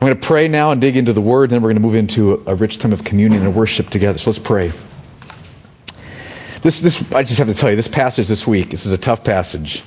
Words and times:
I'm 0.00 0.06
going 0.06 0.20
to 0.20 0.26
pray 0.26 0.46
now 0.46 0.70
and 0.70 0.80
dig 0.80 0.96
into 0.96 1.12
the 1.12 1.20
Word, 1.20 1.50
and 1.50 1.56
then 1.56 1.62
we're 1.62 1.70
going 1.70 1.82
to 1.82 1.86
move 1.86 1.96
into 1.96 2.44
a 2.46 2.54
rich 2.54 2.78
time 2.78 2.92
of 2.92 3.02
communion 3.02 3.42
and 3.42 3.52
worship 3.54 3.90
together. 3.90 4.16
So 4.16 4.30
let's 4.30 4.38
pray. 4.38 4.70
This, 6.62 6.80
this, 6.80 7.12
I 7.12 7.24
just 7.24 7.38
have 7.38 7.48
to 7.48 7.54
tell 7.54 7.70
you, 7.70 7.74
this 7.74 7.88
passage 7.88 8.28
this 8.28 8.46
week, 8.46 8.70
this 8.70 8.86
is 8.86 8.92
a 8.92 8.98
tough 8.98 9.24
passage. 9.24 9.82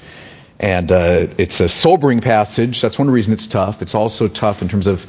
And 0.59 0.91
uh, 0.91 1.27
it's 1.37 1.61
a 1.61 1.69
sobering 1.69 2.19
passage. 2.19 2.81
That's 2.81 2.99
one 2.99 3.09
reason 3.09 3.31
it's 3.31 3.47
tough. 3.47 3.81
It's 3.81 3.95
also 3.95 4.27
tough 4.27 4.61
in 4.61 4.67
terms 4.67 4.87
of 4.87 5.05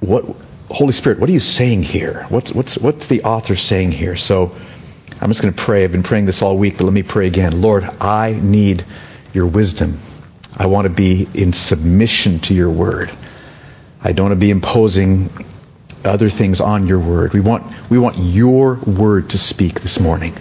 what, 0.00 0.24
Holy 0.68 0.92
Spirit, 0.92 1.18
what 1.18 1.30
are 1.30 1.32
you 1.32 1.40
saying 1.40 1.82
here? 1.82 2.26
What's, 2.28 2.52
what's, 2.52 2.76
what's 2.76 3.06
the 3.06 3.24
author 3.24 3.56
saying 3.56 3.92
here? 3.92 4.16
So 4.16 4.54
I'm 5.18 5.30
just 5.30 5.40
going 5.40 5.54
to 5.54 5.62
pray. 5.62 5.82
I've 5.82 5.92
been 5.92 6.02
praying 6.02 6.26
this 6.26 6.42
all 6.42 6.58
week, 6.58 6.76
but 6.76 6.84
let 6.84 6.92
me 6.92 7.02
pray 7.02 7.26
again. 7.26 7.62
Lord, 7.62 7.84
I 7.84 8.32
need 8.32 8.84
your 9.32 9.46
wisdom. 9.46 9.98
I 10.56 10.66
want 10.66 10.84
to 10.84 10.90
be 10.90 11.26
in 11.32 11.54
submission 11.54 12.40
to 12.40 12.54
your 12.54 12.70
word. 12.70 13.10
I 14.06 14.12
don't 14.12 14.26
want 14.26 14.36
to 14.38 14.40
be 14.40 14.50
imposing 14.50 15.30
other 16.04 16.30
things 16.30 16.60
on 16.60 16.86
your 16.86 17.00
word. 17.00 17.32
We 17.32 17.40
want, 17.40 17.90
we 17.90 17.98
want 17.98 18.16
your 18.18 18.74
word 18.76 19.30
to 19.30 19.38
speak 19.38 19.80
this 19.80 19.98
morning. 19.98 20.36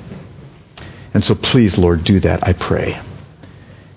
And 1.15 1.23
so 1.23 1.33
please, 1.33 1.75
Lord, 1.75 2.03
do 2.03 2.19
that, 2.19 2.45
I 2.47 2.53
pray. 2.53 2.99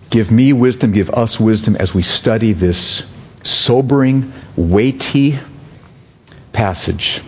Give 0.09 0.30
me 0.32 0.54
wisdom, 0.54 0.92
give 0.92 1.10
us 1.10 1.38
wisdom 1.38 1.76
as 1.76 1.95
we 1.95 2.00
study 2.00 2.54
this 2.54 3.02
sobering, 3.42 4.32
weighty 4.56 5.38
passage. 6.54 7.20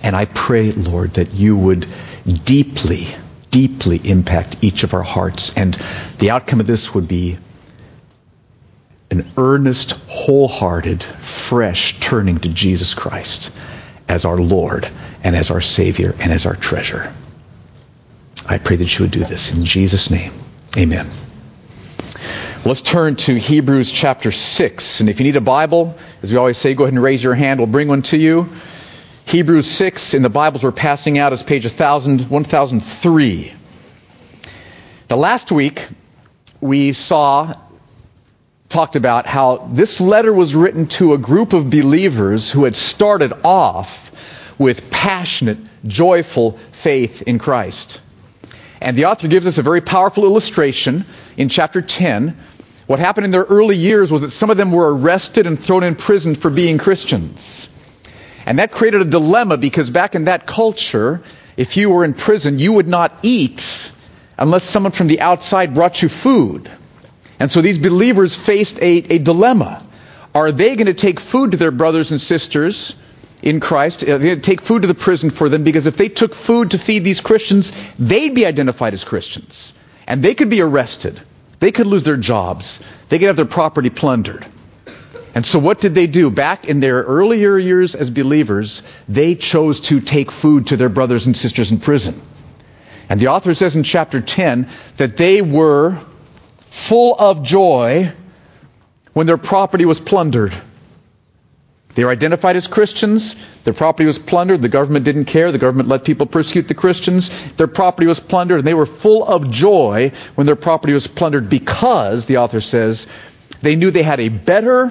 And 0.00 0.14
I 0.14 0.26
pray, 0.26 0.70
Lord, 0.70 1.14
that 1.14 1.34
you 1.34 1.56
would 1.56 1.88
deeply, 2.44 3.08
deeply 3.50 4.00
impact 4.04 4.58
each 4.60 4.84
of 4.84 4.94
our 4.94 5.02
hearts. 5.02 5.56
And 5.56 5.76
the 6.20 6.30
outcome 6.30 6.60
of 6.60 6.68
this 6.68 6.94
would 6.94 7.08
be 7.08 7.36
an 9.12 9.30
earnest, 9.36 9.92
wholehearted, 10.08 11.02
fresh 11.02 12.00
turning 12.00 12.38
to 12.38 12.48
Jesus 12.48 12.94
Christ 12.94 13.52
as 14.08 14.24
our 14.24 14.38
Lord 14.38 14.88
and 15.22 15.36
as 15.36 15.50
our 15.50 15.60
Savior 15.60 16.14
and 16.18 16.32
as 16.32 16.46
our 16.46 16.56
treasure. 16.56 17.12
I 18.48 18.56
pray 18.56 18.76
that 18.76 18.98
you 18.98 19.04
would 19.04 19.12
do 19.12 19.22
this 19.22 19.52
in 19.52 19.66
Jesus' 19.66 20.10
name. 20.10 20.32
Amen. 20.78 21.10
Let's 22.64 22.80
turn 22.80 23.16
to 23.16 23.38
Hebrews 23.38 23.90
chapter 23.90 24.32
6. 24.32 25.00
And 25.00 25.10
if 25.10 25.20
you 25.20 25.24
need 25.24 25.36
a 25.36 25.42
Bible, 25.42 25.94
as 26.22 26.32
we 26.32 26.38
always 26.38 26.56
say, 26.56 26.72
go 26.72 26.84
ahead 26.84 26.94
and 26.94 27.02
raise 27.02 27.22
your 27.22 27.34
hand. 27.34 27.60
We'll 27.60 27.66
bring 27.66 27.88
one 27.88 28.02
to 28.02 28.16
you. 28.16 28.48
Hebrews 29.26 29.70
6 29.70 30.14
in 30.14 30.22
the 30.22 30.30
Bibles 30.30 30.64
we're 30.64 30.72
passing 30.72 31.18
out 31.18 31.34
is 31.34 31.42
page 31.42 31.66
1000, 31.66 32.30
1003. 32.30 33.54
Now, 35.10 35.16
last 35.16 35.52
week 35.52 35.86
we 36.62 36.94
saw 36.94 37.54
talked 38.72 38.96
about 38.96 39.26
how 39.26 39.68
this 39.72 40.00
letter 40.00 40.32
was 40.32 40.54
written 40.54 40.86
to 40.86 41.12
a 41.12 41.18
group 41.18 41.52
of 41.52 41.70
believers 41.70 42.50
who 42.50 42.64
had 42.64 42.74
started 42.74 43.32
off 43.44 44.10
with 44.58 44.90
passionate, 44.90 45.58
joyful 45.86 46.52
faith 46.72 47.22
in 47.22 47.38
Christ. 47.38 48.00
And 48.80 48.96
the 48.96 49.04
author 49.04 49.28
gives 49.28 49.46
us 49.46 49.58
a 49.58 49.62
very 49.62 49.80
powerful 49.80 50.24
illustration 50.24 51.04
in 51.36 51.48
chapter 51.48 51.82
10. 51.82 52.36
What 52.86 52.98
happened 52.98 53.26
in 53.26 53.30
their 53.30 53.44
early 53.44 53.76
years 53.76 54.10
was 54.10 54.22
that 54.22 54.30
some 54.30 54.50
of 54.50 54.56
them 54.56 54.72
were 54.72 54.92
arrested 54.92 55.46
and 55.46 55.62
thrown 55.62 55.84
in 55.84 55.94
prison 55.94 56.34
for 56.34 56.50
being 56.50 56.78
Christians. 56.78 57.68
And 58.44 58.58
that 58.58 58.72
created 58.72 59.02
a 59.02 59.04
dilemma 59.04 59.56
because 59.56 59.90
back 59.90 60.14
in 60.14 60.24
that 60.24 60.46
culture, 60.46 61.22
if 61.56 61.76
you 61.76 61.90
were 61.90 62.04
in 62.04 62.14
prison, 62.14 62.58
you 62.58 62.72
would 62.72 62.88
not 62.88 63.16
eat 63.22 63.90
unless 64.36 64.64
someone 64.64 64.92
from 64.92 65.06
the 65.06 65.20
outside 65.20 65.74
brought 65.74 66.02
you 66.02 66.08
food. 66.08 66.70
And 67.42 67.50
so 67.50 67.60
these 67.60 67.76
believers 67.76 68.36
faced 68.36 68.78
a, 68.78 69.14
a 69.14 69.18
dilemma. 69.18 69.84
Are 70.32 70.52
they 70.52 70.76
going 70.76 70.86
to 70.86 70.94
take 70.94 71.18
food 71.18 71.50
to 71.50 71.56
their 71.56 71.72
brothers 71.72 72.12
and 72.12 72.20
sisters 72.20 72.94
in 73.42 73.58
Christ? 73.58 74.04
Are 74.04 74.16
they 74.16 74.26
going 74.26 74.40
to 74.40 74.48
take 74.48 74.60
food 74.60 74.82
to 74.82 74.86
the 74.88 74.94
prison 74.94 75.28
for 75.28 75.48
them? 75.48 75.64
Because 75.64 75.88
if 75.88 75.96
they 75.96 76.08
took 76.08 76.36
food 76.36 76.70
to 76.70 76.78
feed 76.78 77.02
these 77.02 77.20
Christians, 77.20 77.72
they'd 77.98 78.32
be 78.32 78.46
identified 78.46 78.94
as 78.94 79.02
Christians. 79.02 79.72
And 80.06 80.22
they 80.22 80.36
could 80.36 80.50
be 80.50 80.60
arrested. 80.60 81.20
They 81.58 81.72
could 81.72 81.88
lose 81.88 82.04
their 82.04 82.16
jobs. 82.16 82.80
They 83.08 83.18
could 83.18 83.26
have 83.26 83.34
their 83.34 83.44
property 83.44 83.90
plundered. 83.90 84.46
And 85.34 85.44
so 85.44 85.58
what 85.58 85.80
did 85.80 85.96
they 85.96 86.06
do? 86.06 86.30
Back 86.30 86.68
in 86.68 86.78
their 86.78 87.02
earlier 87.02 87.58
years 87.58 87.96
as 87.96 88.08
believers, 88.08 88.82
they 89.08 89.34
chose 89.34 89.80
to 89.88 89.98
take 89.98 90.30
food 90.30 90.68
to 90.68 90.76
their 90.76 90.90
brothers 90.90 91.26
and 91.26 91.36
sisters 91.36 91.72
in 91.72 91.80
prison. 91.80 92.22
And 93.08 93.18
the 93.18 93.26
author 93.26 93.52
says 93.52 93.74
in 93.74 93.82
chapter 93.82 94.20
10 94.20 94.68
that 94.98 95.16
they 95.16 95.42
were 95.42 95.98
full 96.72 97.14
of 97.18 97.42
joy 97.42 98.10
when 99.12 99.26
their 99.26 99.36
property 99.36 99.84
was 99.84 100.00
plundered. 100.00 100.54
They 101.94 102.02
were 102.02 102.10
identified 102.10 102.56
as 102.56 102.66
Christians. 102.66 103.36
Their 103.64 103.74
property 103.74 104.06
was 104.06 104.18
plundered. 104.18 104.62
The 104.62 104.70
government 104.70 105.04
didn't 105.04 105.26
care. 105.26 105.52
The 105.52 105.58
government 105.58 105.90
let 105.90 106.04
people 106.04 106.24
persecute 106.24 106.68
the 106.68 106.74
Christians. 106.74 107.28
Their 107.56 107.66
property 107.66 108.06
was 108.06 108.20
plundered, 108.20 108.60
and 108.60 108.66
they 108.66 108.72
were 108.72 108.86
full 108.86 109.22
of 109.22 109.50
joy 109.50 110.12
when 110.34 110.46
their 110.46 110.56
property 110.56 110.94
was 110.94 111.06
plundered 111.06 111.50
because, 111.50 112.24
the 112.24 112.38
author 112.38 112.62
says, 112.62 113.06
they 113.60 113.76
knew 113.76 113.90
they 113.90 114.02
had 114.02 114.20
a 114.20 114.30
better 114.30 114.90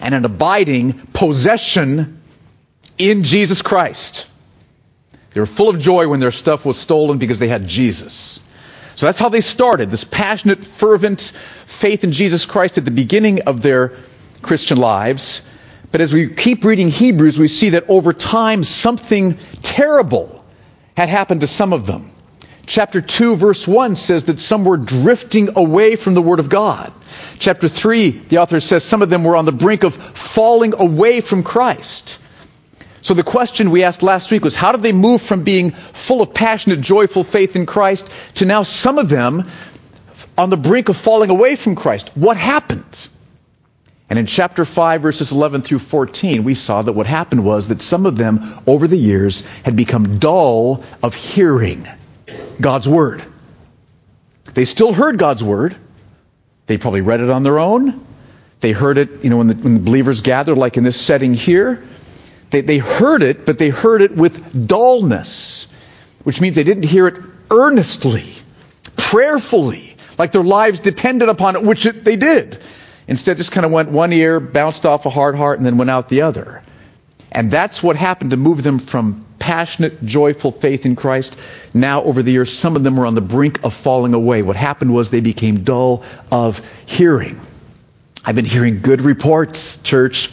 and 0.00 0.12
an 0.12 0.24
abiding 0.24 0.94
possession 1.12 2.20
in 2.98 3.22
Jesus 3.22 3.62
Christ. 3.62 4.26
They 5.30 5.38
were 5.38 5.46
full 5.46 5.68
of 5.68 5.78
joy 5.78 6.08
when 6.08 6.18
their 6.18 6.32
stuff 6.32 6.66
was 6.66 6.76
stolen 6.76 7.18
because 7.18 7.38
they 7.38 7.46
had 7.46 7.68
Jesus. 7.68 8.40
So 8.94 9.06
that's 9.06 9.18
how 9.18 9.28
they 9.28 9.40
started 9.40 9.90
this 9.90 10.04
passionate, 10.04 10.64
fervent 10.64 11.20
faith 11.66 12.04
in 12.04 12.12
Jesus 12.12 12.44
Christ 12.44 12.78
at 12.78 12.84
the 12.84 12.90
beginning 12.90 13.42
of 13.42 13.62
their 13.62 13.96
Christian 14.42 14.78
lives. 14.78 15.42
But 15.92 16.00
as 16.00 16.12
we 16.12 16.34
keep 16.34 16.64
reading 16.64 16.88
Hebrews, 16.88 17.38
we 17.38 17.48
see 17.48 17.70
that 17.70 17.84
over 17.88 18.12
time 18.12 18.64
something 18.64 19.38
terrible 19.62 20.44
had 20.96 21.08
happened 21.08 21.40
to 21.40 21.46
some 21.46 21.72
of 21.72 21.86
them. 21.86 22.12
Chapter 22.66 23.00
2, 23.00 23.36
verse 23.36 23.66
1 23.66 23.96
says 23.96 24.24
that 24.24 24.38
some 24.38 24.64
were 24.64 24.76
drifting 24.76 25.56
away 25.56 25.96
from 25.96 26.14
the 26.14 26.22
Word 26.22 26.38
of 26.38 26.48
God. 26.48 26.92
Chapter 27.40 27.68
3, 27.68 28.10
the 28.10 28.38
author 28.38 28.60
says 28.60 28.84
some 28.84 29.02
of 29.02 29.10
them 29.10 29.24
were 29.24 29.36
on 29.36 29.44
the 29.44 29.52
brink 29.52 29.82
of 29.82 29.96
falling 29.96 30.74
away 30.74 31.20
from 31.20 31.42
Christ. 31.42 32.18
So 33.02 33.14
the 33.14 33.22
question 33.22 33.70
we 33.70 33.84
asked 33.84 34.02
last 34.02 34.30
week 34.30 34.44
was 34.44 34.54
how 34.54 34.72
did 34.72 34.82
they 34.82 34.92
move 34.92 35.22
from 35.22 35.42
being 35.42 35.70
full 35.70 36.20
of 36.20 36.34
passionate, 36.34 36.80
joyful 36.80 37.24
faith 37.24 37.56
in 37.56 37.66
Christ 37.66 38.08
to 38.36 38.44
now 38.44 38.62
some 38.62 38.98
of 38.98 39.08
them 39.08 39.48
on 40.36 40.50
the 40.50 40.56
brink 40.56 40.88
of 40.88 40.96
falling 40.96 41.30
away 41.30 41.56
from 41.56 41.76
Christ? 41.76 42.10
What 42.14 42.36
happened? 42.36 43.08
And 44.10 44.18
in 44.18 44.26
chapter 44.26 44.64
5, 44.64 45.02
verses 45.02 45.30
11 45.30 45.62
through 45.62 45.78
14, 45.78 46.42
we 46.42 46.54
saw 46.54 46.82
that 46.82 46.92
what 46.92 47.06
happened 47.06 47.44
was 47.44 47.68
that 47.68 47.80
some 47.80 48.06
of 48.06 48.16
them 48.16 48.60
over 48.66 48.88
the 48.88 48.96
years 48.96 49.42
had 49.64 49.76
become 49.76 50.18
dull 50.18 50.82
of 51.00 51.14
hearing 51.14 51.86
God's 52.60 52.88
Word. 52.88 53.22
They 54.52 54.64
still 54.64 54.92
heard 54.92 55.16
God's 55.16 55.44
Word. 55.44 55.76
They 56.66 56.76
probably 56.76 57.02
read 57.02 57.20
it 57.20 57.30
on 57.30 57.44
their 57.44 57.60
own. 57.60 58.04
They 58.58 58.72
heard 58.72 58.98
it, 58.98 59.22
you 59.22 59.30
know, 59.30 59.38
when 59.38 59.46
the, 59.46 59.54
when 59.54 59.74
the 59.74 59.80
believers 59.80 60.22
gathered, 60.22 60.58
like 60.58 60.76
in 60.76 60.82
this 60.82 61.00
setting 61.00 61.32
here. 61.32 61.82
They, 62.50 62.60
they 62.62 62.78
heard 62.78 63.22
it, 63.22 63.46
but 63.46 63.58
they 63.58 63.68
heard 63.68 64.02
it 64.02 64.14
with 64.14 64.66
dullness, 64.66 65.66
which 66.24 66.40
means 66.40 66.56
they 66.56 66.64
didn't 66.64 66.84
hear 66.84 67.06
it 67.06 67.22
earnestly, 67.50 68.32
prayerfully, 68.96 69.96
like 70.18 70.32
their 70.32 70.42
lives 70.42 70.80
depended 70.80 71.28
upon 71.28 71.56
it, 71.56 71.62
which 71.62 71.86
it, 71.86 72.04
they 72.04 72.16
did. 72.16 72.58
Instead, 73.06 73.36
just 73.36 73.52
kind 73.52 73.64
of 73.64 73.72
went 73.72 73.90
one 73.90 74.12
ear, 74.12 74.38
bounced 74.38 74.86
off 74.86 75.06
a 75.06 75.10
hard 75.10 75.34
heart, 75.34 75.58
and 75.58 75.66
then 75.66 75.78
went 75.78 75.90
out 75.90 76.08
the 76.08 76.22
other. 76.22 76.62
And 77.32 77.50
that's 77.50 77.82
what 77.82 77.96
happened 77.96 78.32
to 78.32 78.36
move 78.36 78.62
them 78.62 78.78
from 78.78 79.24
passionate, 79.38 80.04
joyful 80.04 80.50
faith 80.50 80.84
in 80.86 80.96
Christ. 80.96 81.36
Now, 81.72 82.02
over 82.02 82.22
the 82.22 82.32
years, 82.32 82.52
some 82.52 82.76
of 82.76 82.82
them 82.82 82.96
were 82.96 83.06
on 83.06 83.14
the 83.14 83.20
brink 83.20 83.64
of 83.64 83.74
falling 83.74 84.14
away. 84.14 84.42
What 84.42 84.56
happened 84.56 84.92
was 84.92 85.10
they 85.10 85.20
became 85.20 85.64
dull 85.64 86.04
of 86.30 86.60
hearing. 86.86 87.40
I've 88.24 88.34
been 88.34 88.44
hearing 88.44 88.80
good 88.80 89.00
reports, 89.00 89.78
church, 89.78 90.30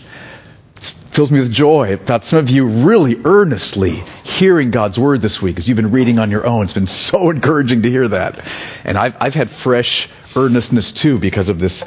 fills 1.18 1.32
me 1.32 1.40
with 1.40 1.52
joy 1.52 1.96
about 1.96 2.24
some 2.24 2.38
of 2.38 2.52
you 2.52 2.68
really 2.68 3.20
earnestly 3.26 4.04
hearing 4.24 4.70
God's 4.70 5.00
word 5.00 5.20
this 5.20 5.42
week 5.42 5.58
as 5.58 5.68
you've 5.68 5.76
been 5.76 5.90
reading 5.90 6.20
on 6.20 6.30
your 6.30 6.46
own. 6.46 6.66
It's 6.66 6.74
been 6.74 6.86
so 6.86 7.30
encouraging 7.32 7.82
to 7.82 7.90
hear 7.90 8.08
that. 8.08 8.48
And 8.84 9.00
I've, 9.00 9.18
I've 9.20 9.34
had 9.34 9.50
fresh 9.50 10.10
earnestness 10.36 10.92
too 10.92 11.18
because 11.18 11.50
of 11.50 11.60
this 11.60 11.84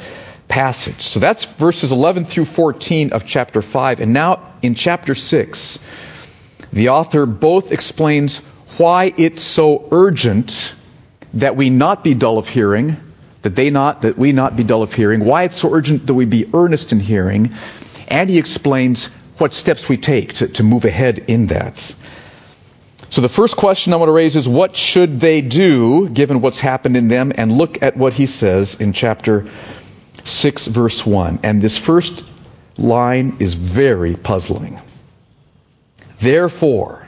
passage. 0.49 1.03
So 1.03 1.21
that's 1.21 1.45
verses 1.45 1.93
11 1.93 2.25
through 2.25 2.43
14 2.43 3.13
of 3.13 3.25
chapter 3.25 3.61
5. 3.61 4.01
And 4.01 4.11
now 4.11 4.51
in 4.61 4.75
chapter 4.75 5.15
6, 5.15 5.79
the 6.73 6.89
author 6.89 7.25
both 7.25 7.71
explains 7.71 8.39
why 8.75 9.13
it's 9.15 9.43
so 9.43 9.87
urgent 9.93 10.73
that 11.35 11.55
we 11.55 11.69
not 11.69 12.03
be 12.03 12.15
dull 12.15 12.37
of 12.37 12.49
hearing, 12.49 12.97
that 13.43 13.55
they 13.55 13.69
not, 13.69 14.01
that 14.01 14.17
we 14.17 14.33
not 14.33 14.57
be 14.57 14.65
dull 14.65 14.83
of 14.83 14.93
hearing, 14.93 15.23
why 15.23 15.43
it's 15.43 15.61
so 15.61 15.73
urgent 15.73 16.07
that 16.07 16.15
we 16.15 16.25
be 16.25 16.49
earnest 16.53 16.91
in 16.91 16.99
hearing, 16.99 17.55
and 18.09 18.29
he 18.29 18.37
explains 18.37 19.09
what 19.41 19.53
steps 19.53 19.89
we 19.89 19.97
take 19.97 20.35
to, 20.35 20.47
to 20.47 20.63
move 20.63 20.85
ahead 20.85 21.17
in 21.17 21.47
that. 21.47 21.93
So 23.09 23.19
the 23.19 23.27
first 23.27 23.57
question 23.57 23.91
I 23.91 23.97
want 23.97 24.07
to 24.07 24.13
raise 24.13 24.35
is 24.37 24.47
what 24.47 24.75
should 24.75 25.19
they 25.19 25.41
do 25.41 26.07
given 26.07 26.39
what's 26.39 26.61
happened 26.61 26.95
in 26.95 27.09
them? 27.09 27.33
And 27.35 27.51
look 27.51 27.81
at 27.81 27.97
what 27.97 28.13
he 28.13 28.27
says 28.27 28.75
in 28.75 28.93
chapter 28.93 29.49
6, 30.23 30.67
verse 30.67 31.05
1. 31.05 31.39
And 31.43 31.61
this 31.61 31.77
first 31.77 32.23
line 32.77 33.37
is 33.39 33.55
very 33.55 34.15
puzzling. 34.15 34.79
Therefore, 36.19 37.05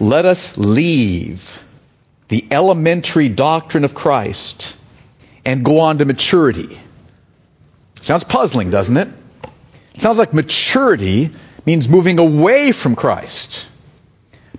let 0.00 0.24
us 0.24 0.56
leave 0.56 1.60
the 2.28 2.46
elementary 2.50 3.28
doctrine 3.28 3.84
of 3.84 3.92
Christ 3.92 4.74
and 5.44 5.64
go 5.64 5.80
on 5.80 5.98
to 5.98 6.04
maturity. 6.04 6.80
Sounds 8.00 8.24
puzzling, 8.24 8.70
doesn't 8.70 8.96
it? 8.96 9.08
It 9.94 10.00
sounds 10.00 10.18
like 10.18 10.34
maturity 10.34 11.30
means 11.66 11.88
moving 11.88 12.18
away 12.18 12.72
from 12.72 12.96
Christ. 12.96 13.66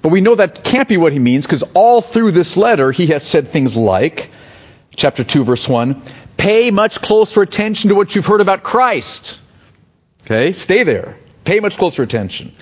But 0.02 0.10
we 0.10 0.22
know 0.22 0.36
that 0.36 0.64
can't 0.64 0.88
be 0.88 0.98
what 0.98 1.14
he 1.14 1.20
means 1.20 1.46
because 1.46 1.64
all 1.74 2.02
through 2.02 2.32
this 2.32 2.58
letter 2.58 2.92
he 2.92 3.08
has 3.08 3.24
said 3.24 3.48
things 3.48 3.76
like, 3.76 4.30
chapter 4.96 5.24
2 5.24 5.44
verse 5.44 5.68
1, 5.68 6.02
pay 6.38 6.72
much 6.72 7.02
closer 7.02 7.42
attention 7.42 7.90
to 7.90 7.96
what 7.96 8.16
you've 8.16 8.26
heard 8.26 8.42
about 8.42 8.64
Christ. 8.64 9.40
Okay, 10.24 10.54
stay 10.54 10.84
there. 10.84 11.18
Pay 11.44 11.60
much 11.60 11.78
closer 11.78 12.04
attention. 12.04 12.54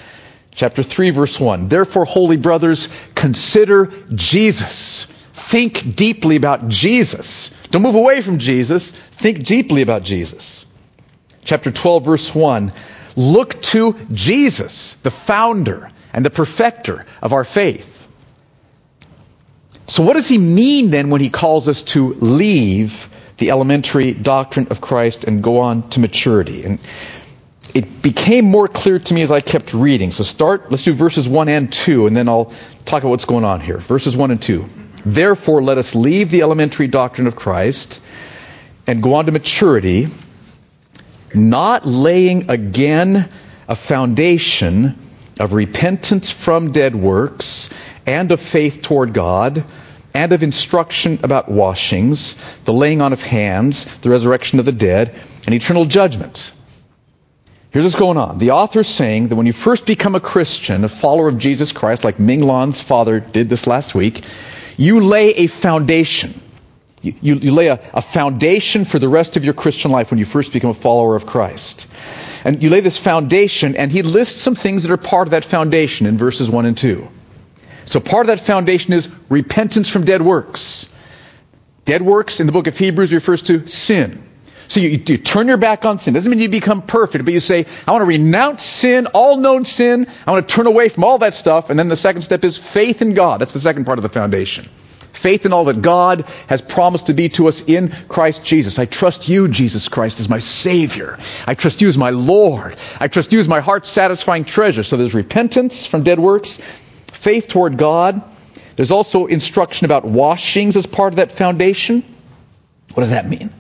Chapter 0.52 0.84
3 0.84 1.10
verse 1.12 1.40
1, 1.40 1.68
therefore 1.68 2.06
holy 2.06 2.38
brothers, 2.38 2.90
consider 3.16 3.92
Jesus. 4.14 5.08
Think 5.34 5.96
deeply 5.96 6.36
about 6.36 6.68
Jesus. 6.68 7.52
Don't 7.72 7.82
move 7.82 7.96
away 7.96 8.22
from 8.22 8.38
Jesus. 8.38 8.92
Think 8.92 9.44
deeply 9.44 9.82
about 9.82 10.04
Jesus. 10.04 10.66
Chapter 11.44 11.72
12 11.72 12.06
verse 12.06 12.34
1, 12.34 12.74
look 13.16 13.62
to 13.64 13.96
Jesus, 14.12 14.94
the 15.04 15.12
founder 15.12 15.92
and 16.14 16.26
the 16.26 16.30
perfecter 16.30 17.06
of 17.22 17.34
our 17.34 17.44
faith. 17.44 17.90
So 19.88 20.04
what 20.04 20.14
does 20.14 20.30
he 20.30 20.38
mean 20.38 20.92
then 20.92 21.10
when 21.10 21.22
he 21.22 21.30
calls 21.30 21.68
us 21.68 21.82
to 21.94 22.14
leave 22.14 23.10
the 23.38 23.50
elementary 23.52 24.14
doctrine 24.14 24.68
of 24.70 24.80
Christ 24.80 25.26
and 25.26 25.44
go 25.44 25.60
on 25.60 25.90
to 25.90 26.00
maturity? 26.00 26.64
And 26.64 26.80
it 27.74 28.02
became 28.02 28.46
more 28.46 28.68
clear 28.68 29.00
to 29.00 29.14
me 29.14 29.24
as 29.24 29.32
I 29.32 29.42
kept 29.42 29.74
reading. 29.74 30.12
So 30.12 30.24
start, 30.24 30.72
let's 30.72 30.84
do 30.84 30.94
verses 30.94 31.28
1 31.28 31.50
and 31.50 31.74
2, 31.74 32.08
and 32.08 32.16
then 32.16 32.30
I'll 32.30 32.54
talk 32.86 33.04
about 33.04 33.10
what's 33.10 33.26
going 33.26 33.46
on 33.46 33.62
here. 33.62 33.78
Verses 33.78 34.16
1 34.16 34.32
and 34.32 34.42
2. 34.42 34.70
Therefore, 35.06 35.62
let 35.62 35.78
us 35.78 35.96
leave 35.96 36.30
the 36.30 36.44
elementary 36.44 36.88
doctrine 36.88 37.28
of 37.28 37.36
Christ 37.36 38.00
and 38.88 39.02
go 39.02 39.16
on 39.16 39.26
to 39.26 39.32
maturity, 39.32 40.08
not 41.36 41.86
laying 41.86 42.50
again 42.50 43.30
a 43.68 43.76
foundation 43.76 44.98
of 45.40 45.54
repentance 45.54 46.32
from 46.32 46.72
dead 46.72 46.96
works 46.96 47.70
and 48.06 48.32
of 48.32 48.40
faith 48.40 48.82
toward 48.82 49.14
God 49.14 49.64
and 50.14 50.32
of 50.32 50.44
instruction 50.44 51.20
about 51.24 51.50
washings, 51.50 52.36
the 52.66 52.74
laying 52.74 53.02
on 53.02 53.14
of 53.14 53.22
hands, 53.22 53.86
the 54.02 54.10
resurrection 54.10 54.60
of 54.60 54.66
the 54.66 54.72
dead, 54.72 55.20
and 55.46 55.56
eternal 55.56 55.86
judgment. 55.86 56.52
Here's 57.72 57.86
what's 57.86 57.96
going 57.96 58.18
on. 58.18 58.38
The 58.38 58.52
author's 58.52 58.88
saying 58.88 59.30
that 59.30 59.36
when 59.36 59.48
you 59.48 59.54
first 59.54 59.88
become 59.88 60.14
a 60.14 60.20
Christian, 60.20 60.84
a 60.84 60.90
follower 60.90 61.28
of 61.28 61.40
Jesus 61.40 61.72
Christ, 61.72 62.04
like 62.04 62.20
Ming 62.20 62.44
Lan's 62.44 62.80
father 62.80 63.20
did 63.20 63.50
this 63.50 63.66
last 63.66 63.96
week, 63.96 64.24
you 64.78 65.00
lay 65.00 65.30
a 65.30 65.48
foundation. 65.48 66.40
You, 67.04 67.36
you, 67.36 67.52
lay 67.52 67.68
a, 67.68 67.82
a 67.94 68.02
foundation 68.02 68.86
for 68.86 68.98
the 68.98 69.10
rest 69.10 69.36
of 69.36 69.44
your 69.44 69.54
Christian 69.54 69.92
life 69.92 70.10
when 70.10 70.20
you 70.20 70.26
first 70.26 70.54
become 70.54 70.70
a 70.70 70.74
follower 70.74 71.18
of 71.18 71.26
Christ. 71.26 71.86
And 72.46 72.64
you 72.64 72.70
lay 72.70 72.80
this 72.80 72.98
foundation, 72.98 73.76
and 73.76 73.92
he 73.92 74.04
lists 74.04 74.42
some 74.42 74.56
things 74.56 74.84
that 74.84 74.92
are 74.92 74.98
part 74.98 75.28
of 75.28 75.32
that 75.32 75.44
foundation 75.44 76.08
in 76.08 76.18
verses 76.18 76.50
1 76.50 76.66
and 76.66 76.78
2. 76.78 77.06
So 77.84 78.00
part 78.00 78.22
of 78.22 78.28
that 78.28 78.46
foundation 78.46 78.94
is 78.94 79.10
repentance 79.28 79.90
from 79.90 80.06
dead 80.06 80.22
works. 80.22 80.88
Dead 81.84 82.02
works 82.02 82.40
in 82.40 82.46
the 82.46 82.54
book 82.54 82.68
of 82.68 82.78
Hebrews 82.78 83.12
refers 83.12 83.42
to 83.44 83.68
sin. 83.68 84.24
So 84.70 84.80
you, 84.80 85.04
you, 85.06 85.18
turn 85.18 85.50
your 85.50 85.58
back 85.58 85.84
on 85.84 86.00
sin. 86.00 86.14
Doesn't 86.14 86.32
mean 86.32 86.40
you 86.40 86.48
become 86.48 86.84
perfect, 86.84 87.26
but 87.26 87.34
you 87.34 87.42
say, 87.42 87.66
I 87.86 87.92
want 87.92 88.04
to 88.04 88.06
renounce 88.06 88.64
sin, 88.64 89.08
all 89.08 89.36
known 89.36 89.66
sin. 89.66 90.08
I 90.26 90.32
want 90.32 90.48
to 90.48 90.56
turn 90.56 90.68
away 90.68 90.88
from 90.88 91.04
all 91.04 91.18
that 91.18 91.34
stuff. 91.36 91.70
And 91.70 91.78
then 91.78 91.90
the 91.90 91.98
second 91.98 92.22
step 92.22 92.46
is 92.46 92.58
faith 92.58 93.02
in 93.02 93.14
God. 93.14 93.42
That's 93.42 93.54
the 93.54 93.60
second 93.60 93.86
part 93.86 94.00
of 94.00 94.04
the 94.04 94.10
foundation. 94.10 94.70
Faith 95.14 95.46
in 95.46 95.54
all 95.54 95.66
that 95.66 95.82
God 95.82 96.26
has 96.48 96.62
promised 96.62 97.08
to 97.08 97.14
be 97.14 97.30
to 97.30 97.48
us 97.48 97.62
in 97.62 97.90
Christ 98.10 98.44
Jesus. 98.44 98.80
I 98.80 98.86
trust 98.86 99.30
you, 99.30 99.48
Jesus 99.48 99.88
Christ, 99.88 100.20
as 100.20 100.28
my 100.28 100.40
Savior. 100.40 101.20
I 101.48 101.54
trust 101.54 101.82
you 101.82 101.88
as 101.88 101.98
my 101.98 102.10
Lord. 102.10 102.76
I 103.00 103.08
trust 103.08 103.32
you 103.32 103.40
as 103.40 103.48
my 103.48 103.62
heart 103.62 103.86
satisfying 103.86 104.44
treasure. 104.44 104.84
So 104.84 104.98
there's 104.98 105.14
repentance 105.14 105.86
from 105.86 106.04
dead 106.04 106.20
works, 106.20 106.60
faith 107.12 107.48
toward 107.48 107.78
God. 107.78 108.24
There's 108.76 108.92
also 108.92 109.28
instruction 109.28 109.86
about 109.86 110.04
washings 110.04 110.76
as 110.76 110.88
part 110.88 111.14
of 111.14 111.18
that 111.18 111.32
foundation. 111.32 112.04
What 112.94 113.02
does 113.02 113.12
that 113.12 113.30
mean? 113.30 113.52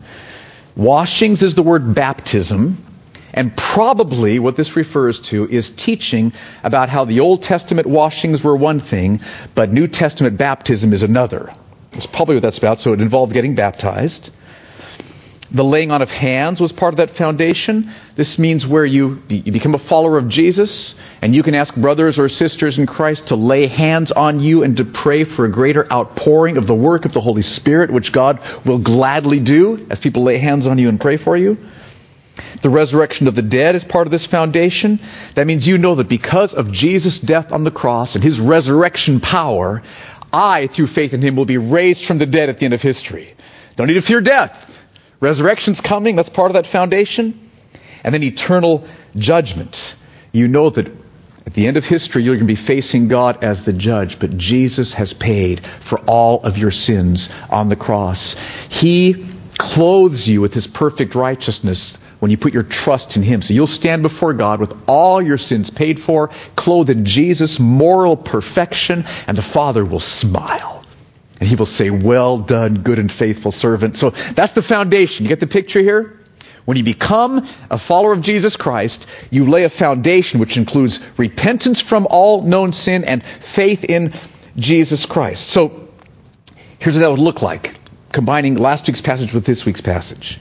Washings 0.75 1.44
is 1.44 1.53
the 1.53 1.63
word 1.63 1.94
baptism. 1.94 2.83
And 3.33 3.56
probably 3.57 4.38
what 4.38 4.56
this 4.56 4.75
refers 4.75 5.19
to 5.21 5.50
is 5.50 5.69
teaching 5.71 6.33
about 6.63 6.89
how 6.89 7.06
the 7.06 7.21
Old 7.21 7.41
Testament 7.41 7.88
washings 7.88 8.44
were 8.44 8.56
one 8.56 8.80
thing, 8.80 9.21
but 9.56 9.74
New 9.74 9.88
Testament 9.88 10.38
baptism 10.38 10.94
is 10.94 11.01
another. 11.01 11.53
That's 11.91 12.06
probably 12.06 12.35
what 12.35 12.44
that's 12.44 12.59
about. 12.59 12.80
So 12.80 12.94
it 12.94 13.01
involved 13.01 13.33
getting 13.33 13.56
baptized. 13.56 14.30
The 15.51 15.63
laying 15.63 15.91
on 15.91 16.01
of 16.01 16.09
hands 16.09 16.59
was 16.59 16.71
part 16.71 16.94
of 16.94 16.97
that 16.97 17.12
foundation. 17.12 17.91
This 18.15 18.39
means 18.39 18.65
where 18.65 18.85
you, 18.85 19.21
you 19.30 19.51
become 19.51 19.75
a 19.75 19.79
follower 19.79 20.18
of 20.18 20.27
Jesus, 20.27 20.95
and 21.21 21.36
you 21.36 21.44
can 21.44 21.53
ask 21.53 21.75
brothers 21.75 22.18
or 22.18 22.27
sisters 22.27 22.79
in 22.79 22.88
Christ 22.88 23.27
to 23.27 23.36
lay 23.36 23.68
hands 23.68 24.12
on 24.12 24.39
you 24.39 24.63
and 24.63 24.77
to 24.77 24.86
pray 24.86 25.25
for 25.25 25.45
a 25.45 25.51
greater 25.51 25.91
outpouring 25.94 26.57
of 26.57 26.65
the 26.65 26.74
work 26.74 27.06
of 27.06 27.13
the 27.13 27.21
Holy 27.21 27.44
Spirit, 27.44 27.91
which 27.91 28.12
God 28.12 28.39
will 28.65 28.79
gladly 28.79 29.39
do 29.39 29.86
as 29.91 30.00
people 30.00 30.24
lay 30.24 30.39
hands 30.39 30.65
on 30.65 30.79
you 30.79 30.89
and 30.89 31.00
pray 31.00 31.18
for 31.18 31.38
you. 31.38 31.57
The 32.61 32.69
resurrection 32.69 33.27
of 33.27 33.35
the 33.35 33.41
dead 33.41 33.75
is 33.75 33.83
part 33.83 34.07
of 34.07 34.11
this 34.11 34.25
foundation. 34.25 35.00
That 35.35 35.47
means 35.47 35.67
you 35.67 35.77
know 35.77 35.95
that 35.95 36.07
because 36.07 36.53
of 36.53 36.71
Jesus' 36.71 37.19
death 37.19 37.51
on 37.51 37.63
the 37.63 37.71
cross 37.71 38.15
and 38.15 38.23
his 38.23 38.39
resurrection 38.39 39.19
power, 39.19 39.83
I, 40.31 40.67
through 40.67 40.88
faith 40.88 41.13
in 41.13 41.21
him, 41.21 41.35
will 41.35 41.45
be 41.45 41.57
raised 41.57 42.05
from 42.05 42.17
the 42.17 42.25
dead 42.25 42.50
at 42.50 42.59
the 42.59 42.65
end 42.65 42.73
of 42.73 42.81
history. 42.81 43.33
Don't 43.75 43.88
need 43.88 43.95
to 43.95 44.01
fear 44.01 44.21
death. 44.21 44.81
Resurrection's 45.19 45.81
coming. 45.81 46.15
That's 46.15 46.29
part 46.29 46.51
of 46.51 46.53
that 46.53 46.67
foundation. 46.67 47.50
And 48.03 48.13
then 48.13 48.23
eternal 48.23 48.85
judgment. 49.15 49.95
You 50.31 50.47
know 50.47 50.69
that 50.69 50.91
at 51.45 51.53
the 51.53 51.67
end 51.67 51.77
of 51.77 51.85
history, 51.85 52.23
you're 52.23 52.35
going 52.35 52.47
to 52.47 52.51
be 52.51 52.55
facing 52.55 53.09
God 53.09 53.44
as 53.44 53.65
the 53.65 53.73
judge, 53.73 54.17
but 54.19 54.38
Jesus 54.38 54.94
has 54.94 55.13
paid 55.13 55.65
for 55.65 56.00
all 56.00 56.44
of 56.44 56.57
your 56.57 56.71
sins 56.71 57.29
on 57.50 57.69
the 57.69 57.75
cross. 57.75 58.35
He 58.69 59.25
clothes 59.57 60.27
you 60.27 60.41
with 60.41 60.53
his 60.53 60.67
perfect 60.67 61.15
righteousness 61.15 61.97
when 62.24 62.31
you 62.31 62.38
put 62.38 62.54
your 62.54 62.64
trust 62.64 63.18
in 63.18 63.22
Him. 63.22 63.42
So 63.42 63.54
you'll 63.54 63.68
stand 63.68 64.02
before 64.02 64.31
God 64.31 64.62
with 64.62 64.74
all 64.88 65.22
your 65.22 65.38
sins 65.38 65.70
paid 65.70 66.00
for, 66.00 66.30
clothed 66.56 66.89
in 66.89 67.03
Jesus' 67.03 67.60
moral 67.60 68.15
perfection, 68.15 69.03
and 69.27 69.38
the 69.38 69.42
Father 69.42 69.84
will 69.84 70.00
smile. 70.00 70.86
And 71.42 71.50
He 71.50 71.58
will 71.58 71.65
say, 71.65 71.89
Well 71.89 72.38
done, 72.38 72.75
good 72.75 72.98
and 72.98 73.12
faithful 73.12 73.51
servant. 73.51 73.98
So 73.98 74.12
that's 74.12 74.53
the 74.53 74.62
foundation. 74.62 75.25
You 75.25 75.30
get 75.30 75.42
the 75.42 75.48
picture 75.48 75.82
here? 75.82 76.18
When 76.63 76.77
you 76.77 76.86
become 76.86 77.46
a 77.70 77.77
follower 77.77 78.13
of 78.13 78.22
Jesus 78.22 78.56
Christ, 78.56 79.06
you 79.30 79.50
lay 79.50 79.65
a 79.65 79.70
foundation 79.70 80.39
which 80.39 80.56
includes 80.56 81.01
repentance 81.18 81.82
from 81.82 82.08
all 82.10 82.42
known 82.42 82.72
sin 82.72 83.03
and 83.03 83.22
faith 83.22 83.84
in 83.84 84.13
Jesus 84.56 85.06
Christ. 85.06 85.50
So 85.50 85.89
here's 86.80 86.96
what 86.96 87.01
that 87.01 87.10
would 87.12 87.20
look 87.20 87.42
like, 87.42 87.75
combining 88.13 88.56
last 88.56 88.88
week's 88.88 89.01
passage 89.01 89.34
with 89.34 89.46
this 89.46 89.65
week's 89.65 89.82
passage. 89.82 90.39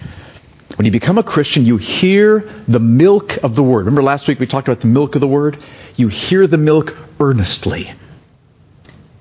When 0.77 0.87
you 0.87 0.93
become 0.93 1.19
a 1.19 1.23
Christian, 1.23 1.67
you 1.67 1.77
hear 1.77 2.51
the 2.67 2.81
milk 2.81 3.39
of 3.43 3.55
the 3.55 3.63
Word. 3.63 3.81
Remember 3.81 4.03
last 4.03 4.29
week 4.29 4.41
we 4.41 4.47
talked 4.47 4.69
about 4.69 4.81
the 4.81 4.87
milk 4.87 5.15
of 5.15 5.21
the 5.21 5.29
Word? 5.29 5.59
You 5.97 6.09
hear 6.09 6.47
the 6.47 6.59
milk 6.59 6.97
earnestly. 7.21 7.93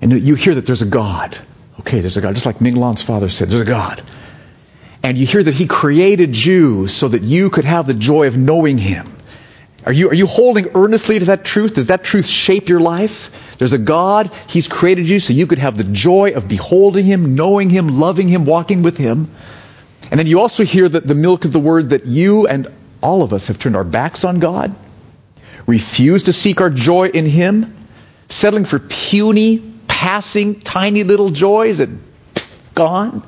And 0.00 0.12
you 0.22 0.34
hear 0.34 0.54
that 0.54 0.66
there's 0.66 0.82
a 0.82 0.86
God. 0.86 1.38
Okay, 1.80 2.00
there's 2.00 2.16
a 2.16 2.20
God. 2.20 2.34
Just 2.34 2.46
like 2.46 2.60
Ming 2.60 2.76
Lan's 2.76 3.02
father 3.02 3.28
said, 3.28 3.48
there's 3.48 3.62
a 3.62 3.66
God. 3.66 4.02
And 5.02 5.18
you 5.18 5.26
hear 5.26 5.42
that 5.42 5.54
He 5.54 5.66
created 5.66 6.36
you 6.36 6.88
so 6.88 7.08
that 7.08 7.22
you 7.22 7.50
could 7.50 7.64
have 7.64 7.86
the 7.86 7.94
joy 7.94 8.26
of 8.26 8.36
knowing 8.36 8.78
Him. 8.78 9.12
Are 9.84 9.92
you, 9.92 10.10
are 10.10 10.14
you 10.14 10.26
holding 10.26 10.68
earnestly 10.74 11.18
to 11.18 11.24
that 11.26 11.44
truth? 11.44 11.74
Does 11.74 11.88
that 11.88 12.04
truth 12.04 12.26
shape 12.26 12.68
your 12.68 12.80
life? 12.80 13.30
There's 13.58 13.72
a 13.72 13.78
God. 13.78 14.32
He's 14.48 14.68
created 14.68 15.08
you 15.08 15.18
so 15.18 15.32
you 15.32 15.46
could 15.46 15.58
have 15.58 15.76
the 15.76 15.84
joy 15.84 16.32
of 16.32 16.46
beholding 16.46 17.04
Him, 17.04 17.34
knowing 17.34 17.68
Him, 17.68 17.88
loving 17.88 18.28
Him, 18.28 18.44
walking 18.44 18.82
with 18.82 18.96
Him. 18.96 19.34
And 20.12 20.18
then 20.18 20.26
you 20.26 20.40
also 20.40 20.62
hear 20.62 20.86
that 20.86 21.06
the 21.06 21.14
milk 21.14 21.46
of 21.46 21.52
the 21.52 21.58
word 21.58 21.90
that 21.90 22.04
you 22.04 22.46
and 22.46 22.68
all 23.02 23.22
of 23.22 23.32
us 23.32 23.48
have 23.48 23.58
turned 23.58 23.76
our 23.76 23.82
backs 23.82 24.24
on 24.24 24.40
God, 24.40 24.74
refused 25.66 26.26
to 26.26 26.34
seek 26.34 26.60
our 26.60 26.68
joy 26.68 27.08
in 27.08 27.24
Him, 27.24 27.88
settling 28.28 28.66
for 28.66 28.78
puny, 28.78 29.72
passing, 29.88 30.60
tiny 30.60 31.02
little 31.02 31.30
joys 31.30 31.78
that 31.78 31.88
gone. 32.74 33.26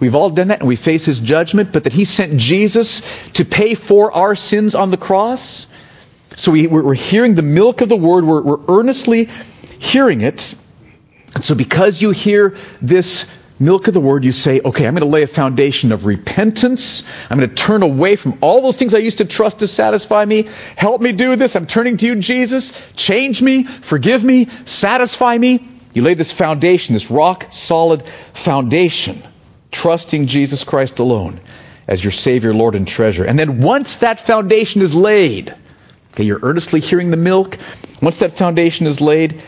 We've 0.00 0.16
all 0.16 0.30
done 0.30 0.48
that 0.48 0.58
and 0.58 0.68
we 0.68 0.74
face 0.74 1.04
His 1.04 1.20
judgment, 1.20 1.72
but 1.72 1.84
that 1.84 1.92
He 1.92 2.04
sent 2.04 2.38
Jesus 2.38 3.02
to 3.34 3.44
pay 3.44 3.76
for 3.76 4.10
our 4.10 4.34
sins 4.34 4.74
on 4.74 4.90
the 4.90 4.96
cross. 4.96 5.68
So 6.34 6.50
we, 6.50 6.66
are 6.66 6.92
hearing 6.94 7.36
the 7.36 7.42
milk 7.42 7.82
of 7.82 7.88
the 7.88 7.96
Word, 7.96 8.24
we're, 8.24 8.42
we're 8.42 8.80
earnestly 8.80 9.26
hearing 9.78 10.22
it. 10.22 10.56
And 11.36 11.44
so 11.44 11.54
because 11.54 12.02
you 12.02 12.10
hear 12.10 12.56
this 12.82 13.26
milk 13.58 13.88
of 13.88 13.94
the 13.94 14.00
word, 14.00 14.24
you 14.24 14.32
say, 14.32 14.60
okay, 14.60 14.86
I'm 14.86 14.94
going 14.94 15.06
to 15.06 15.12
lay 15.12 15.22
a 15.22 15.28
foundation 15.28 15.92
of 15.92 16.06
repentance. 16.06 17.04
I'm 17.30 17.38
going 17.38 17.48
to 17.48 17.54
turn 17.54 17.82
away 17.82 18.16
from 18.16 18.38
all 18.40 18.60
those 18.62 18.76
things 18.76 18.94
I 18.94 18.98
used 18.98 19.18
to 19.18 19.24
trust 19.24 19.60
to 19.60 19.68
satisfy 19.68 20.24
me. 20.24 20.48
Help 20.76 21.00
me 21.00 21.12
do 21.12 21.36
this. 21.36 21.56
I'm 21.56 21.66
turning 21.66 21.96
to 21.98 22.06
you, 22.06 22.16
Jesus. 22.16 22.72
Change 22.96 23.42
me, 23.42 23.64
forgive 23.64 24.24
me, 24.24 24.48
satisfy 24.64 25.36
me. 25.38 25.68
You 25.92 26.02
lay 26.02 26.14
this 26.14 26.32
foundation, 26.32 26.94
this 26.94 27.10
rock 27.10 27.48
solid 27.52 28.02
foundation, 28.32 29.22
trusting 29.70 30.26
Jesus 30.26 30.64
Christ 30.64 30.98
alone 30.98 31.40
as 31.86 32.02
your 32.02 32.10
Savior, 32.10 32.52
Lord, 32.52 32.74
and 32.74 32.88
treasure. 32.88 33.24
And 33.24 33.38
then 33.38 33.60
once 33.60 33.98
that 33.98 34.20
foundation 34.20 34.82
is 34.82 34.94
laid, 34.94 35.54
okay, 36.12 36.24
you're 36.24 36.40
earnestly 36.42 36.80
hearing 36.80 37.10
the 37.10 37.16
milk. 37.16 37.58
Once 38.02 38.18
that 38.18 38.32
foundation 38.32 38.86
is 38.86 39.00
laid, 39.00 39.42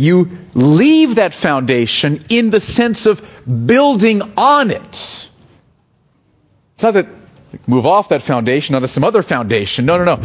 you 0.00 0.38
leave 0.54 1.16
that 1.16 1.34
foundation 1.34 2.24
in 2.30 2.50
the 2.50 2.60
sense 2.60 3.06
of 3.06 3.22
building 3.66 4.22
on 4.36 4.70
it. 4.70 5.28
It's 6.74 6.82
not 6.82 6.94
that 6.94 7.06
move 7.66 7.86
off 7.86 8.08
that 8.08 8.22
foundation 8.22 8.74
onto 8.74 8.86
some 8.86 9.04
other 9.04 9.22
foundation. 9.22 9.84
No, 9.84 10.02
no, 10.02 10.16
no. 10.16 10.22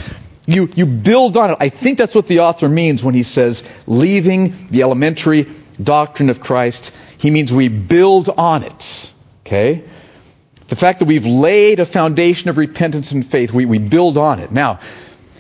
You, 0.47 0.69
you 0.75 0.85
build 0.85 1.37
on 1.37 1.51
it. 1.51 1.57
I 1.59 1.69
think 1.69 1.97
that's 1.97 2.15
what 2.15 2.27
the 2.27 2.39
author 2.41 2.69
means 2.69 3.03
when 3.03 3.15
he 3.15 3.23
says 3.23 3.63
leaving 3.87 4.69
the 4.69 4.83
elementary 4.83 5.47
doctrine 5.81 6.29
of 6.29 6.39
Christ. 6.39 6.91
He 7.17 7.31
means 7.31 7.51
we 7.51 7.67
build 7.67 8.29
on 8.29 8.63
it. 8.63 9.11
Okay? 9.45 9.83
The 10.67 10.75
fact 10.75 10.99
that 10.99 11.05
we've 11.05 11.25
laid 11.25 11.79
a 11.79 11.85
foundation 11.85 12.49
of 12.49 12.57
repentance 12.57 13.11
and 13.11 13.25
faith, 13.25 13.51
we, 13.51 13.65
we 13.65 13.79
build 13.79 14.17
on 14.17 14.39
it. 14.39 14.51
Now, 14.51 14.79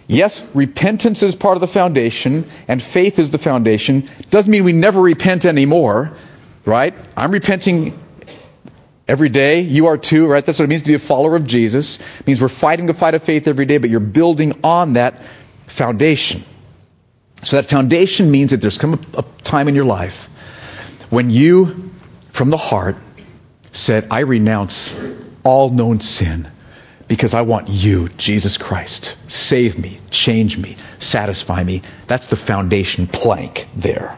Yes, 0.07 0.43
repentance 0.53 1.23
is 1.23 1.35
part 1.35 1.57
of 1.57 1.61
the 1.61 1.67
foundation, 1.67 2.49
and 2.67 2.81
faith 2.81 3.17
is 3.17 3.31
the 3.31 3.39
foundation. 3.39 4.09
Doesn't 4.29 4.51
mean 4.51 4.63
we 4.63 4.73
never 4.73 5.01
repent 5.01 5.45
anymore, 5.45 6.15
right? 6.63 6.93
I'm 7.17 7.31
repenting 7.31 7.99
every 9.07 9.29
day. 9.29 9.61
You 9.61 9.87
are 9.87 9.97
too, 9.97 10.27
right? 10.27 10.45
That's 10.45 10.59
what 10.59 10.65
it 10.65 10.67
means 10.67 10.83
to 10.83 10.87
be 10.87 10.93
a 10.93 10.99
follower 10.99 11.35
of 11.35 11.47
Jesus. 11.47 11.99
It 11.99 12.27
means 12.27 12.41
we're 12.41 12.49
fighting 12.49 12.85
the 12.85 12.93
fight 12.93 13.15
of 13.15 13.23
faith 13.23 13.47
every 13.47 13.65
day, 13.65 13.79
but 13.79 13.89
you're 13.89 13.99
building 13.99 14.59
on 14.63 14.93
that 14.93 15.23
foundation. 15.67 16.43
So 17.43 17.55
that 17.57 17.65
foundation 17.65 18.29
means 18.29 18.51
that 18.51 18.61
there's 18.61 18.77
come 18.77 18.93
a, 18.93 19.19
a 19.19 19.25
time 19.43 19.67
in 19.67 19.75
your 19.75 19.85
life 19.85 20.25
when 21.09 21.29
you, 21.29 21.91
from 22.31 22.49
the 22.49 22.57
heart, 22.57 22.97
said, 23.71 24.07
I 24.11 24.19
renounce 24.19 24.93
all 25.43 25.69
known 25.69 25.99
sin 25.99 26.49
because 27.07 27.33
I 27.33 27.41
want 27.41 27.69
you, 27.69 28.09
Jesus 28.09 28.57
Christ. 28.57 29.15
Save 29.27 29.77
me, 29.77 29.99
change 30.09 30.57
me, 30.57 30.77
satisfy 30.99 31.63
me. 31.63 31.81
That's 32.07 32.27
the 32.27 32.35
foundation 32.35 33.07
plank 33.07 33.67
there. 33.75 34.17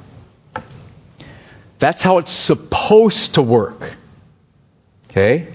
That's 1.79 2.01
how 2.01 2.17
it's 2.17 2.31
supposed 2.31 3.35
to 3.35 3.41
work. 3.41 3.93
Okay? 5.09 5.47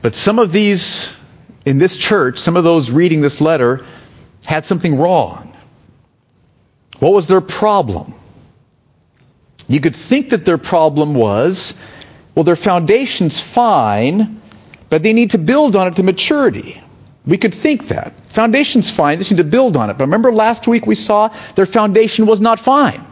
But 0.00 0.14
some 0.14 0.38
of 0.38 0.50
these 0.50 1.12
in 1.64 1.78
this 1.78 1.96
church, 1.96 2.38
some 2.38 2.56
of 2.56 2.64
those 2.64 2.90
reading 2.90 3.20
this 3.20 3.40
letter, 3.40 3.84
had 4.44 4.64
something 4.64 4.98
wrong. 4.98 5.54
What 6.98 7.12
was 7.12 7.28
their 7.28 7.40
problem? 7.40 8.14
You 9.68 9.80
could 9.80 9.94
think 9.94 10.30
that 10.30 10.44
their 10.44 10.58
problem 10.58 11.14
was, 11.14 11.74
well, 12.34 12.44
their 12.44 12.56
foundation's 12.56 13.40
fine, 13.40 14.41
but 14.92 15.02
they 15.02 15.14
need 15.14 15.30
to 15.30 15.38
build 15.38 15.74
on 15.74 15.88
it 15.88 15.96
to 15.96 16.02
maturity. 16.02 16.78
We 17.24 17.38
could 17.38 17.54
think 17.54 17.88
that. 17.88 18.26
Foundation's 18.26 18.90
fine, 18.90 19.18
they 19.18 19.24
need 19.24 19.38
to 19.38 19.44
build 19.44 19.74
on 19.74 19.88
it. 19.88 19.94
But 19.94 20.04
remember 20.04 20.30
last 20.30 20.68
week 20.68 20.86
we 20.86 20.96
saw 20.96 21.28
their 21.54 21.64
foundation 21.64 22.26
was 22.26 22.42
not 22.42 22.60
fine. 22.60 23.02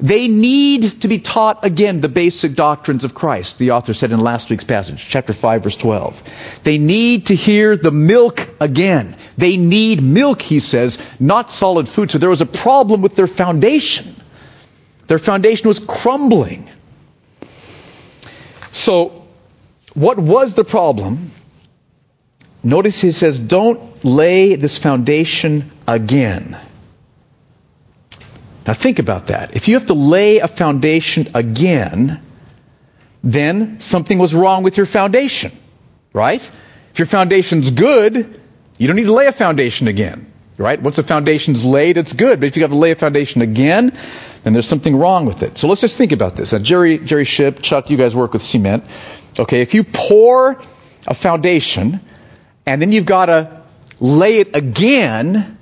They 0.00 0.26
need 0.26 1.02
to 1.02 1.08
be 1.08 1.18
taught 1.18 1.66
again 1.66 2.00
the 2.00 2.08
basic 2.08 2.54
doctrines 2.54 3.04
of 3.04 3.12
Christ, 3.12 3.58
the 3.58 3.72
author 3.72 3.92
said 3.92 4.10
in 4.10 4.20
last 4.20 4.48
week's 4.48 4.64
passage, 4.64 5.04
chapter 5.06 5.34
5, 5.34 5.64
verse 5.64 5.76
12. 5.76 6.22
They 6.62 6.78
need 6.78 7.26
to 7.26 7.34
hear 7.34 7.76
the 7.76 7.92
milk 7.92 8.48
again. 8.58 9.18
They 9.36 9.58
need 9.58 10.02
milk, 10.02 10.40
he 10.40 10.60
says, 10.60 10.96
not 11.20 11.50
solid 11.50 11.90
food. 11.90 12.10
So 12.10 12.16
there 12.16 12.30
was 12.30 12.40
a 12.40 12.46
problem 12.46 13.02
with 13.02 13.16
their 13.16 13.26
foundation. 13.26 14.16
Their 15.08 15.18
foundation 15.18 15.68
was 15.68 15.78
crumbling. 15.78 16.70
So 18.72 19.23
what 19.94 20.18
was 20.18 20.54
the 20.54 20.64
problem? 20.64 21.30
Notice 22.62 23.00
he 23.00 23.12
says, 23.12 23.38
don't 23.38 24.04
lay 24.04 24.56
this 24.56 24.78
foundation 24.78 25.70
again. 25.86 26.58
Now 28.66 28.72
think 28.72 28.98
about 28.98 29.26
that. 29.26 29.54
If 29.54 29.68
you 29.68 29.74
have 29.74 29.86
to 29.86 29.94
lay 29.94 30.38
a 30.38 30.48
foundation 30.48 31.28
again, 31.34 32.20
then 33.22 33.80
something 33.80 34.18
was 34.18 34.34
wrong 34.34 34.62
with 34.62 34.76
your 34.76 34.86
foundation, 34.86 35.52
right? 36.12 36.40
If 36.92 36.98
your 36.98 37.06
foundation's 37.06 37.70
good, 37.70 38.40
you 38.78 38.86
don't 38.86 38.96
need 38.96 39.06
to 39.06 39.12
lay 39.12 39.26
a 39.26 39.32
foundation 39.32 39.88
again, 39.88 40.32
right? 40.56 40.80
Once 40.80 40.98
a 40.98 41.02
foundation's 41.02 41.64
laid, 41.64 41.98
it's 41.98 42.14
good. 42.14 42.40
But 42.40 42.46
if 42.46 42.56
you 42.56 42.62
have 42.62 42.70
to 42.70 42.76
lay 42.76 42.90
a 42.90 42.96
foundation 42.96 43.42
again, 43.42 43.92
then 44.42 44.52
there's 44.52 44.68
something 44.68 44.96
wrong 44.96 45.26
with 45.26 45.42
it. 45.42 45.58
So 45.58 45.68
let's 45.68 45.80
just 45.80 45.98
think 45.98 46.12
about 46.12 46.36
this. 46.36 46.52
Now, 46.52 46.58
Jerry, 46.58 46.98
Jerry 46.98 47.24
Ship, 47.24 47.60
Chuck, 47.60 47.90
you 47.90 47.96
guys 47.96 48.16
work 48.16 48.32
with 48.32 48.42
cement. 48.42 48.84
Okay, 49.38 49.62
if 49.62 49.74
you 49.74 49.84
pour 49.84 50.60
a 51.06 51.14
foundation 51.14 52.00
and 52.66 52.80
then 52.80 52.92
you've 52.92 53.06
got 53.06 53.26
to 53.26 53.62
lay 54.00 54.38
it 54.38 54.54
again, 54.56 55.58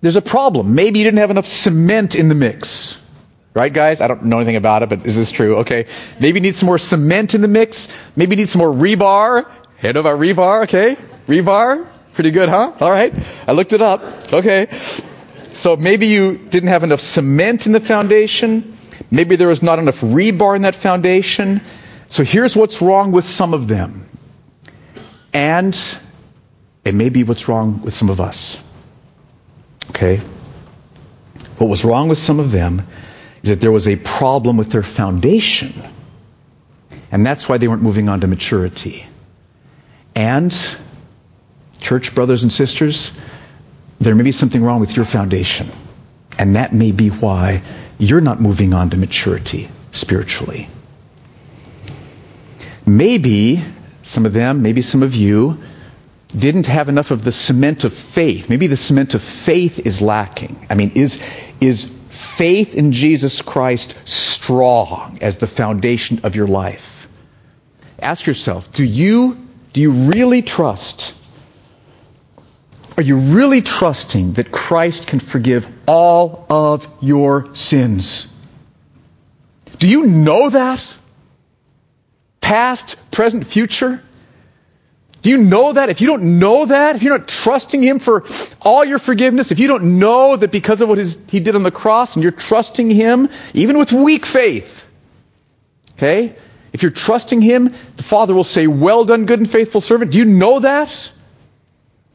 there's 0.00 0.16
a 0.16 0.22
problem. 0.22 0.74
Maybe 0.74 0.98
you 0.98 1.04
didn't 1.04 1.18
have 1.18 1.30
enough 1.30 1.46
cement 1.46 2.14
in 2.14 2.28
the 2.28 2.34
mix. 2.34 2.98
Right, 3.54 3.72
guys? 3.72 4.00
I 4.00 4.08
don't 4.08 4.24
know 4.24 4.38
anything 4.38 4.56
about 4.56 4.82
it, 4.82 4.88
but 4.88 5.06
is 5.06 5.14
this 5.14 5.30
true? 5.30 5.58
Okay. 5.58 5.86
Maybe 6.18 6.38
you 6.38 6.42
need 6.42 6.56
some 6.56 6.66
more 6.66 6.78
cement 6.78 7.34
in 7.34 7.40
the 7.40 7.48
mix. 7.48 7.88
Maybe 8.16 8.34
you 8.34 8.42
need 8.42 8.48
some 8.48 8.58
more 8.58 8.72
rebar. 8.72 9.48
Head 9.76 9.96
our 9.96 10.16
rebar, 10.16 10.64
okay? 10.64 10.96
Rebar? 11.28 11.86
Pretty 12.14 12.32
good, 12.32 12.48
huh? 12.48 12.72
All 12.80 12.90
right. 12.90 13.14
I 13.46 13.52
looked 13.52 13.72
it 13.72 13.80
up. 13.80 14.32
Okay. 14.32 14.68
So 15.52 15.76
maybe 15.76 16.08
you 16.08 16.36
didn't 16.36 16.68
have 16.70 16.84
enough 16.84 17.00
cement 17.00 17.66
in 17.66 17.72
the 17.72 17.80
foundation. 17.80 18.76
Maybe 19.10 19.36
there 19.36 19.48
was 19.48 19.62
not 19.62 19.78
enough 19.78 20.00
rebar 20.00 20.56
in 20.56 20.62
that 20.62 20.74
foundation. 20.74 21.60
So 22.08 22.24
here's 22.24 22.54
what's 22.56 22.80
wrong 22.80 23.12
with 23.12 23.24
some 23.24 23.54
of 23.54 23.68
them. 23.68 24.08
And 25.32 25.76
it 26.84 26.94
may 26.94 27.08
be 27.08 27.24
what's 27.24 27.48
wrong 27.48 27.82
with 27.82 27.94
some 27.94 28.10
of 28.10 28.20
us. 28.20 28.58
Okay? 29.90 30.20
What 31.58 31.68
was 31.68 31.84
wrong 31.84 32.08
with 32.08 32.18
some 32.18 32.40
of 32.40 32.52
them 32.52 32.82
is 33.42 33.50
that 33.50 33.60
there 33.60 33.72
was 33.72 33.88
a 33.88 33.96
problem 33.96 34.56
with 34.56 34.70
their 34.70 34.82
foundation. 34.82 35.82
And 37.10 37.24
that's 37.24 37.48
why 37.48 37.58
they 37.58 37.68
weren't 37.68 37.82
moving 37.82 38.08
on 38.08 38.20
to 38.20 38.26
maturity. 38.26 39.06
And, 40.14 40.52
church 41.80 42.14
brothers 42.14 42.42
and 42.42 42.52
sisters, 42.52 43.12
there 44.00 44.14
may 44.14 44.24
be 44.24 44.32
something 44.32 44.62
wrong 44.62 44.80
with 44.80 44.96
your 44.96 45.04
foundation. 45.04 45.70
And 46.38 46.56
that 46.56 46.72
may 46.72 46.92
be 46.92 47.08
why 47.08 47.62
you're 47.98 48.20
not 48.20 48.40
moving 48.40 48.74
on 48.74 48.90
to 48.90 48.96
maturity 48.96 49.68
spiritually. 49.92 50.68
Maybe 52.86 53.64
some 54.02 54.26
of 54.26 54.32
them, 54.32 54.62
maybe 54.62 54.82
some 54.82 55.02
of 55.02 55.14
you, 55.14 55.58
didn't 56.28 56.66
have 56.66 56.88
enough 56.88 57.10
of 57.10 57.24
the 57.24 57.32
cement 57.32 57.84
of 57.84 57.92
faith. 57.92 58.50
Maybe 58.50 58.66
the 58.66 58.76
cement 58.76 59.14
of 59.14 59.22
faith 59.22 59.86
is 59.86 60.02
lacking. 60.02 60.66
I 60.68 60.74
mean, 60.74 60.92
is, 60.94 61.22
is 61.60 61.90
faith 62.10 62.74
in 62.74 62.92
Jesus 62.92 63.40
Christ 63.40 63.94
strong 64.04 65.18
as 65.22 65.36
the 65.36 65.46
foundation 65.46 66.20
of 66.24 66.34
your 66.34 66.48
life? 66.48 67.08
Ask 67.98 68.26
yourself, 68.26 68.72
do 68.72 68.84
you, 68.84 69.46
do 69.72 69.80
you 69.80 69.92
really 69.92 70.42
trust? 70.42 71.18
Are 72.96 73.02
you 73.02 73.18
really 73.18 73.62
trusting 73.62 74.34
that 74.34 74.52
Christ 74.52 75.06
can 75.06 75.20
forgive 75.20 75.66
all 75.86 76.46
of 76.50 76.86
your 77.00 77.54
sins? 77.54 78.26
Do 79.78 79.88
you 79.88 80.06
know 80.06 80.50
that? 80.50 80.94
Past, 82.44 82.96
present, 83.10 83.46
future? 83.46 84.02
Do 85.22 85.30
you 85.30 85.38
know 85.38 85.72
that? 85.72 85.88
If 85.88 86.02
you 86.02 86.06
don't 86.08 86.38
know 86.38 86.66
that, 86.66 86.94
if 86.94 87.02
you're 87.02 87.16
not 87.16 87.26
trusting 87.26 87.82
Him 87.82 87.98
for 87.98 88.26
all 88.60 88.84
your 88.84 88.98
forgiveness, 88.98 89.50
if 89.50 89.58
you 89.58 89.66
don't 89.66 89.98
know 89.98 90.36
that 90.36 90.52
because 90.52 90.82
of 90.82 90.90
what 90.90 90.98
his, 90.98 91.16
He 91.28 91.40
did 91.40 91.56
on 91.56 91.62
the 91.62 91.70
cross 91.70 92.14
and 92.14 92.22
you're 92.22 92.32
trusting 92.32 92.90
Him, 92.90 93.30
even 93.54 93.78
with 93.78 93.92
weak 93.92 94.26
faith, 94.26 94.86
okay? 95.92 96.36
If 96.74 96.82
you're 96.82 96.92
trusting 96.92 97.40
Him, 97.40 97.74
the 97.96 98.02
Father 98.02 98.34
will 98.34 98.44
say, 98.44 98.66
Well 98.66 99.06
done, 99.06 99.24
good 99.24 99.38
and 99.38 99.50
faithful 99.50 99.80
servant. 99.80 100.12
Do 100.12 100.18
you 100.18 100.26
know 100.26 100.60
that? 100.60 100.90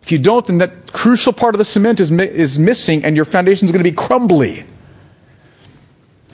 If 0.03 0.11
you 0.11 0.19
don't, 0.19 0.45
then 0.45 0.59
that 0.59 0.93
crucial 0.93 1.33
part 1.33 1.55
of 1.55 1.59
the 1.59 1.65
cement 1.65 1.99
is, 1.99 2.11
is 2.11 2.59
missing 2.59 3.03
and 3.03 3.15
your 3.15 3.25
foundation 3.25 3.65
is 3.65 3.71
going 3.71 3.83
to 3.83 3.89
be 3.89 3.95
crumbly. 3.95 4.63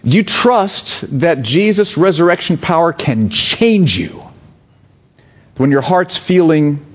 Do 0.07 0.17
you 0.17 0.23
trust 0.23 1.19
that 1.19 1.41
Jesus' 1.41 1.97
resurrection 1.97 2.57
power 2.57 2.93
can 2.93 3.29
change 3.29 3.97
you 3.97 4.23
when 5.57 5.71
your 5.71 5.81
heart's 5.81 6.17
feeling 6.17 6.85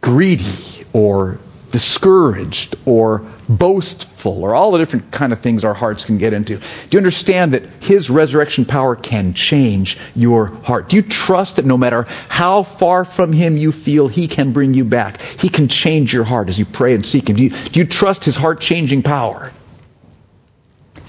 greedy 0.00 0.84
or 0.92 1.38
discouraged 1.70 2.76
or 2.84 3.22
boastful 3.48 4.42
or 4.42 4.54
all 4.54 4.72
the 4.72 4.78
different 4.78 5.10
kind 5.10 5.32
of 5.32 5.40
things 5.40 5.64
our 5.64 5.74
hearts 5.74 6.04
can 6.04 6.18
get 6.18 6.32
into. 6.32 6.56
Do 6.56 6.64
you 6.90 6.98
understand 6.98 7.52
that 7.52 7.64
his 7.80 8.10
resurrection 8.10 8.64
power 8.64 8.96
can 8.96 9.34
change 9.34 9.96
your 10.14 10.46
heart? 10.46 10.88
Do 10.88 10.96
you 10.96 11.02
trust 11.02 11.56
that 11.56 11.64
no 11.64 11.78
matter 11.78 12.02
how 12.28 12.64
far 12.64 13.04
from 13.04 13.32
him 13.32 13.56
you 13.56 13.72
feel, 13.72 14.08
he 14.08 14.28
can 14.28 14.52
bring 14.52 14.74
you 14.74 14.84
back? 14.84 15.20
He 15.22 15.48
can 15.48 15.68
change 15.68 16.12
your 16.12 16.24
heart 16.24 16.48
as 16.48 16.58
you 16.58 16.64
pray 16.64 16.94
and 16.94 17.06
seek 17.06 17.28
him. 17.28 17.36
Do 17.36 17.44
you, 17.44 17.50
do 17.50 17.80
you 17.80 17.86
trust 17.86 18.24
his 18.24 18.36
heart 18.36 18.60
changing 18.60 19.02
power? 19.02 19.52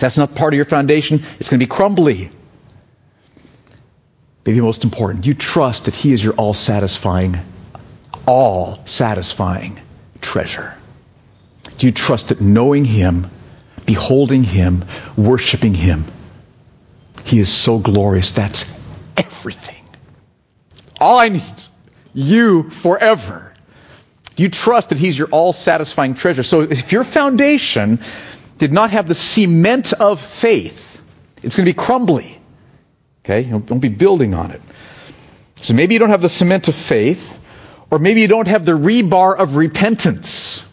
That's 0.02 0.18
not 0.18 0.36
part 0.36 0.54
of 0.54 0.58
your 0.58 0.66
foundation, 0.66 1.24
it's 1.40 1.50
going 1.50 1.60
to 1.60 1.66
be 1.66 1.70
crumbly. 1.70 2.30
Maybe 4.46 4.60
most 4.60 4.84
important, 4.84 5.26
you 5.26 5.36
trust 5.36 5.86
that 5.86 5.94
he 5.94 6.12
is 6.12 6.24
your 6.24 6.34
all 6.34 6.54
satisfying, 6.54 7.38
all 8.26 8.86
satisfying 8.86 9.80
treasure? 10.20 10.74
Do 11.78 11.88
you 11.88 11.94
trust 11.94 12.30
that 12.30 12.42
knowing 12.42 12.86
Him, 12.86 13.30
beholding 13.86 14.44
Him, 14.44 14.86
worshiping 15.18 15.74
Him, 15.74 16.06
He 17.24 17.40
is 17.40 17.52
so 17.52 17.80
glorious? 17.80 18.32
That's 18.32 18.72
everything. 19.18 19.84
All 21.00 21.18
I 21.18 21.30
need. 21.30 21.44
You 22.14 22.70
forever. 22.70 23.52
Do 24.36 24.44
you 24.44 24.50
trust 24.50 24.90
that 24.90 24.98
He's 24.98 25.18
your 25.18 25.28
all 25.30 25.54
satisfying 25.54 26.14
treasure? 26.14 26.44
So 26.44 26.62
if 26.62 26.92
your 26.92 27.04
foundation 27.04 28.00
did 28.62 28.72
not 28.72 28.92
have 28.92 29.08
the 29.08 29.16
cement 29.16 29.92
of 29.92 30.22
faith, 30.22 31.02
it's 31.42 31.56
going 31.56 31.66
to 31.66 31.74
be 31.74 31.76
crumbly. 31.76 32.40
Okay? 33.26 33.44
Don't 33.44 33.80
be 33.80 33.90
building 33.90 34.36
on 34.36 34.52
it. 34.52 34.62
So 35.56 35.74
maybe 35.74 35.96
you 35.96 36.00
don't 36.00 36.12
have 36.12 36.22
the 36.22 36.30
cement 36.30 36.68
of 36.68 36.76
faith. 36.76 37.40
Or 37.90 37.98
maybe 37.98 38.22
you 38.22 38.28
don't 38.28 38.48
have 38.48 38.64
the 38.64 38.72
rebar 38.72 39.36
of 39.36 39.56
repentance. 39.56 40.64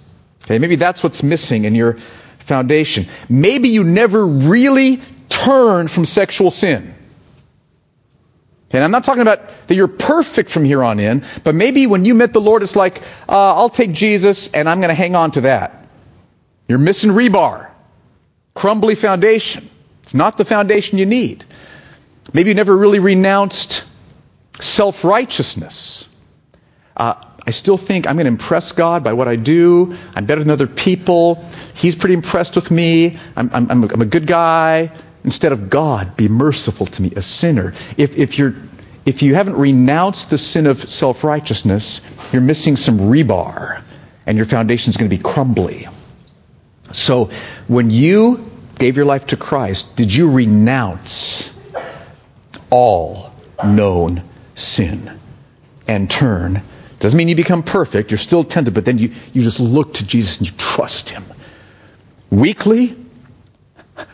Okay, 0.44 0.58
maybe 0.58 0.76
that's 0.76 1.02
what's 1.02 1.22
missing 1.22 1.64
in 1.64 1.74
your 1.74 1.96
foundation. 2.40 3.08
Maybe 3.28 3.70
you 3.70 3.84
never 3.84 4.26
really 4.26 5.00
turned 5.30 5.90
from 5.90 6.04
sexual 6.04 6.50
sin. 6.50 6.94
And 8.70 8.84
I'm 8.84 8.90
not 8.90 9.04
talking 9.04 9.22
about 9.22 9.48
that 9.66 9.74
you're 9.74 9.88
perfect 9.88 10.50
from 10.50 10.64
here 10.66 10.84
on 10.84 11.00
in, 11.00 11.24
but 11.42 11.54
maybe 11.54 11.86
when 11.86 12.04
you 12.04 12.14
met 12.14 12.34
the 12.34 12.40
Lord, 12.40 12.62
it's 12.62 12.76
like, 12.76 13.00
uh, 13.28 13.54
I'll 13.54 13.70
take 13.70 13.92
Jesus 13.92 14.52
and 14.52 14.68
I'm 14.68 14.80
going 14.80 14.90
to 14.90 14.94
hang 14.94 15.14
on 15.14 15.30
to 15.32 15.40
that. 15.42 15.86
You're 16.68 16.78
missing 16.78 17.10
rebar. 17.12 17.67
Crumbly 18.58 18.96
foundation. 18.96 19.70
It's 20.02 20.14
not 20.14 20.36
the 20.36 20.44
foundation 20.44 20.98
you 20.98 21.06
need. 21.06 21.44
Maybe 22.32 22.50
you 22.50 22.56
never 22.56 22.76
really 22.76 22.98
renounced 22.98 23.84
self 24.58 25.04
righteousness. 25.04 26.08
Uh, 26.96 27.24
I 27.46 27.52
still 27.52 27.76
think 27.76 28.08
I'm 28.08 28.16
going 28.16 28.24
to 28.24 28.32
impress 28.32 28.72
God 28.72 29.04
by 29.04 29.12
what 29.12 29.28
I 29.28 29.36
do. 29.36 29.96
I'm 30.12 30.26
better 30.26 30.42
than 30.42 30.50
other 30.50 30.66
people. 30.66 31.44
He's 31.74 31.94
pretty 31.94 32.14
impressed 32.14 32.56
with 32.56 32.68
me. 32.68 33.20
I'm, 33.36 33.48
I'm, 33.52 33.70
I'm, 33.70 33.84
a, 33.84 33.92
I'm 33.92 34.02
a 34.02 34.06
good 34.06 34.26
guy. 34.26 34.90
Instead 35.22 35.52
of 35.52 35.70
God, 35.70 36.16
be 36.16 36.26
merciful 36.28 36.86
to 36.86 37.02
me, 37.02 37.12
a 37.14 37.22
sinner. 37.22 37.74
If, 37.96 38.16
if, 38.16 38.40
you're, 38.40 38.56
if 39.06 39.22
you 39.22 39.36
haven't 39.36 39.54
renounced 39.54 40.30
the 40.30 40.38
sin 40.38 40.66
of 40.66 40.90
self 40.90 41.22
righteousness, 41.22 42.00
you're 42.32 42.42
missing 42.42 42.74
some 42.74 42.98
rebar, 42.98 43.82
and 44.26 44.36
your 44.36 44.46
foundation 44.46 44.90
is 44.90 44.96
going 44.96 45.08
to 45.08 45.16
be 45.16 45.22
crumbly. 45.22 45.86
So, 46.92 47.30
when 47.68 47.90
you 47.90 48.47
gave 48.78 48.96
your 48.96 49.06
life 49.06 49.26
to 49.28 49.36
Christ, 49.36 49.96
did 49.96 50.14
you 50.14 50.32
renounce 50.32 51.50
all 52.70 53.32
known 53.64 54.22
sin 54.54 55.18
and 55.86 56.10
turn 56.10 56.62
doesn't 57.00 57.16
mean 57.16 57.28
you 57.28 57.36
become 57.36 57.62
perfect. 57.62 58.10
You're 58.10 58.18
still 58.18 58.44
tempted, 58.44 58.74
but 58.74 58.84
then 58.84 58.98
you, 58.98 59.12
you 59.32 59.42
just 59.42 59.60
look 59.60 59.94
to 59.94 60.06
Jesus 60.06 60.38
and 60.38 60.50
you 60.50 60.56
trust 60.56 61.10
Him. 61.10 61.24
Weekly, 62.30 62.96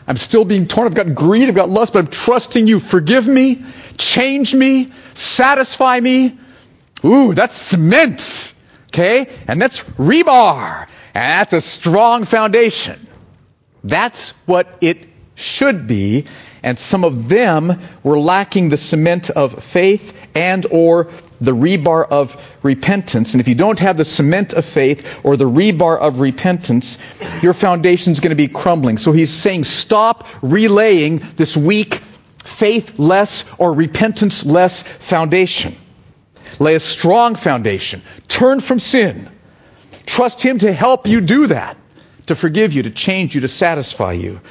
I'm 0.07 0.17
still 0.17 0.45
being 0.45 0.67
torn. 0.67 0.87
I've 0.87 0.93
got 0.93 1.15
greed. 1.15 1.49
I've 1.49 1.55
got 1.55 1.69
lust, 1.69 1.93
but 1.93 1.99
I'm 1.99 2.11
trusting 2.11 2.67
you. 2.67 2.79
Forgive 2.79 3.27
me. 3.27 3.65
Change 3.97 4.53
me. 4.53 4.91
Satisfy 5.15 5.99
me. 5.99 6.37
Ooh, 7.03 7.33
that's 7.33 7.55
cement. 7.55 8.53
Okay? 8.93 9.29
And 9.47 9.61
that's 9.61 9.79
rebar. 9.97 10.87
And 11.15 11.31
that's 11.39 11.53
a 11.53 11.61
strong 11.61 12.25
foundation. 12.25 13.07
That's 13.85 14.31
what 14.45 14.67
it 14.81 14.97
should 15.35 15.87
be. 15.87 16.25
And 16.63 16.79
some 16.79 17.03
of 17.03 17.29
them 17.29 17.79
were 18.01 18.19
lacking 18.19 18.69
the 18.69 18.77
cement 18.77 19.29
of 19.29 19.63
faith 19.63 20.17
and 20.33 20.65
or 20.65 21.11
the 21.39 21.51
rebar 21.51 22.07
of 22.09 22.35
repentance. 22.63 23.35
And 23.35 23.41
if 23.41 23.47
you 23.47 23.53
don't 23.53 23.77
have 23.79 23.97
the 23.97 24.05
cement 24.05 24.53
of 24.53 24.65
faith 24.65 25.05
or 25.23 25.37
the 25.37 25.45
rebar 25.45 25.99
of 25.99 26.19
repentance, 26.19 26.97
your 27.43 27.53
foundation 27.53 28.13
is 28.13 28.19
going 28.19 28.31
to 28.31 28.35
be 28.35 28.47
crumbling. 28.47 28.97
So 28.97 29.11
he's 29.11 29.31
saying 29.31 29.65
stop 29.65 30.27
relaying 30.41 31.19
this 31.35 31.55
weak, 31.55 32.01
faithless, 32.43 33.45
or 33.59 33.73
repentance-less 33.73 34.81
foundation. 34.81 35.75
Lay 36.57 36.73
a 36.73 36.79
strong 36.79 37.35
foundation. 37.35 38.01
Turn 38.27 38.59
from 38.59 38.79
sin. 38.79 39.29
Trust 40.07 40.41
him 40.41 40.59
to 40.59 40.73
help 40.73 41.05
you 41.05 41.21
do 41.21 41.47
that, 41.47 41.77
to 42.27 42.35
forgive 42.35 42.73
you, 42.73 42.83
to 42.83 42.91
change 42.91 43.35
you, 43.35 43.41
to 43.41 43.47
satisfy 43.47 44.13
you. 44.13 44.41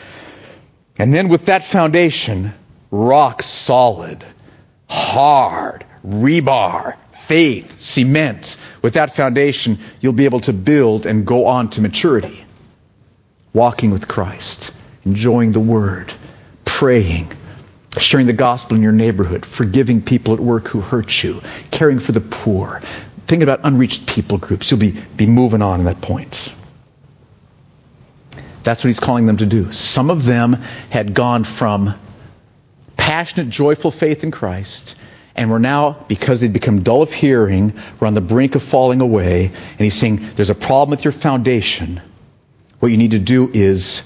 And 0.98 1.12
then 1.12 1.28
with 1.28 1.46
that 1.46 1.64
foundation, 1.64 2.54
rock 2.90 3.42
solid, 3.42 4.24
hard, 4.88 5.84
rebar, 6.06 6.96
faith, 7.26 7.80
cement. 7.80 8.56
With 8.82 8.94
that 8.94 9.16
foundation, 9.16 9.78
you'll 10.00 10.12
be 10.12 10.26
able 10.26 10.40
to 10.40 10.52
build 10.52 11.06
and 11.06 11.26
go 11.26 11.46
on 11.46 11.70
to 11.70 11.80
maturity. 11.80 12.44
Walking 13.52 13.90
with 13.90 14.08
Christ, 14.08 14.72
enjoying 15.04 15.52
the 15.52 15.60
Word, 15.60 16.12
praying, 16.64 17.32
sharing 17.98 18.26
the 18.26 18.32
gospel 18.32 18.76
in 18.76 18.82
your 18.82 18.92
neighborhood, 18.92 19.46
forgiving 19.46 20.02
people 20.02 20.34
at 20.34 20.40
work 20.40 20.68
who 20.68 20.80
hurt 20.80 21.22
you, 21.22 21.40
caring 21.70 21.98
for 21.98 22.12
the 22.12 22.20
poor, 22.20 22.82
thinking 23.26 23.44
about 23.44 23.60
unreached 23.64 24.06
people 24.06 24.38
groups. 24.38 24.70
You'll 24.70 24.80
be, 24.80 24.90
be 25.16 25.26
moving 25.26 25.62
on 25.62 25.80
at 25.80 25.84
that 25.84 26.00
point. 26.00 26.52
That's 28.64 28.82
what 28.82 28.88
he's 28.88 29.00
calling 29.00 29.26
them 29.26 29.36
to 29.36 29.46
do. 29.46 29.70
Some 29.72 30.10
of 30.10 30.24
them 30.24 30.54
had 30.90 31.14
gone 31.14 31.44
from 31.44 31.94
passionate, 32.96 33.50
joyful 33.50 33.90
faith 33.90 34.24
in 34.24 34.30
Christ 34.30 34.96
and 35.36 35.50
we're 35.50 35.58
now, 35.58 36.04
because 36.06 36.40
they'd 36.40 36.52
become 36.52 36.82
dull 36.82 37.02
of 37.02 37.12
hearing, 37.12 37.80
we're 37.98 38.06
on 38.06 38.14
the 38.14 38.20
brink 38.20 38.54
of 38.54 38.62
falling 38.62 39.00
away. 39.00 39.46
And 39.46 39.80
he's 39.80 39.94
saying, 39.94 40.30
there's 40.34 40.50
a 40.50 40.54
problem 40.54 40.90
with 40.90 41.04
your 41.04 41.12
foundation. 41.12 42.00
What 42.78 42.92
you 42.92 42.96
need 42.96 43.12
to 43.12 43.18
do 43.18 43.50
is 43.52 44.04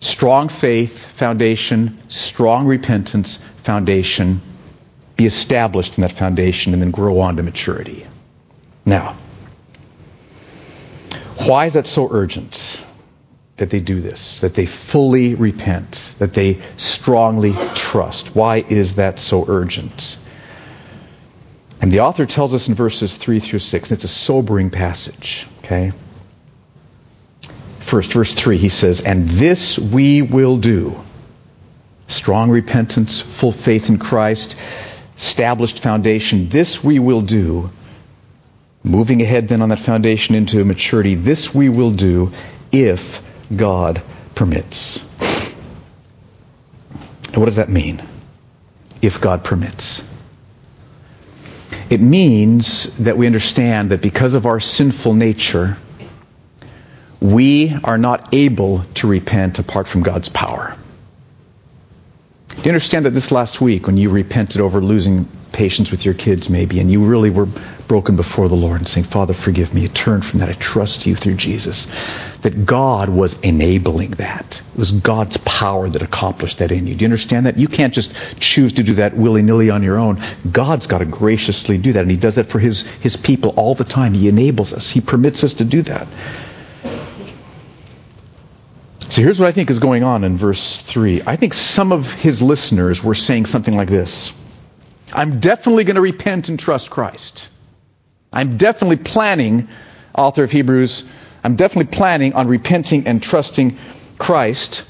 strong 0.00 0.50
faith 0.50 1.06
foundation, 1.06 1.98
strong 2.08 2.66
repentance 2.66 3.38
foundation, 3.62 4.42
be 5.16 5.24
established 5.24 5.96
in 5.96 6.02
that 6.02 6.12
foundation, 6.12 6.74
and 6.74 6.82
then 6.82 6.90
grow 6.90 7.20
on 7.20 7.36
to 7.36 7.42
maturity. 7.42 8.06
Now, 8.84 9.16
why 11.38 11.64
is 11.64 11.74
that 11.74 11.86
so 11.86 12.08
urgent? 12.10 12.82
That 13.56 13.70
they 13.70 13.80
do 13.80 14.00
this, 14.00 14.40
that 14.40 14.54
they 14.54 14.66
fully 14.66 15.34
repent, 15.34 16.14
that 16.18 16.34
they 16.34 16.60
strongly 16.76 17.54
trust. 17.74 18.34
Why 18.34 18.64
is 18.68 18.96
that 18.96 19.18
so 19.18 19.44
urgent? 19.46 20.18
And 21.80 21.92
the 21.92 22.00
author 22.00 22.26
tells 22.26 22.54
us 22.54 22.68
in 22.68 22.74
verses 22.74 23.16
3 23.16 23.38
through 23.40 23.60
6, 23.60 23.90
and 23.90 23.96
it's 23.96 24.04
a 24.04 24.08
sobering 24.08 24.70
passage, 24.70 25.46
okay? 25.58 25.92
First, 27.80 28.12
verse 28.12 28.32
3, 28.32 28.58
he 28.58 28.70
says, 28.70 29.00
And 29.02 29.28
this 29.28 29.78
we 29.78 30.22
will 30.22 30.56
do. 30.56 31.00
Strong 32.06 32.50
repentance, 32.50 33.20
full 33.20 33.52
faith 33.52 33.88
in 33.88 33.98
Christ, 33.98 34.56
established 35.16 35.80
foundation. 35.80 36.48
This 36.48 36.82
we 36.82 36.98
will 36.98 37.20
do. 37.20 37.70
Moving 38.82 39.22
ahead 39.22 39.48
then 39.48 39.62
on 39.62 39.68
that 39.68 39.78
foundation 39.78 40.34
into 40.34 40.64
maturity, 40.64 41.14
this 41.14 41.54
we 41.54 41.68
will 41.68 41.90
do 41.90 42.32
if 42.72 43.22
God 43.56 44.02
permits. 44.34 44.98
And 47.28 47.36
what 47.36 47.46
does 47.46 47.56
that 47.56 47.68
mean? 47.68 48.02
If 49.02 49.20
God 49.20 49.44
permits. 49.44 50.02
It 51.90 52.00
means 52.00 52.84
that 52.98 53.16
we 53.16 53.26
understand 53.26 53.90
that 53.90 54.00
because 54.00 54.34
of 54.34 54.46
our 54.46 54.60
sinful 54.60 55.14
nature, 55.14 55.76
we 57.20 57.74
are 57.84 57.98
not 57.98 58.32
able 58.32 58.84
to 58.94 59.06
repent 59.06 59.58
apart 59.58 59.88
from 59.88 60.02
God's 60.02 60.28
power. 60.28 60.76
Do 62.48 62.62
you 62.62 62.70
understand 62.70 63.06
that 63.06 63.10
this 63.10 63.32
last 63.32 63.60
week, 63.60 63.86
when 63.86 63.96
you 63.96 64.10
repented 64.10 64.60
over 64.60 64.80
losing 64.80 65.28
patience 65.54 65.90
with 65.90 66.04
your 66.04 66.14
kids, 66.14 66.50
maybe, 66.50 66.80
and 66.80 66.90
you 66.90 67.04
really 67.04 67.30
were 67.30 67.46
broken 67.86 68.16
before 68.16 68.48
the 68.48 68.56
Lord 68.56 68.80
and 68.80 68.88
saying, 68.88 69.06
Father, 69.06 69.32
forgive 69.32 69.72
me. 69.72 69.82
You 69.82 69.88
turn 69.88 70.20
from 70.20 70.40
that. 70.40 70.48
I 70.48 70.52
trust 70.52 71.06
you 71.06 71.14
through 71.14 71.36
Jesus. 71.36 71.86
That 72.42 72.66
God 72.66 73.08
was 73.08 73.40
enabling 73.40 74.12
that. 74.12 74.60
It 74.74 74.78
was 74.78 74.90
God's 74.90 75.36
power 75.38 75.88
that 75.88 76.02
accomplished 76.02 76.58
that 76.58 76.72
in 76.72 76.86
you. 76.86 76.94
Do 76.94 77.04
you 77.04 77.06
understand 77.06 77.46
that? 77.46 77.56
You 77.56 77.68
can't 77.68 77.94
just 77.94 78.14
choose 78.40 78.74
to 78.74 78.82
do 78.82 78.94
that 78.94 79.16
willy 79.16 79.42
nilly 79.42 79.70
on 79.70 79.82
your 79.82 79.96
own. 79.96 80.20
God's 80.50 80.86
got 80.88 80.98
to 80.98 81.04
graciously 81.04 81.78
do 81.78 81.92
that, 81.92 82.00
and 82.00 82.10
He 82.10 82.16
does 82.16 82.34
that 82.34 82.46
for 82.46 82.58
His, 82.58 82.82
His 82.82 83.16
people 83.16 83.54
all 83.56 83.74
the 83.74 83.84
time. 83.84 84.12
He 84.12 84.28
enables 84.28 84.72
us, 84.72 84.90
He 84.90 85.00
permits 85.00 85.44
us 85.44 85.54
to 85.54 85.64
do 85.64 85.82
that. 85.82 86.08
So 89.10 89.22
here's 89.22 89.38
what 89.38 89.46
I 89.46 89.52
think 89.52 89.70
is 89.70 89.78
going 89.78 90.02
on 90.02 90.24
in 90.24 90.36
verse 90.36 90.82
3. 90.82 91.22
I 91.24 91.36
think 91.36 91.54
some 91.54 91.92
of 91.92 92.10
his 92.10 92.42
listeners 92.42 93.04
were 93.04 93.14
saying 93.14 93.46
something 93.46 93.76
like 93.76 93.88
this 93.88 94.32
I'm 95.12 95.40
definitely 95.40 95.84
going 95.84 95.96
to 95.96 96.00
repent 96.00 96.48
and 96.48 96.58
trust 96.58 96.90
Christ. 96.90 97.48
I'm 98.32 98.56
definitely 98.56 98.96
planning, 98.96 99.68
author 100.16 100.44
of 100.44 100.50
Hebrews, 100.50 101.04
I'm 101.42 101.56
definitely 101.56 101.94
planning 101.94 102.32
on 102.34 102.48
repenting 102.48 103.06
and 103.06 103.22
trusting 103.22 103.78
Christ 104.18 104.84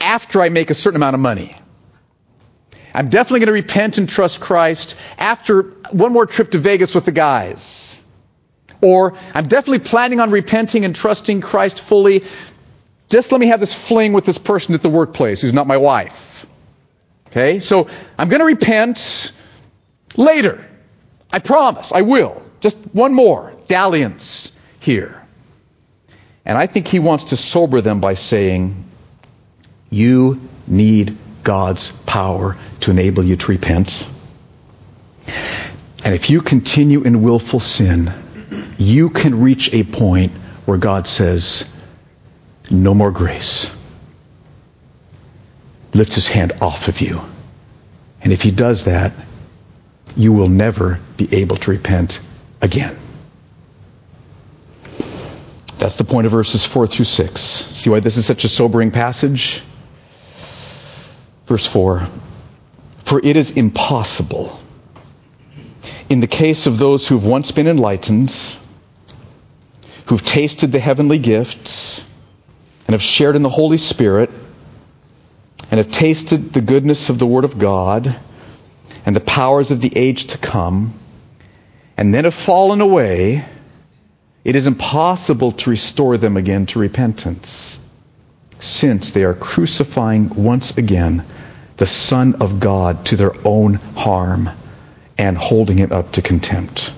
after 0.00 0.40
I 0.40 0.48
make 0.48 0.70
a 0.70 0.74
certain 0.74 0.96
amount 0.96 1.14
of 1.14 1.20
money. 1.20 1.56
I'm 2.94 3.10
definitely 3.10 3.40
going 3.40 3.48
to 3.48 3.52
repent 3.52 3.98
and 3.98 4.08
trust 4.08 4.40
Christ 4.40 4.96
after 5.18 5.62
one 5.90 6.12
more 6.12 6.26
trip 6.26 6.52
to 6.52 6.58
Vegas 6.58 6.94
with 6.94 7.04
the 7.04 7.12
guys. 7.12 7.98
Or 8.80 9.16
I'm 9.34 9.48
definitely 9.48 9.80
planning 9.80 10.20
on 10.20 10.30
repenting 10.30 10.84
and 10.84 10.94
trusting 10.94 11.40
Christ 11.40 11.80
fully 11.80 12.24
just 13.08 13.30
let 13.30 13.40
me 13.40 13.46
have 13.46 13.60
this 13.60 13.74
fling 13.74 14.12
with 14.12 14.24
this 14.24 14.38
person 14.38 14.74
at 14.74 14.82
the 14.82 14.88
workplace 14.88 15.40
who's 15.40 15.52
not 15.52 15.66
my 15.66 15.76
wife. 15.76 16.46
Okay? 17.28 17.60
So 17.60 17.88
I'm 18.18 18.28
going 18.28 18.40
to 18.40 18.46
repent 18.46 19.32
later. 20.16 20.64
I 21.30 21.38
promise. 21.38 21.92
I 21.92 22.02
will. 22.02 22.42
Just 22.60 22.78
one 22.92 23.14
more 23.14 23.52
dalliance 23.68 24.52
here. 24.80 25.22
And 26.44 26.56
I 26.56 26.66
think 26.66 26.86
he 26.86 26.98
wants 26.98 27.24
to 27.24 27.36
sober 27.36 27.80
them 27.80 28.00
by 28.00 28.14
saying, 28.14 28.84
You 29.90 30.40
need 30.66 31.16
God's 31.42 31.90
power 31.90 32.56
to 32.80 32.90
enable 32.90 33.24
you 33.24 33.36
to 33.36 33.46
repent. 33.50 34.06
And 36.04 36.14
if 36.14 36.30
you 36.30 36.40
continue 36.40 37.02
in 37.02 37.22
willful 37.22 37.58
sin, 37.58 38.12
you 38.78 39.10
can 39.10 39.40
reach 39.40 39.72
a 39.72 39.82
point 39.82 40.32
where 40.66 40.78
God 40.78 41.06
says, 41.06 41.64
no 42.70 42.94
more 42.94 43.10
grace. 43.10 43.70
Lifts 45.94 46.16
his 46.16 46.28
hand 46.28 46.52
off 46.60 46.88
of 46.88 47.00
you. 47.00 47.20
And 48.20 48.32
if 48.32 48.42
he 48.42 48.50
does 48.50 48.84
that, 48.84 49.12
you 50.14 50.32
will 50.32 50.48
never 50.48 51.00
be 51.16 51.32
able 51.34 51.56
to 51.56 51.70
repent 51.70 52.20
again. 52.60 52.96
That's 55.78 55.94
the 55.94 56.04
point 56.04 56.26
of 56.26 56.32
verses 56.32 56.64
4 56.64 56.86
through 56.86 57.04
6. 57.04 57.40
See 57.40 57.90
why 57.90 58.00
this 58.00 58.16
is 58.16 58.26
such 58.26 58.44
a 58.44 58.48
sobering 58.48 58.90
passage? 58.90 59.62
Verse 61.46 61.66
4 61.66 62.06
For 63.04 63.20
it 63.24 63.36
is 63.36 63.52
impossible, 63.52 64.58
in 66.08 66.20
the 66.20 66.26
case 66.26 66.66
of 66.66 66.78
those 66.78 67.06
who've 67.06 67.24
once 67.24 67.50
been 67.50 67.66
enlightened, 67.68 68.34
who've 70.06 70.22
tasted 70.22 70.72
the 70.72 70.80
heavenly 70.80 71.18
gifts, 71.18 72.00
and 72.86 72.94
have 72.94 73.02
shared 73.02 73.36
in 73.36 73.42
the 73.42 73.50
Holy 73.50 73.78
Spirit 73.78 74.30
and 75.70 75.78
have 75.78 75.90
tasted 75.90 76.52
the 76.52 76.60
goodness 76.60 77.10
of 77.10 77.18
the 77.18 77.26
Word 77.26 77.44
of 77.44 77.58
God 77.58 78.16
and 79.06 79.14
the 79.14 79.20
powers 79.20 79.70
of 79.70 79.80
the 79.80 79.96
age 79.96 80.26
to 80.26 80.38
come, 80.38 80.92
and 81.96 82.12
then 82.12 82.24
have 82.24 82.34
fallen 82.34 82.80
away, 82.80 83.44
it 84.44 84.56
is 84.56 84.66
impossible 84.66 85.52
to 85.52 85.70
restore 85.70 86.18
them 86.18 86.36
again 86.36 86.66
to 86.66 86.80
repentance, 86.80 87.78
since 88.58 89.12
they 89.12 89.22
are 89.22 89.34
crucifying 89.34 90.28
once 90.34 90.76
again 90.76 91.24
the 91.76 91.86
Son 91.86 92.36
of 92.40 92.58
God 92.58 93.06
to 93.06 93.16
their 93.16 93.32
own 93.46 93.74
harm 93.74 94.50
and 95.16 95.38
holding 95.38 95.78
him 95.78 95.92
up 95.92 96.12
to 96.12 96.22
contempt. 96.22 96.92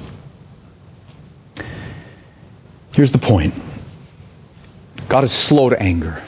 Here's 2.95 3.13
the 3.13 3.19
point. 3.19 3.55
God 5.09 5.25
is 5.25 5.33
slow 5.33 5.71
to 5.71 5.81
anger, 5.81 6.23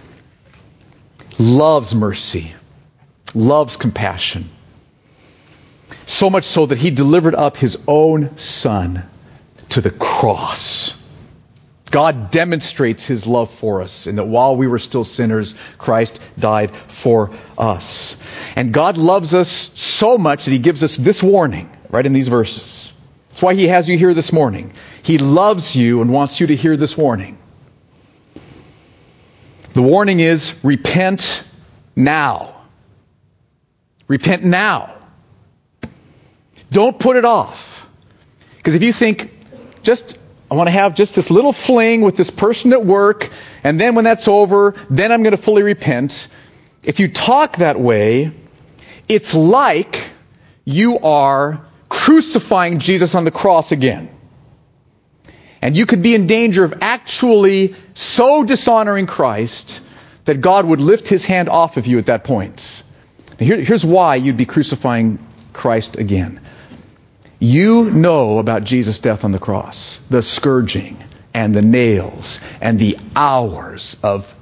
loves 1.39 1.95
mercy, 1.95 2.53
loves 3.35 3.77
compassion. 3.77 4.51
So 6.07 6.31
much 6.31 6.45
so 6.45 6.67
that 6.67 6.79
he 6.79 6.91
delivered 6.91 7.35
up 7.35 7.57
his 7.57 7.79
own 7.87 8.37
son 8.37 9.05
to 9.71 9.81
the 9.81 9.91
cross. 9.91 10.95
God 11.91 12.31
demonstrates 12.31 13.07
his 13.07 13.27
love 13.27 13.51
for 13.51 13.83
us 13.83 14.07
in 14.07 14.17
that 14.17 14.27
while 14.27 14.57
we 14.57 14.69
were 14.69 14.79
still 14.79 15.05
sinners, 15.05 15.55
Christ 15.77 16.21
died 16.39 16.71
for 16.89 17.31
us. 17.59 18.17
And 18.55 18.73
God 18.73 18.97
loves 18.97 19.35
us 19.35 19.49
so 19.49 20.17
much 20.17 20.45
that 20.45 20.53
he 20.53 20.59
gives 20.59 20.85
us 20.85 20.97
this 20.97 21.23
warning 21.23 21.71
right 21.91 22.07
in 22.07 22.13
these 22.13 22.29
verses. 22.29 22.93
That's 23.31 23.43
why 23.43 23.55
he 23.55 23.67
has 23.69 23.89
you 23.89 23.99
here 23.99 24.15
this 24.15 24.33
morning. 24.33 24.73
He 25.03 25.19
loves 25.19 25.75
you 25.75 26.01
and 26.01 26.13
wants 26.13 26.41
you 26.41 26.49
to 26.49 26.57
hear 26.57 26.77
this 26.77 26.97
warning. 26.97 27.39
The 29.73 29.83
warning 29.83 30.21
is 30.21 30.59
repent 30.63 31.43
now. 31.97 32.63
Repent 34.07 34.45
now. 34.45 34.95
Don't 36.71 36.99
put 36.99 37.17
it 37.17 37.25
off. 37.25 37.87
Because 38.57 38.75
if 38.75 38.83
you 38.83 38.93
think, 38.93 39.33
just, 39.83 40.19
I 40.51 40.55
want 40.55 40.69
to 40.69 40.73
have 40.73 40.95
just 40.95 41.15
this 41.15 41.31
little 41.31 41.53
fling 41.53 42.03
with 42.03 42.17
this 42.17 42.31
person 42.31 42.73
at 42.73 42.85
work, 42.85 43.31
and 43.65 43.81
then 43.81 43.95
when 43.95 44.05
that's 44.05 44.29
over, 44.29 44.75
then 44.89 45.13
I'm 45.13 45.23
going 45.23 45.37
to 45.37 45.43
fully 45.43 45.63
repent. 45.63 46.29
If 46.83 47.01
you 47.01 47.09
talk 47.09 47.57
that 47.57 47.81
way, 47.81 48.33
it's 49.09 49.35
like 49.35 50.11
you 50.65 50.99
are 51.01 51.67
crucifying 51.89 52.79
Jesus 52.79 53.15
on 53.15 53.25
the 53.25 53.31
cross 53.31 53.73
again. 53.73 54.09
And 55.63 55.77
you 55.77 55.85
could 55.85 56.03
be 56.03 56.15
in 56.15 56.27
danger 56.27 56.65
of 56.65 56.75
actually 56.81 57.75
so 57.95 58.45
dishonoring 58.45 59.07
Christ 59.07 59.81
that 60.25 60.41
God 60.41 60.65
would 60.65 60.81
lift 60.81 61.09
his 61.09 61.25
hand 61.25 61.49
off 61.49 61.77
of 61.77 61.87
you 61.87 61.99
at 61.99 62.07
that 62.07 62.25
point. 62.25 62.83
Here, 63.39 63.61
here's 63.61 63.85
why 63.85 64.17
you'd 64.17 64.37
be 64.37 64.47
crucifying 64.47 65.19
Christ 65.53 65.97
again. 65.97 66.41
You 67.41 67.91
know 67.91 68.39
about 68.39 68.63
Jesus' 68.65 69.01
death 69.01 69.25
on 69.25 69.33
the 69.33 69.39
cross, 69.39 69.99
the 70.09 70.23
scourging 70.23 71.03
and 71.35 71.55
the 71.55 71.63
nails 71.63 72.39
and 72.61 72.79
the 72.79 72.99
hours 73.17 73.97
of 74.03 74.33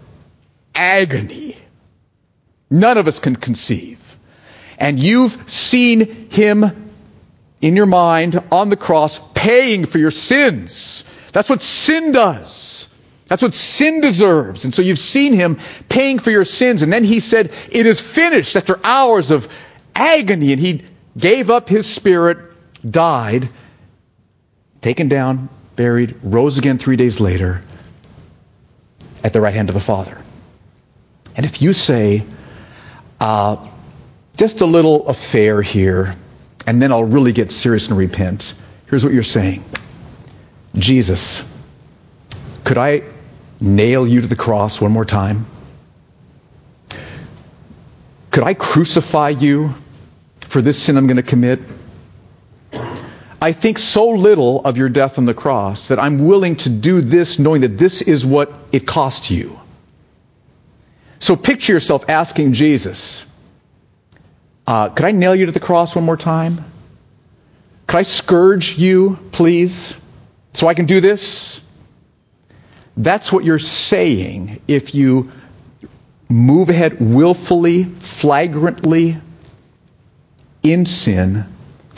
agony. 0.75 1.57
None 2.71 2.99
of 2.99 3.09
us 3.09 3.19
can 3.19 3.37
conceive. 3.37 3.99
And 4.79 5.01
you've 5.01 5.51
seen 5.51 6.29
him 6.31 6.91
in 7.61 7.77
your 7.77 7.87
mind 7.87 8.43
on 8.53 8.69
the 8.69 8.77
cross 8.77 9.19
paying 9.33 9.87
for 9.87 9.99
your 9.99 10.11
sins 10.11 11.05
that's 11.33 11.49
what 11.49 11.63
sin 11.63 12.13
does. 12.13 12.89
That's 13.27 13.43
what 13.43 13.55
sin 13.55 14.01
deserves. 14.01 14.65
And 14.65 14.75
so 14.75 14.83
you've 14.83 14.99
seen 14.99 15.35
him 15.35 15.59
paying 15.89 16.19
for 16.19 16.31
your 16.31 16.45
sins. 16.45 16.83
And 16.83 16.93
then 16.93 17.05
he 17.05 17.21
said, 17.21 17.53
It 17.71 17.87
is 17.87 18.01
finished 18.01 18.57
after 18.57 18.81
hours 18.83 19.31
of 19.31 19.49
agony. 19.95 20.53
And 20.53 20.61
he 20.61 20.83
gave 21.17 21.51
up 21.51 21.69
his 21.69 21.87
spirit, 21.87 22.39
died, 22.79 23.49
taken 24.81 25.09
down, 25.09 25.49
buried, 25.77 26.17
rose 26.23 26.59
again 26.59 26.79
three 26.79 26.97
days 26.97 27.21
later 27.21 27.63
at 29.23 29.33
the 29.33 29.41
right 29.41 29.55
hand 29.55 29.69
of 29.69 29.75
the 29.75 29.81
Father. 29.81 30.17
And 31.37 31.47
if 31.47 31.63
you 31.63 31.73
say, 31.73 32.25
uh, 33.21 33.65
just 34.37 34.61
a 34.61 34.67
little 34.67 35.09
affair 35.09 35.63
here, 35.63 36.17
and 36.67 36.81
then 36.81 36.93
I'll 36.93 37.05
really 37.05 37.33
get 37.33 37.51
serious 37.51 37.89
and 37.89 37.97
repent, 37.97 38.55
here's 38.87 39.05
what 39.05 39.13
you're 39.13 39.23
saying. 39.23 39.65
Jesus, 40.75 41.45
could 42.65 42.79
I 42.79 43.03
nail 43.61 44.07
you 44.07 44.21
to 44.21 44.27
the 44.27 44.37
cross 44.37 44.81
one 44.81 44.93
more 44.93 45.05
time? 45.05 45.47
Could 48.31 48.45
I 48.45 48.55
crucify 48.55 49.31
you 49.31 49.75
for 50.41 50.63
this 50.63 50.81
sin 50.81 50.97
I'm 50.97 51.07
going 51.07 51.17
to 51.17 51.23
commit? 51.23 51.61
I 53.41 53.53
think 53.53 53.79
so 53.79 54.09
little 54.09 54.65
of 54.65 54.77
your 54.77 54.89
death 54.89 55.19
on 55.19 55.25
the 55.25 55.35
cross 55.35 55.89
that 55.89 55.99
I'm 55.99 56.27
willing 56.27 56.57
to 56.57 56.69
do 56.69 57.01
this 57.01 57.39
knowing 57.39 57.61
that 57.61 57.79
this 57.79 58.03
is 58.03 58.27
what 58.27 58.53
it 58.73 58.87
cost 58.87 59.31
you. 59.31 59.59
So 61.21 61.37
picture 61.37 61.73
yourself 61.73 62.09
asking 62.09 62.53
Jesus, 62.53 63.25
uh, 64.67 64.89
could 64.91 65.05
I 65.05 65.13
nail 65.13 65.35
you 65.35 65.47
to 65.47 65.53
the 65.53 65.61
cross 65.61 65.95
one 65.95 66.05
more 66.05 66.17
time? 66.17 66.65
Could 67.87 67.99
I 67.99 68.03
scourge 68.03 68.77
you, 68.77 69.19
please? 69.33 69.95
so 70.59 70.67
I 70.67 70.75
can 70.75 70.87
do 70.87 71.01
this. 71.01 71.61
That's 72.97 73.33
what 73.33 73.45
you're 73.45 73.61
saying 73.61 74.61
if 74.67 74.93
you 74.93 75.31
move 76.29 76.69
ahead 76.69 77.01
willfully, 77.01 77.85
flagrantly 77.85 79.19
in 80.65 80.85
sin 80.85 81.47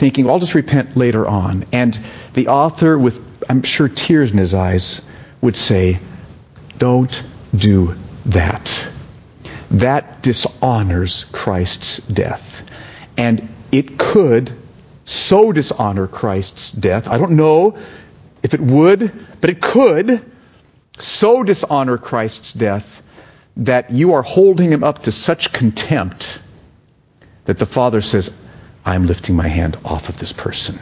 thinking, 0.01 0.25
well, 0.25 0.33
I'll 0.33 0.39
just 0.39 0.55
repent 0.55 0.97
later 0.97 1.27
on. 1.27 1.63
And 1.71 1.97
the 2.33 2.47
author, 2.47 2.97
with 2.97 3.23
I'm 3.47 3.61
sure 3.61 3.87
tears 3.87 4.31
in 4.31 4.39
his 4.39 4.55
eyes, 4.55 4.99
would 5.41 5.55
say, 5.55 5.99
Don't 6.79 7.21
do 7.55 7.93
that. 8.25 8.87
That 9.69 10.23
dishonors 10.23 11.25
Christ's 11.31 11.97
death. 11.99 12.67
And 13.15 13.47
it 13.71 13.99
could 13.99 14.51
so 15.05 15.51
dishonor 15.51 16.07
Christ's 16.07 16.71
death. 16.71 17.07
I 17.07 17.19
don't 17.19 17.33
know 17.33 17.77
if 18.41 18.55
it 18.55 18.59
would, 18.59 19.27
but 19.39 19.51
it 19.51 19.61
could 19.61 20.25
so 20.97 21.43
dishonor 21.43 21.99
Christ's 21.99 22.53
death 22.53 23.03
that 23.57 23.91
you 23.91 24.15
are 24.15 24.23
holding 24.23 24.71
him 24.71 24.83
up 24.83 25.03
to 25.03 25.11
such 25.11 25.53
contempt 25.53 26.39
that 27.45 27.59
the 27.59 27.67
Father 27.67 28.01
says, 28.01 28.31
I'm 28.85 29.05
lifting 29.05 29.35
my 29.35 29.47
hand 29.47 29.77
off 29.85 30.09
of 30.09 30.17
this 30.17 30.33
person. 30.33 30.79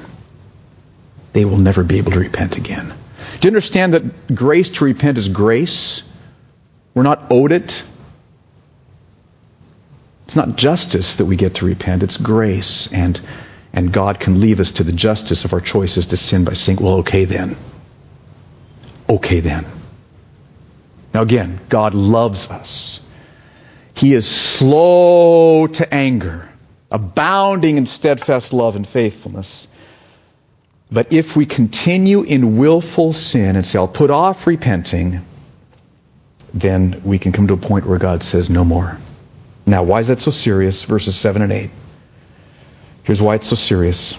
They 1.34 1.46
will 1.46 1.58
never 1.58 1.84
be 1.84 1.98
able 1.98 2.12
to 2.14 2.20
repent 2.20 2.58
again. 2.58 2.94
Do 3.40 3.48
you 3.48 3.50
understand 3.50 3.94
that 3.94 4.36
grace 4.36 4.70
to 4.72 4.86
repent 4.86 5.18
is 5.18 5.30
grace? 5.30 6.04
We're 6.94 7.04
not 7.04 7.28
owed 7.30 7.52
it. 7.52 7.84
It's 10.26 10.36
not 10.36 10.56
justice 10.56 11.16
that 11.16 11.26
we 11.26 11.36
get 11.36 11.56
to 11.56 11.66
repent, 11.66 12.04
it's 12.04 12.18
grace. 12.18 12.92
And, 12.92 13.20
and 13.74 13.92
God 13.92 14.20
can 14.20 14.40
leave 14.40 14.60
us 14.60 14.74
to 14.74 14.84
the 14.84 14.92
justice 14.92 15.46
of 15.46 15.54
our 15.54 15.62
choices 15.62 16.08
to 16.08 16.18
sin 16.18 16.46
by 16.46 16.54
saying, 16.54 16.80
well, 16.82 16.96
okay 16.96 17.26
then. 17.26 17.56
Okay 19.10 19.40
then. 19.40 19.66
Now 21.14 21.24
again, 21.24 21.60
God 21.70 21.96
loves 21.96 22.50
us. 22.52 23.00
He 23.96 24.14
is 24.14 24.28
slow 24.28 25.68
to 25.68 25.94
anger, 25.94 26.48
abounding 26.92 27.78
in 27.78 27.86
steadfast 27.86 28.54
love 28.54 28.76
and 28.76 28.88
faithfulness. 28.88 29.68
But 30.92 31.14
if 31.14 31.36
we 31.36 31.46
continue 31.46 32.22
in 32.24 32.58
willful 32.58 33.14
sin 33.14 33.56
and 33.56 33.66
say, 33.66 33.78
I'll 33.78 33.88
put 33.88 34.10
off 34.10 34.48
repenting, 34.48 35.24
then 36.54 37.02
we 37.04 37.20
can 37.20 37.32
come 37.32 37.48
to 37.48 37.54
a 37.54 37.58
point 37.58 37.86
where 37.86 38.00
God 38.00 38.24
says, 38.24 38.50
no 38.50 38.66
more. 38.66 38.98
Now, 39.68 39.84
why 39.84 40.00
is 40.00 40.08
that 40.08 40.20
so 40.20 40.32
serious? 40.32 40.84
Verses 40.84 41.16
7 41.16 41.44
and 41.44 41.52
8. 41.52 41.70
Here's 43.04 43.22
why 43.22 43.36
it's 43.36 43.48
so 43.48 43.56
serious. 43.56 44.18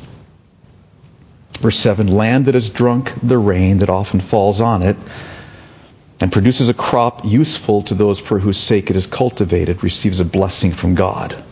Verse 1.59 1.77
7 1.77 2.07
Land 2.07 2.47
that 2.47 2.55
has 2.55 2.71
drunk 2.71 3.13
the 3.21 3.37
rain 3.37 3.79
that 3.79 3.91
often 3.91 4.21
falls 4.21 4.61
on 4.61 4.83
it 4.83 4.97
and 6.21 6.31
produces 6.31 6.69
a 6.69 6.75
crop 6.75 7.25
useful 7.25 7.83
to 7.83 7.95
those 7.95 8.21
for 8.21 8.39
whose 8.39 8.59
sake 8.59 8.91
it 8.91 8.97
is 8.97 9.07
cultivated 9.07 9.83
receives 9.83 10.21
a 10.21 10.25
blessing 10.25 10.73
from 10.73 10.95
God. 10.95 11.43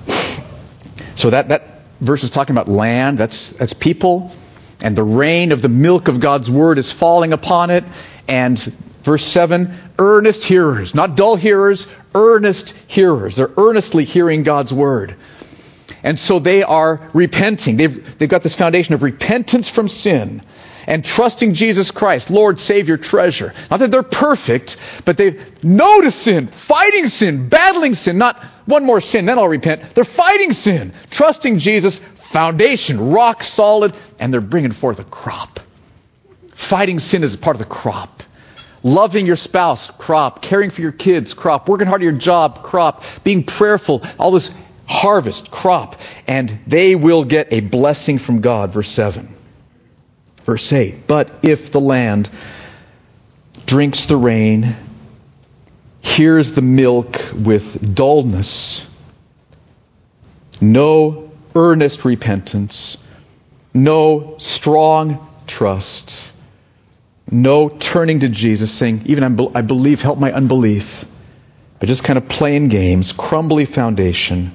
So 1.18 1.30
that, 1.30 1.48
that 1.48 1.80
verse 2.00 2.22
is 2.22 2.30
talking 2.30 2.54
about 2.54 2.68
land, 2.68 3.18
that's, 3.18 3.50
that's 3.50 3.72
people, 3.72 4.30
and 4.80 4.94
the 4.94 5.02
rain 5.02 5.50
of 5.50 5.60
the 5.62 5.68
milk 5.68 6.06
of 6.06 6.20
God's 6.20 6.48
word 6.48 6.78
is 6.78 6.92
falling 6.92 7.32
upon 7.32 7.70
it. 7.70 7.82
And 8.28 8.56
verse 9.02 9.24
7 9.24 9.76
earnest 9.98 10.44
hearers, 10.44 10.94
not 10.94 11.16
dull 11.16 11.34
hearers, 11.34 11.88
earnest 12.14 12.70
hearers. 12.86 13.34
They're 13.34 13.50
earnestly 13.56 14.04
hearing 14.04 14.44
God's 14.44 14.72
word. 14.72 15.16
And 16.04 16.16
so 16.16 16.38
they 16.38 16.62
are 16.62 17.10
repenting. 17.12 17.78
They've, 17.78 18.16
they've 18.18 18.28
got 18.28 18.44
this 18.44 18.54
foundation 18.54 18.94
of 18.94 19.02
repentance 19.02 19.68
from 19.68 19.88
sin 19.88 20.42
and 20.88 21.04
trusting 21.04 21.52
Jesus 21.52 21.90
Christ, 21.90 22.30
Lord, 22.30 22.58
Savior, 22.58 22.96
treasure. 22.96 23.52
Not 23.70 23.80
that 23.80 23.90
they're 23.90 24.02
perfect, 24.02 24.78
but 25.04 25.18
they've 25.18 25.62
noticed 25.62 26.22
sin, 26.22 26.46
fighting 26.46 27.08
sin, 27.10 27.50
battling 27.50 27.94
sin, 27.94 28.16
not 28.16 28.42
one 28.64 28.86
more 28.86 29.02
sin, 29.02 29.26
then 29.26 29.38
I'll 29.38 29.48
repent. 29.48 29.94
They're 29.94 30.04
fighting 30.04 30.54
sin, 30.54 30.94
trusting 31.10 31.58
Jesus, 31.58 31.98
foundation, 31.98 33.10
rock 33.10 33.44
solid, 33.44 33.94
and 34.18 34.32
they're 34.32 34.40
bringing 34.40 34.72
forth 34.72 34.98
a 34.98 35.04
crop. 35.04 35.60
Fighting 36.54 37.00
sin 37.00 37.22
is 37.22 37.36
part 37.36 37.54
of 37.54 37.60
the 37.60 37.66
crop. 37.66 38.22
Loving 38.82 39.26
your 39.26 39.36
spouse, 39.36 39.90
crop. 39.90 40.40
Caring 40.40 40.70
for 40.70 40.80
your 40.80 40.92
kids, 40.92 41.34
crop. 41.34 41.68
Working 41.68 41.86
hard 41.86 42.00
at 42.00 42.04
your 42.04 42.12
job, 42.12 42.62
crop. 42.62 43.04
Being 43.24 43.44
prayerful, 43.44 44.06
all 44.18 44.30
this 44.30 44.50
harvest, 44.86 45.50
crop. 45.50 45.96
And 46.26 46.60
they 46.66 46.94
will 46.94 47.24
get 47.24 47.52
a 47.52 47.60
blessing 47.60 48.18
from 48.18 48.40
God, 48.40 48.72
verse 48.72 48.88
7. 48.88 49.34
Verse 50.48 50.72
8. 50.72 51.06
But 51.06 51.30
if 51.42 51.72
the 51.72 51.78
land 51.78 52.30
drinks 53.66 54.06
the 54.06 54.16
rain, 54.16 54.76
hears 56.00 56.52
the 56.52 56.62
milk 56.62 57.20
with 57.34 57.94
dullness, 57.94 58.82
no 60.58 61.30
earnest 61.54 62.06
repentance, 62.06 62.96
no 63.74 64.36
strong 64.38 65.28
trust, 65.46 66.32
no 67.30 67.68
turning 67.68 68.20
to 68.20 68.30
Jesus, 68.30 68.72
saying, 68.72 69.02
Even 69.04 69.52
I 69.54 69.60
believe, 69.60 70.00
help 70.00 70.18
my 70.18 70.32
unbelief, 70.32 71.04
but 71.78 71.90
just 71.90 72.04
kind 72.04 72.16
of 72.16 72.26
playing 72.26 72.68
games, 72.68 73.12
crumbly 73.12 73.66
foundation, 73.66 74.52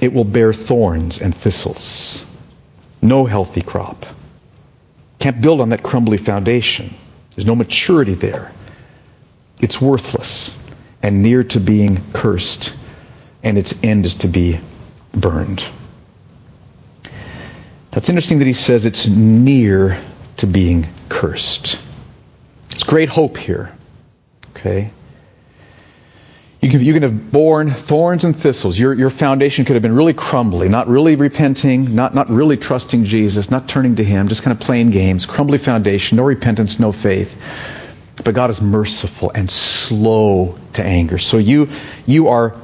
it 0.00 0.12
will 0.12 0.22
bear 0.22 0.52
thorns 0.52 1.20
and 1.20 1.34
thistles. 1.34 2.24
No 3.02 3.24
healthy 3.24 3.62
crop. 3.62 4.06
Can't 5.18 5.40
build 5.40 5.60
on 5.60 5.70
that 5.70 5.82
crumbly 5.82 6.18
foundation. 6.18 6.94
There's 7.34 7.46
no 7.46 7.54
maturity 7.54 8.14
there. 8.14 8.52
It's 9.60 9.80
worthless 9.80 10.56
and 11.02 11.22
near 11.22 11.44
to 11.44 11.60
being 11.60 12.00
cursed, 12.12 12.74
and 13.42 13.58
its 13.58 13.82
end 13.82 14.06
is 14.06 14.16
to 14.16 14.28
be 14.28 14.60
burned. 15.12 15.64
Now, 17.04 17.98
it's 17.98 18.08
interesting 18.08 18.38
that 18.38 18.46
he 18.46 18.52
says 18.52 18.86
it's 18.86 19.08
near 19.08 20.00
to 20.38 20.46
being 20.46 20.86
cursed. 21.08 21.78
It's 22.70 22.84
great 22.84 23.08
hope 23.08 23.36
here. 23.36 23.72
Okay? 24.50 24.90
You 26.60 26.70
can, 26.70 26.84
you 26.84 26.92
can 26.92 27.02
have 27.02 27.30
borne 27.30 27.70
thorns 27.70 28.24
and 28.24 28.36
thistles. 28.36 28.76
Your, 28.76 28.92
your 28.92 29.10
foundation 29.10 29.64
could 29.64 29.76
have 29.76 29.82
been 29.82 29.94
really 29.94 30.14
crumbly, 30.14 30.68
not 30.68 30.88
really 30.88 31.14
repenting, 31.14 31.94
not, 31.94 32.16
not 32.16 32.30
really 32.30 32.56
trusting 32.56 33.04
Jesus, 33.04 33.48
not 33.48 33.68
turning 33.68 33.96
to 33.96 34.04
Him, 34.04 34.26
just 34.26 34.42
kind 34.42 34.58
of 34.58 34.66
playing 34.66 34.90
games. 34.90 35.24
Crumbly 35.24 35.58
foundation, 35.58 36.16
no 36.16 36.24
repentance, 36.24 36.80
no 36.80 36.90
faith. 36.90 37.40
But 38.24 38.34
God 38.34 38.50
is 38.50 38.60
merciful 38.60 39.30
and 39.32 39.48
slow 39.48 40.58
to 40.72 40.82
anger. 40.82 41.18
So 41.18 41.38
you, 41.38 41.68
you 42.06 42.28
are 42.28 42.56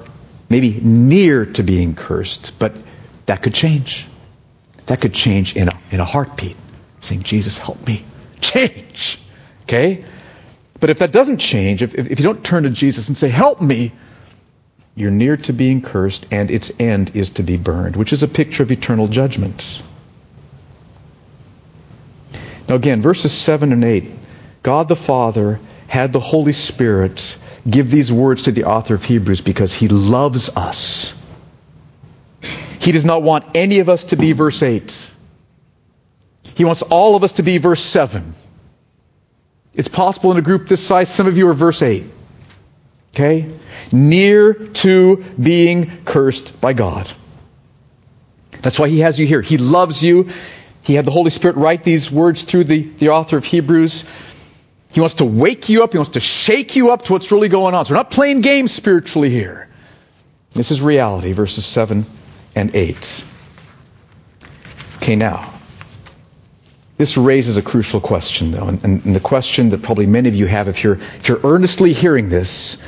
maybe 0.49 0.73
near 0.73 1.47
to 1.47 1.63
being 1.63 1.95
cursed, 1.95 2.59
but 2.59 2.75
that 3.27 3.43
could 3.43 3.55
change. 3.55 4.07
That 4.87 5.01
could 5.01 5.15
change 5.15 5.55
in 5.55 5.69
a, 5.69 5.73
in 5.93 6.01
a 6.01 6.05
heartbeat. 6.05 6.57
Saying, 7.01 7.23
Jesus, 7.23 7.59
help 7.59 7.87
me. 7.87 8.05
Change. 8.41 9.21
Okay? 9.63 10.05
But 10.85 10.91
if 10.91 10.99
that 10.99 11.13
doesn't 11.13 11.39
change, 11.39 11.83
if, 11.83 11.95
if, 11.95 12.11
you 12.11 12.25
don't 12.25 12.45
turn 12.45 12.65
to 12.65 12.69
Jesus 12.69 13.09
and 13.09 13.17
say, 13.17 13.31
help 13.31 13.59
me, 13.59 13.93
you're 14.95 15.11
near 15.11 15.39
to 15.39 15.55
being 15.55 15.81
cursed, 15.81 16.27
and 16.31 16.51
its 16.51 16.71
end 16.79 17.13
is 17.17 17.31
to 17.31 17.43
be 17.43 17.57
burned, 17.57 17.97
which 17.97 18.13
is 18.13 18.23
a 18.23 18.29
picture 18.29 18.65
of 18.65 18.71
eternal 18.71 19.09
judgment. 19.09 19.81
Now, 22.69 22.75
again, 22.75 23.01
verses 23.01 23.33
7 23.33 23.73
and 23.73 23.83
8 23.83 24.13
God 24.63 24.89
the 24.89 24.95
Father 24.95 25.59
had 25.89 26.13
the 26.13 26.21
Holy 26.21 26.53
Spirit 26.53 27.35
give 27.67 27.91
these 27.91 28.13
words 28.13 28.43
to 28.43 28.53
the 28.53 28.65
author 28.65 28.93
of 28.93 29.03
Hebrews 29.03 29.41
because 29.41 29.73
he 29.73 29.89
loves 29.89 30.51
us. 30.55 31.15
He 32.79 32.93
does 32.93 33.07
not 33.07 33.23
want 33.23 33.57
any 33.57 33.79
of 33.79 33.89
us 33.89 34.05
to 34.05 34.17
be 34.17 34.33
verse 34.33 34.63
8. 34.63 35.11
He 36.57 36.67
wants 36.67 36.83
all 36.83 37.17
of 37.17 37.25
us 37.25 37.33
to 37.33 37.43
be 37.43 37.57
verse 37.57 37.83
7. 37.83 38.35
It's 39.75 39.89
possible 39.89 40.31
in 40.33 40.39
a 40.39 40.43
group 40.43 40.69
this 40.69 40.85
size, 40.85 41.13
some 41.13 41.27
of 41.27 41.37
you 41.37 41.49
are 41.49 41.55
verse 41.55 41.83
8. 41.83 42.05
Okay? 43.15 43.51
Near 43.93 44.55
to 44.55 45.25
being 45.41 46.05
cursed 46.05 46.61
by 46.61 46.73
God. 46.73 47.11
That's 48.63 48.79
why 48.79 48.89
he 48.89 49.01
has 49.01 49.19
you 49.19 49.27
here. 49.27 49.43
He 49.43 49.59
loves 49.59 50.03
you. 50.03 50.31
He 50.83 50.95
had 50.95 51.05
the 51.05 51.11
Holy 51.11 51.31
Spirit 51.31 51.57
write 51.57 51.85
these 51.85 52.11
words 52.11 52.45
through 52.45 52.65
the, 52.65 52.83
the 52.83 53.11
author 53.11 53.37
of 53.37 53.45
Hebrews. 53.45 54.05
He 54.93 55.01
wants 55.01 55.17
to 55.17 55.25
wake 55.25 55.69
you 55.69 55.83
up. 55.83 55.93
He 55.93 55.99
wants 55.99 56.13
to 56.13 56.21
shake 56.21 56.77
you 56.77 56.93
up 56.93 57.03
to 57.03 57.13
what's 57.13 57.33
really 57.33 57.49
going 57.49 57.75
on. 57.75 57.85
So 57.85 57.93
we're 57.93 57.99
not 57.99 58.11
playing 58.11 58.43
games 58.43 58.73
spiritually 58.73 59.31
here. 59.31 59.69
This 60.53 60.71
is 60.71 60.81
reality, 60.81 61.33
verses 61.33 61.67
7 61.67 62.05
and 62.55 62.75
8. 62.75 63.25
Okay, 64.97 65.17
now, 65.17 65.54
this 66.97 67.17
raises 67.17 67.57
a 67.57 67.63
crucial 67.63 68.01
question, 68.01 68.53
though, 68.53 68.69
and, 68.69 68.85
and, 68.85 69.17
the 69.17 69.21
question 69.21 69.71
that 69.71 69.83
probably 69.83 70.07
many 70.07 70.29
of 70.29 70.35
you 70.35 70.47
have 70.47 70.69
if 70.69 70.85
you're, 70.85 70.95
if 70.95 71.29
you're 71.29 71.41
earnestly 71.43 71.93
hearing 71.93 72.29
this, 72.29 72.79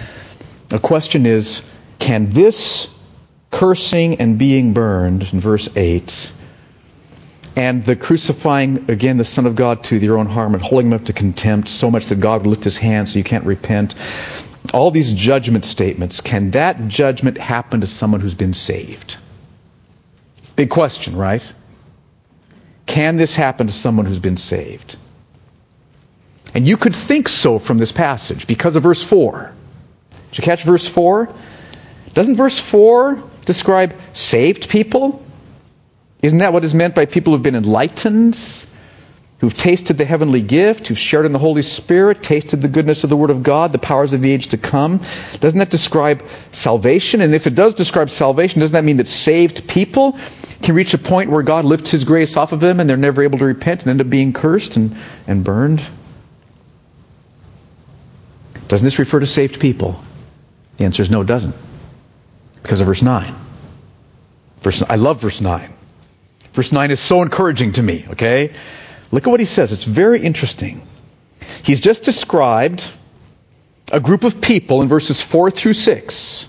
the 0.69 0.79
question 0.79 1.27
is, 1.27 1.62
can 1.99 2.31
this 2.31 2.88
cursing 3.51 4.21
and 4.21 4.38
being 4.38 4.75
burned 4.75 5.29
in 5.33 5.40
verse 5.40 5.69
8 5.75 6.33
and 7.57 7.83
the 7.83 7.97
crucifying 7.97 8.90
again 8.90 9.16
the 9.16 9.25
Son 9.25 9.47
of 9.47 9.55
God 9.55 9.85
to 9.85 9.97
your 9.97 10.19
own 10.19 10.27
harm 10.27 10.55
and 10.55 10.62
holding 10.62 10.88
him 10.88 10.92
up 10.92 11.07
to 11.07 11.12
contempt 11.12 11.69
so 11.69 11.90
much 11.90 12.07
that 12.07 12.21
God 12.21 12.42
would 12.42 12.51
lift 12.51 12.64
his 12.64 12.77
hand 12.77 13.09
so 13.09 13.19
you 13.19 13.25
can't 13.25 13.45
repent. 13.45 13.95
All 14.75 14.90
these 14.90 15.12
judgment 15.12 15.64
statements, 15.64 16.21
can 16.21 16.51
that 16.51 16.88
judgment 16.88 17.38
happen 17.38 17.81
to 17.81 17.87
someone 17.87 18.21
who's 18.21 18.35
been 18.35 18.53
saved? 18.53 19.16
Big 20.55 20.71
question, 20.71 21.16
right? 21.16 21.42
Can 22.87 23.16
this 23.16 23.35
happen 23.35 23.66
to 23.66 23.72
someone 23.72 24.07
who's 24.07 24.18
been 24.18 24.37
saved? 24.37 24.96
And 26.55 26.66
you 26.66 26.77
could 26.77 26.94
think 26.94 27.29
so 27.29 27.59
from 27.59 27.79
this 27.79 27.92
passage 27.92 28.46
because 28.46 28.77
of 28.77 28.83
verse 28.83 29.05
4. 29.05 29.53
Did 30.31 30.38
you 30.38 30.42
catch 30.42 30.62
verse 30.62 30.88
4? 30.88 31.29
Doesn't 32.14 32.37
verse 32.37 32.59
4 32.59 33.22
describe 33.44 33.94
saved 34.14 34.70
people? 34.70 35.22
Isn't 36.22 36.38
that 36.38 36.53
what 36.53 36.64
is 36.64 36.75
meant 36.75 36.94
by 36.94 37.07
people 37.07 37.35
who've 37.35 37.42
been 37.42 37.57
enlightened? 37.57 38.38
Who've 39.38 39.55
tasted 39.55 39.99
the 39.99 40.07
heavenly 40.07 40.40
gift, 40.40 40.87
who've 40.87 40.99
shared 40.99 41.27
in 41.27 41.33
the 41.33 41.38
Holy 41.38 41.61
Spirit, 41.61 42.22
tasted 42.22 42.62
the 42.62 42.68
goodness 42.68 43.05
of 43.05 43.11
the 43.11 43.16
Word 43.18 43.29
of 43.29 43.42
God, 43.42 43.70
the 43.70 43.79
powers 43.79 44.14
of 44.14 44.22
the 44.22 44.33
age 44.33 44.49
to 44.49 44.57
come. 44.57 45.03
Doesn't 45.40 45.59
that 45.59 45.68
describe 45.68 46.25
salvation? 46.53 47.20
And 47.20 47.35
if 47.35 47.46
it 47.46 47.55
does 47.55 47.75
describe 47.75 48.09
salvation, 48.09 48.61
doesn't 48.61 48.72
that 48.72 48.85
mean 48.85 48.96
that 48.96 49.09
saved 49.09 49.68
people 49.68 50.18
can 50.62 50.75
reach 50.75 50.95
a 50.95 50.99
point 50.99 51.31
where 51.31 51.42
God 51.42 51.64
lifts 51.64 51.90
His 51.90 52.05
grace 52.05 52.37
off 52.37 52.53
of 52.53 52.61
them 52.61 52.81
and 52.81 52.88
they're 52.88 52.97
never 52.97 53.23
able 53.23 53.38
to 53.38 53.45
repent 53.45 53.83
and 53.83 53.90
end 53.90 54.01
up 54.01 54.11
being 54.11 54.33
cursed 54.33 54.77
and, 54.77 54.97
and 55.27 55.45
burned? 55.45 55.83
Doesn't 58.69 58.85
this 58.85 58.99
refer 58.99 59.21
to 59.21 59.27
saved 59.27 59.61
people? 59.61 60.01
The 60.77 60.85
answer 60.85 61.03
is 61.03 61.11
no, 61.11 61.21
it 61.21 61.27
doesn't. 61.27 61.55
Because 62.62 62.81
of 62.81 62.87
verse 62.87 63.03
9. 63.03 63.35
Verse, 64.62 64.83
I 64.83 64.97
love 64.97 65.21
verse 65.21 65.40
9. 65.40 65.73
Verse 66.53 66.73
9 66.73 66.90
is 66.90 67.01
so 67.01 67.23
encouraging 67.23 67.73
to 67.73 67.83
me, 67.83 68.07
okay? 68.11 68.55
Look 69.12 69.27
at 69.27 69.31
what 69.31 69.40
he 69.40 69.47
says. 69.47 69.73
It's 69.73 69.85
very 69.85 70.23
interesting. 70.23 70.83
He's 71.62 71.81
just 71.81 72.03
described 72.03 72.90
a 73.92 74.01
group 74.01 74.25
of 74.25 74.40
people 74.40 74.83
in 74.83 74.88
verses 74.88 75.23
4 75.23 75.51
through 75.51 75.75
6 75.75 76.47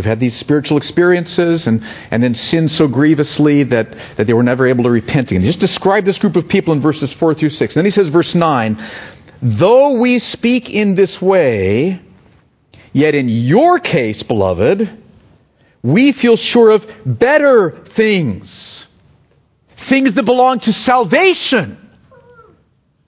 who've 0.00 0.06
had 0.06 0.18
these 0.18 0.34
spiritual 0.34 0.78
experiences 0.78 1.66
and, 1.66 1.84
and 2.10 2.22
then 2.22 2.34
sinned 2.34 2.70
so 2.70 2.88
grievously 2.88 3.64
that, 3.64 3.92
that 4.16 4.26
they 4.26 4.32
were 4.32 4.42
never 4.42 4.66
able 4.66 4.84
to 4.84 4.90
repent. 4.90 5.30
again. 5.30 5.42
just 5.42 5.60
describe 5.60 6.06
this 6.06 6.18
group 6.18 6.36
of 6.36 6.48
people 6.48 6.72
in 6.72 6.80
verses 6.80 7.12
4 7.12 7.34
through 7.34 7.50
6. 7.50 7.76
And 7.76 7.80
then 7.80 7.84
he 7.84 7.90
says, 7.90 8.08
verse 8.08 8.34
9, 8.34 8.82
Though 9.42 9.92
we 9.92 10.18
speak 10.18 10.70
in 10.70 10.94
this 10.94 11.20
way, 11.20 12.00
yet 12.94 13.14
in 13.14 13.28
your 13.28 13.78
case, 13.78 14.22
beloved, 14.22 14.88
we 15.82 16.12
feel 16.12 16.36
sure 16.36 16.70
of 16.70 16.90
better 17.04 17.70
things. 17.70 18.86
Things 19.76 20.14
that 20.14 20.22
belong 20.22 20.60
to 20.60 20.72
salvation. 20.72 21.76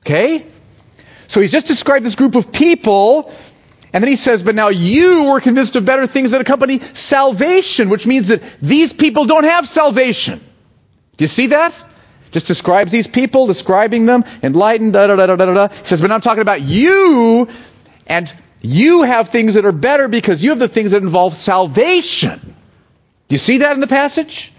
Okay? 0.05 0.45
So 1.27 1.41
he's 1.41 1.53
just 1.53 1.69
described 1.69 2.05
this 2.05 2.17
group 2.17 2.35
of 2.35 2.53
people, 2.53 3.33
and 3.93 4.03
then 4.03 4.09
he 4.09 4.17
says, 4.17 4.43
but 4.43 4.55
now 4.55 4.69
you 4.69 5.25
were 5.25 5.41
convinced 5.41 5.77
of 5.77 5.85
better 5.85 6.07
things 6.07 6.31
that 6.31 6.41
accompany 6.41 6.81
salvation, 6.95 7.91
which 7.91 8.07
means 8.07 8.29
that 8.29 8.43
these 8.63 8.93
people 8.93 9.27
don't 9.27 9.45
have 9.45 9.69
salvation. 9.69 10.39
Do 11.17 11.25
you 11.25 11.29
see 11.29 11.49
that? 11.49 11.75
Just 12.31 12.47
describes 12.47 12.91
these 12.91 13.07
people, 13.07 13.47
describing 13.47 14.07
them, 14.07 14.25
enlightened, 14.43 14.95
da 14.95 15.07
da 15.07 15.17
da 15.17 15.27
da 15.27 15.37
da 15.37 15.53
da. 15.53 15.69
He 15.69 15.85
says, 15.85 16.01
but 16.01 16.11
I'm 16.11 16.23
talking 16.23 16.41
about 16.41 16.63
you, 16.63 17.49
and 18.07 18.33
you 18.63 19.03
have 19.03 19.29
things 19.29 19.55
that 19.55 19.67
are 19.67 19.73
better 19.73 20.09
because 20.09 20.43
you 20.43 20.51
have 20.51 20.59
the 20.59 20.69
things 20.69 20.93
that 20.93 21.03
involve 21.03 21.35
salvation. 21.35 22.41
Do 23.29 23.35
you 23.35 23.39
see 23.39 23.59
that 23.59 23.73
in 23.73 23.81
the 23.81 23.87
passage? 23.87 24.53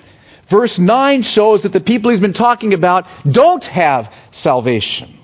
Verse 0.47 0.77
9 0.77 1.23
shows 1.23 1.63
that 1.63 1.73
the 1.73 1.79
people 1.79 2.11
he's 2.11 2.19
been 2.19 2.33
talking 2.33 2.75
about 2.75 3.07
don't 3.29 3.65
have 3.65 4.13
salvation. 4.29 5.17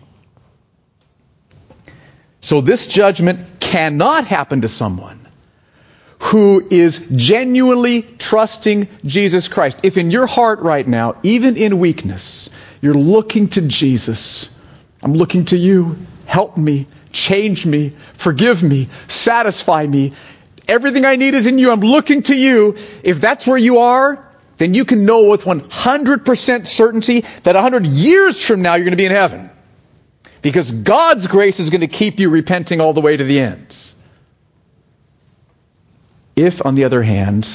So 2.41 2.61
this 2.61 2.87
judgment 2.87 3.59
cannot 3.59 4.25
happen 4.25 4.61
to 4.61 4.67
someone 4.67 5.19
who 6.19 6.65
is 6.69 7.07
genuinely 7.15 8.01
trusting 8.01 8.87
Jesus 9.05 9.47
Christ. 9.47 9.79
If 9.83 9.97
in 9.97 10.11
your 10.11 10.27
heart 10.27 10.59
right 10.59 10.87
now, 10.87 11.15
even 11.23 11.57
in 11.57 11.79
weakness, 11.79 12.49
you're 12.81 12.93
looking 12.93 13.47
to 13.49 13.61
Jesus, 13.61 14.49
I'm 15.01 15.13
looking 15.13 15.45
to 15.45 15.57
you. 15.57 15.97
Help 16.25 16.57
me, 16.57 16.87
change 17.11 17.65
me, 17.65 17.93
forgive 18.13 18.61
me, 18.61 18.89
satisfy 19.07 19.87
me. 19.87 20.13
Everything 20.67 21.05
I 21.05 21.15
need 21.15 21.33
is 21.33 21.47
in 21.47 21.57
you. 21.57 21.71
I'm 21.71 21.79
looking 21.79 22.21
to 22.23 22.35
you. 22.35 22.75
If 23.03 23.19
that's 23.19 23.47
where 23.47 23.57
you 23.57 23.79
are, 23.79 24.23
then 24.57 24.73
you 24.73 24.85
can 24.85 25.05
know 25.05 25.23
with 25.23 25.43
100% 25.43 26.67
certainty 26.67 27.21
that 27.43 27.55
100 27.55 27.87
years 27.87 28.43
from 28.43 28.61
now 28.61 28.75
you're 28.75 28.83
going 28.83 28.91
to 28.91 28.97
be 28.97 29.05
in 29.05 29.11
heaven. 29.11 29.49
Because 30.41 30.71
God's 30.71 31.27
grace 31.27 31.59
is 31.59 31.69
going 31.69 31.81
to 31.81 31.87
keep 31.87 32.19
you 32.19 32.29
repenting 32.29 32.79
all 32.79 32.93
the 32.93 33.01
way 33.01 33.17
to 33.17 33.23
the 33.23 33.39
end. 33.39 33.75
If, 36.35 36.65
on 36.65 36.75
the 36.75 36.85
other 36.85 37.03
hand, 37.03 37.47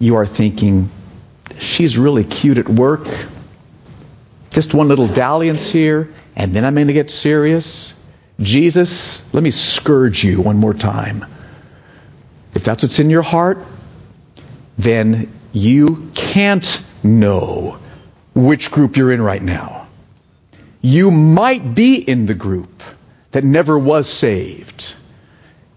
you 0.00 0.16
are 0.16 0.26
thinking, 0.26 0.90
she's 1.60 1.96
really 1.96 2.24
cute 2.24 2.58
at 2.58 2.68
work, 2.68 3.06
just 4.50 4.74
one 4.74 4.88
little 4.88 5.06
dalliance 5.06 5.70
here, 5.70 6.12
and 6.34 6.52
then 6.52 6.64
I'm 6.64 6.74
going 6.74 6.88
to 6.88 6.92
get 6.92 7.10
serious. 7.10 7.94
Jesus, 8.40 9.22
let 9.32 9.42
me 9.42 9.52
scourge 9.52 10.24
you 10.24 10.40
one 10.40 10.56
more 10.56 10.74
time. 10.74 11.24
If 12.54 12.64
that's 12.64 12.82
what's 12.82 12.98
in 12.98 13.08
your 13.10 13.22
heart, 13.22 13.58
then 14.76 15.32
you 15.52 16.10
can't 16.14 16.82
know 17.02 17.78
which 18.34 18.70
group 18.70 18.96
you're 18.96 19.12
in 19.12 19.22
right 19.22 19.42
now. 19.42 19.81
You 20.82 21.12
might 21.12 21.76
be 21.76 21.96
in 21.96 22.26
the 22.26 22.34
group 22.34 22.82
that 23.30 23.44
never 23.44 23.78
was 23.78 24.08
saved. 24.08 24.94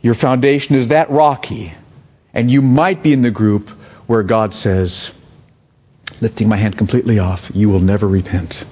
Your 0.01 0.15
foundation 0.15 0.75
is 0.75 0.89
that 0.89 1.11
rocky 1.11 1.73
and 2.33 2.49
you 2.49 2.61
might 2.61 3.03
be 3.03 3.13
in 3.13 3.21
the 3.21 3.31
group 3.31 3.69
where 4.07 4.23
God 4.23 4.53
says, 4.53 5.11
lifting 6.21 6.49
my 6.49 6.57
hand 6.57 6.77
completely 6.77 7.19
off, 7.19 7.51
you 7.53 7.69
will 7.69 7.79
never 7.79 8.07
repent. 8.07 8.65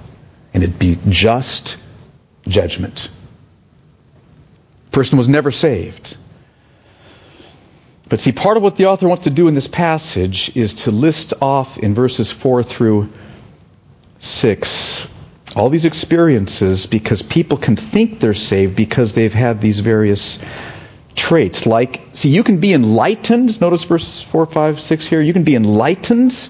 And 0.52 0.62
it'd 0.62 0.78
be 0.78 0.98
just 1.08 1.76
judgment. 2.46 3.08
Person 4.90 5.18
was 5.18 5.28
never 5.28 5.50
saved. 5.50 6.16
But 8.08 8.20
see, 8.20 8.32
part 8.32 8.56
of 8.56 8.62
what 8.62 8.76
the 8.76 8.86
author 8.86 9.08
wants 9.08 9.24
to 9.24 9.30
do 9.30 9.48
in 9.48 9.54
this 9.54 9.66
passage 9.66 10.54
is 10.56 10.74
to 10.84 10.90
list 10.90 11.32
off 11.40 11.78
in 11.78 11.94
verses 11.94 12.30
4 12.30 12.62
through 12.62 13.10
6 14.20 15.08
all 15.56 15.68
these 15.68 15.84
experiences 15.84 16.86
because 16.86 17.22
people 17.22 17.58
can 17.58 17.76
think 17.76 18.20
they're 18.20 18.34
saved 18.34 18.74
because 18.74 19.14
they've 19.14 19.32
had 19.32 19.60
these 19.60 19.80
various 19.80 20.42
traits. 21.14 21.66
Like, 21.66 22.02
see, 22.12 22.30
you 22.30 22.42
can 22.42 22.58
be 22.58 22.72
enlightened. 22.72 23.60
Notice 23.60 23.84
verse 23.84 24.20
4, 24.20 24.46
5, 24.46 24.80
6 24.80 25.06
here. 25.06 25.20
You 25.20 25.32
can 25.32 25.44
be 25.44 25.54
enlightened, 25.54 26.48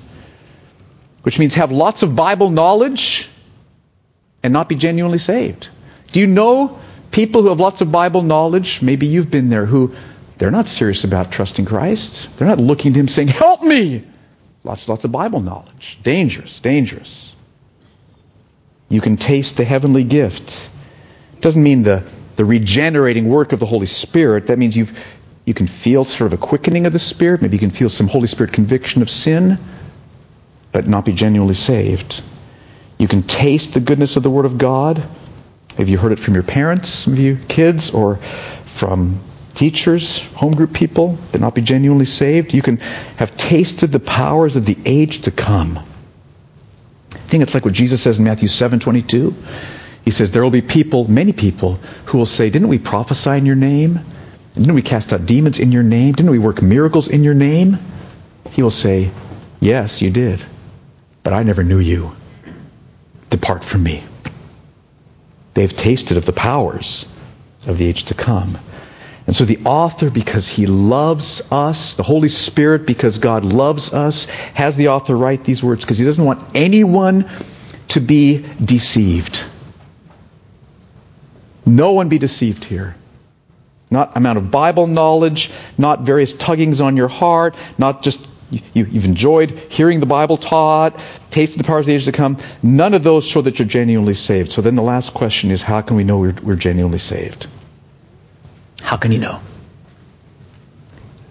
which 1.22 1.38
means 1.38 1.54
have 1.54 1.70
lots 1.70 2.02
of 2.02 2.16
Bible 2.16 2.50
knowledge 2.50 3.28
and 4.42 4.52
not 4.52 4.68
be 4.68 4.74
genuinely 4.74 5.18
saved. 5.18 5.68
Do 6.12 6.20
you 6.20 6.26
know 6.26 6.78
people 7.10 7.42
who 7.42 7.48
have 7.48 7.60
lots 7.60 7.80
of 7.80 7.92
Bible 7.92 8.22
knowledge? 8.22 8.80
Maybe 8.80 9.06
you've 9.06 9.30
been 9.30 9.50
there 9.50 9.66
who 9.66 9.94
they're 10.38 10.50
not 10.50 10.66
serious 10.66 11.04
about 11.04 11.30
trusting 11.30 11.66
Christ. 11.66 12.28
They're 12.36 12.48
not 12.48 12.58
looking 12.58 12.94
to 12.94 13.00
Him 13.00 13.08
saying, 13.08 13.28
Help 13.28 13.62
me! 13.62 14.04
Lots, 14.64 14.88
lots 14.88 15.04
of 15.04 15.12
Bible 15.12 15.40
knowledge. 15.40 15.98
Dangerous, 16.02 16.58
dangerous. 16.60 17.33
You 18.88 19.00
can 19.00 19.16
taste 19.16 19.56
the 19.56 19.64
heavenly 19.64 20.04
gift. 20.04 20.68
Doesn't 21.40 21.62
mean 21.62 21.82
the 21.82 22.04
the 22.36 22.44
regenerating 22.44 23.28
work 23.28 23.52
of 23.52 23.60
the 23.60 23.66
Holy 23.66 23.86
Spirit, 23.86 24.48
that 24.48 24.58
means 24.58 24.76
you've, 24.76 24.96
you 25.44 25.54
can 25.54 25.66
feel 25.66 26.04
sort 26.04 26.32
of 26.32 26.38
a 26.38 26.42
quickening 26.42 26.86
of 26.86 26.92
the 26.92 26.98
Spirit. 26.98 27.42
Maybe 27.42 27.56
you 27.56 27.60
can 27.60 27.70
feel 27.70 27.88
some 27.88 28.08
Holy 28.08 28.26
Spirit 28.26 28.52
conviction 28.52 29.02
of 29.02 29.10
sin, 29.10 29.58
but 30.72 30.88
not 30.88 31.04
be 31.04 31.12
genuinely 31.12 31.54
saved. 31.54 32.22
You 32.98 33.08
can 33.08 33.22
taste 33.22 33.74
the 33.74 33.80
goodness 33.80 34.16
of 34.16 34.22
the 34.22 34.30
Word 34.30 34.46
of 34.46 34.58
God. 34.58 35.02
Have 35.76 35.88
you 35.88 35.98
heard 35.98 36.12
it 36.12 36.18
from 36.18 36.34
your 36.34 36.42
parents, 36.42 36.88
some 36.88 37.12
of 37.12 37.18
you 37.18 37.38
kids, 37.48 37.90
or 37.90 38.16
from 38.64 39.20
teachers, 39.54 40.20
home 40.34 40.52
group 40.52 40.72
people, 40.72 41.18
but 41.30 41.40
not 41.40 41.54
be 41.54 41.62
genuinely 41.62 42.04
saved? 42.04 42.54
You 42.54 42.62
can 42.62 42.78
have 43.16 43.36
tasted 43.36 43.92
the 43.92 44.00
powers 44.00 44.56
of 44.56 44.64
the 44.64 44.76
age 44.84 45.22
to 45.22 45.30
come. 45.30 45.80
Think 47.34 47.42
it's 47.42 47.54
like 47.54 47.64
what 47.64 47.74
Jesus 47.74 48.00
says 48.00 48.20
in 48.20 48.24
Matthew 48.24 48.46
7 48.46 48.78
22. 48.78 49.34
He 50.04 50.12
says, 50.12 50.30
There 50.30 50.40
will 50.40 50.52
be 50.52 50.62
people, 50.62 51.10
many 51.10 51.32
people, 51.32 51.80
who 52.04 52.18
will 52.18 52.26
say, 52.26 52.48
Didn't 52.48 52.68
we 52.68 52.78
prophesy 52.78 53.30
in 53.30 53.44
your 53.44 53.56
name? 53.56 53.98
Didn't 54.52 54.76
we 54.76 54.82
cast 54.82 55.12
out 55.12 55.26
demons 55.26 55.58
in 55.58 55.72
your 55.72 55.82
name? 55.82 56.12
Didn't 56.14 56.30
we 56.30 56.38
work 56.38 56.62
miracles 56.62 57.08
in 57.08 57.24
your 57.24 57.34
name? 57.34 57.78
He 58.52 58.62
will 58.62 58.70
say, 58.70 59.10
Yes, 59.58 60.00
you 60.00 60.10
did. 60.10 60.44
But 61.24 61.32
I 61.32 61.42
never 61.42 61.64
knew 61.64 61.80
you. 61.80 62.14
Depart 63.30 63.64
from 63.64 63.82
me. 63.82 64.04
They've 65.54 65.76
tasted 65.76 66.18
of 66.18 66.26
the 66.26 66.32
powers 66.32 67.04
of 67.66 67.78
the 67.78 67.86
age 67.88 68.04
to 68.04 68.14
come. 68.14 68.58
And 69.26 69.34
so 69.34 69.44
the 69.44 69.60
author, 69.64 70.10
because 70.10 70.48
he 70.48 70.66
loves 70.66 71.40
us, 71.50 71.94
the 71.94 72.02
Holy 72.02 72.28
Spirit, 72.28 72.86
because 72.86 73.18
God 73.18 73.44
loves 73.44 73.94
us, 73.94 74.26
has 74.54 74.76
the 74.76 74.88
author 74.88 75.16
write 75.16 75.44
these 75.44 75.62
words 75.62 75.82
because 75.82 75.96
he 75.96 76.04
doesn't 76.04 76.24
want 76.24 76.44
anyone 76.54 77.30
to 77.88 78.00
be 78.00 78.44
deceived. 78.62 79.42
No 81.64 81.92
one 81.92 82.10
be 82.10 82.18
deceived 82.18 82.64
here. 82.64 82.96
Not 83.90 84.16
amount 84.16 84.38
of 84.38 84.50
Bible 84.50 84.86
knowledge, 84.86 85.50
not 85.78 86.02
various 86.02 86.34
tuggings 86.34 86.80
on 86.80 86.96
your 86.96 87.08
heart, 87.08 87.54
not 87.78 88.02
just 88.02 88.26
you, 88.50 88.84
have 88.84 89.04
enjoyed 89.04 89.52
hearing 89.70 90.00
the 90.00 90.06
Bible 90.06 90.36
taught, 90.36 91.00
tasted 91.30 91.58
the 91.58 91.64
powers 91.64 91.84
of 91.84 91.86
the 91.86 91.94
age 91.94 92.04
to 92.04 92.12
come. 92.12 92.38
None 92.62 92.94
of 92.94 93.02
those 93.02 93.24
show 93.24 93.40
that 93.42 93.58
you're 93.58 93.66
genuinely 93.66 94.14
saved. 94.14 94.52
So 94.52 94.60
then 94.62 94.74
the 94.74 94.82
last 94.82 95.14
question 95.14 95.50
is 95.50 95.62
how 95.62 95.80
can 95.80 95.96
we 95.96 96.04
know 96.04 96.18
we're, 96.18 96.34
we're 96.42 96.56
genuinely 96.56 96.98
saved? 96.98 97.46
How 98.84 98.98
can 98.98 99.12
you 99.12 99.18
know? 99.18 99.40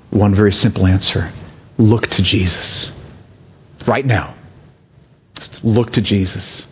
One 0.10 0.34
very 0.34 0.51
simple 0.51 0.88
answer 0.88 1.32
look 1.78 2.08
to 2.08 2.24
Jesus. 2.24 2.91
Right 3.86 4.06
now. 4.06 4.34
Just 5.38 5.64
look 5.64 5.91
to 5.93 6.01
Jesus. 6.01 6.66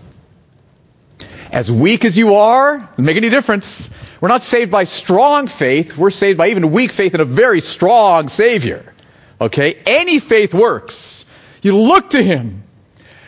As 1.51 1.71
weak 1.71 2.03
as 2.03 2.17
you 2.17 2.36
are, 2.36 2.89
make 2.97 3.15
any 3.15 3.29
difference. 3.29 3.89
We're 4.19 4.29
not 4.29 4.41
saved 4.41 4.71
by 4.71 4.86
strong 4.86 5.47
faith. 5.47 5.95
We're 5.95 6.09
saved 6.09 6.38
by 6.38 6.49
even 6.49 6.71
weak 6.71 6.91
faith 6.91 7.13
in 7.13 7.21
a 7.21 7.25
very 7.25 7.61
strong 7.61 8.29
Savior. 8.29 8.93
Okay? 9.39 9.77
Any 9.86 10.19
faith 10.19 10.53
works. 10.53 11.25
You 11.61 11.77
look 11.77 12.11
to 12.11 12.23
Him. 12.23 12.63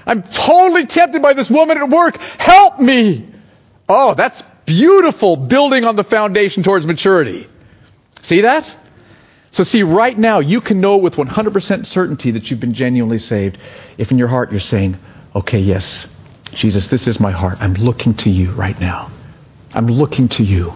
I'm 0.06 0.24
totally 0.24 0.88
tempted 0.88 1.22
by 1.22 1.34
this 1.34 1.51
woman 1.51 1.78
at 1.78 1.89
work. 1.89 2.18
Help 2.18 2.80
me! 2.80 3.26
Oh, 3.88 4.16
that's 4.16 4.41
beautiful 4.66 5.36
building 5.36 5.86
on 5.86 5.95
the 5.95 6.03
foundation 6.03 6.64
towards 6.64 6.86
maturity. 6.86 7.47
See 8.22 8.41
that? 8.41 8.76
So 9.51 9.64
see, 9.64 9.84
right 9.84 10.18
now, 10.18 10.39
you 10.39 10.61
can 10.61 10.82
know 10.82 10.97
with 10.97 11.16
100% 11.16 11.86
certainty 11.86 12.32
that 12.32 12.49
you've 12.49 12.59
been 12.59 12.74
genuinely 12.74 13.20
saved 13.20 13.57
if 13.97 14.11
in 14.11 14.18
your 14.18 14.28
heart 14.28 14.51
you're 14.51 14.59
saying, 14.59 14.97
okay, 15.36 15.59
yes, 15.59 16.07
Jesus, 16.51 16.88
this 16.88 17.07
is 17.07 17.20
my 17.20 17.32
heart. 17.32 17.57
I'm 17.61 17.74
looking 17.76 18.16
to 18.16 18.30
you 18.30 18.51
right 18.51 18.80
now. 18.80 19.11
I'm 19.74 19.88
looking 19.88 20.30
to 20.30 20.43
you. 20.43 20.74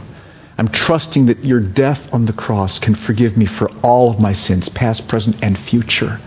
I'm 0.58 0.68
trusting 0.68 1.28
that 1.28 1.44
your 1.44 1.60
death 1.60 2.14
on 2.14 2.26
the 2.26 2.34
cross 2.34 2.80
can 2.80 2.96
forgive 2.96 3.38
me 3.38 3.46
for 3.46 3.70
all 3.84 4.10
of 4.10 4.20
my 4.20 4.34
sins, 4.34 4.70
past, 4.70 5.08
present, 5.08 5.44
and 5.44 5.58
future. 5.58 6.20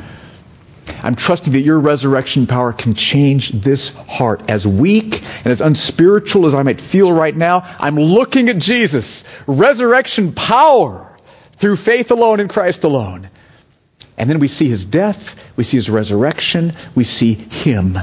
I'm 1.02 1.14
trusting 1.14 1.52
that 1.54 1.60
your 1.60 1.78
resurrection 1.78 2.46
power 2.46 2.72
can 2.72 2.94
change 2.94 3.50
this 3.50 3.94
heart. 3.94 4.50
As 4.50 4.66
weak 4.66 5.22
and 5.38 5.46
as 5.46 5.60
unspiritual 5.60 6.46
as 6.46 6.54
I 6.54 6.62
might 6.62 6.80
feel 6.80 7.12
right 7.12 7.34
now, 7.34 7.62
I'm 7.78 7.96
looking 7.96 8.48
at 8.48 8.58
Jesus. 8.58 9.24
Resurrection 9.46 10.32
power 10.32 11.10
through 11.58 11.76
faith 11.76 12.10
alone 12.10 12.40
in 12.40 12.48
Christ 12.48 12.84
alone. 12.84 13.30
And 14.18 14.28
then 14.28 14.38
we 14.38 14.48
see 14.48 14.68
his 14.68 14.84
death, 14.84 15.34
we 15.56 15.64
see 15.64 15.78
his 15.78 15.88
resurrection, 15.88 16.74
we 16.94 17.04
see 17.04 17.34
him. 17.34 17.98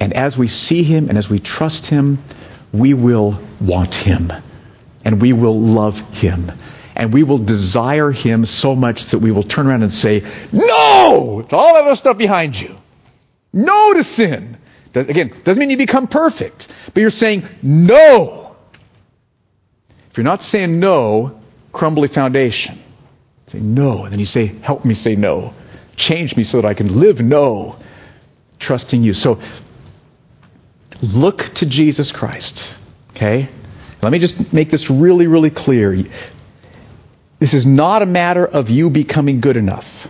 And 0.00 0.12
as 0.12 0.36
we 0.36 0.48
see 0.48 0.82
him 0.82 1.08
and 1.08 1.16
as 1.16 1.30
we 1.30 1.38
trust 1.38 1.86
him, 1.86 2.18
we 2.72 2.94
will 2.94 3.38
want 3.60 3.94
him 3.94 4.32
and 5.04 5.20
we 5.22 5.32
will 5.32 5.60
love 5.60 6.00
him. 6.12 6.50
And 6.96 7.12
we 7.12 7.24
will 7.24 7.38
desire 7.38 8.12
him 8.12 8.44
so 8.44 8.76
much 8.76 9.06
that 9.06 9.18
we 9.18 9.32
will 9.32 9.42
turn 9.42 9.66
around 9.66 9.82
and 9.82 9.92
say, 9.92 10.24
no 10.52 11.44
to 11.48 11.56
all 11.56 11.74
that 11.74 11.84
other 11.84 11.96
stuff 11.96 12.16
behind 12.16 12.60
you. 12.60 12.76
No 13.52 13.94
to 13.94 14.04
sin. 14.04 14.58
Again, 14.94 15.34
doesn't 15.42 15.60
mean 15.60 15.70
you 15.70 15.76
become 15.76 16.06
perfect, 16.06 16.68
but 16.92 17.00
you're 17.00 17.10
saying 17.10 17.48
no. 17.62 18.56
If 20.10 20.18
you're 20.18 20.24
not 20.24 20.42
saying 20.42 20.78
no, 20.78 21.40
crumbly 21.72 22.06
foundation. 22.06 22.78
Say 23.48 23.58
no. 23.58 24.04
And 24.04 24.12
then 24.12 24.20
you 24.20 24.24
say, 24.24 24.46
help 24.46 24.84
me 24.84 24.94
say 24.94 25.16
no. 25.16 25.52
Change 25.96 26.36
me 26.36 26.44
so 26.44 26.60
that 26.60 26.68
I 26.68 26.74
can 26.74 27.00
live 27.00 27.20
no. 27.20 27.76
Trusting 28.60 29.02
you. 29.02 29.14
So 29.14 29.40
look 31.02 31.54
to 31.54 31.66
Jesus 31.66 32.12
Christ. 32.12 32.74
Okay? 33.10 33.48
Let 34.00 34.12
me 34.12 34.20
just 34.20 34.52
make 34.52 34.70
this 34.70 34.90
really, 34.90 35.26
really 35.26 35.50
clear. 35.50 36.04
This 37.38 37.54
is 37.54 37.66
not 37.66 38.02
a 38.02 38.06
matter 38.06 38.46
of 38.46 38.70
you 38.70 38.90
becoming 38.90 39.40
good 39.40 39.56
enough. 39.56 40.08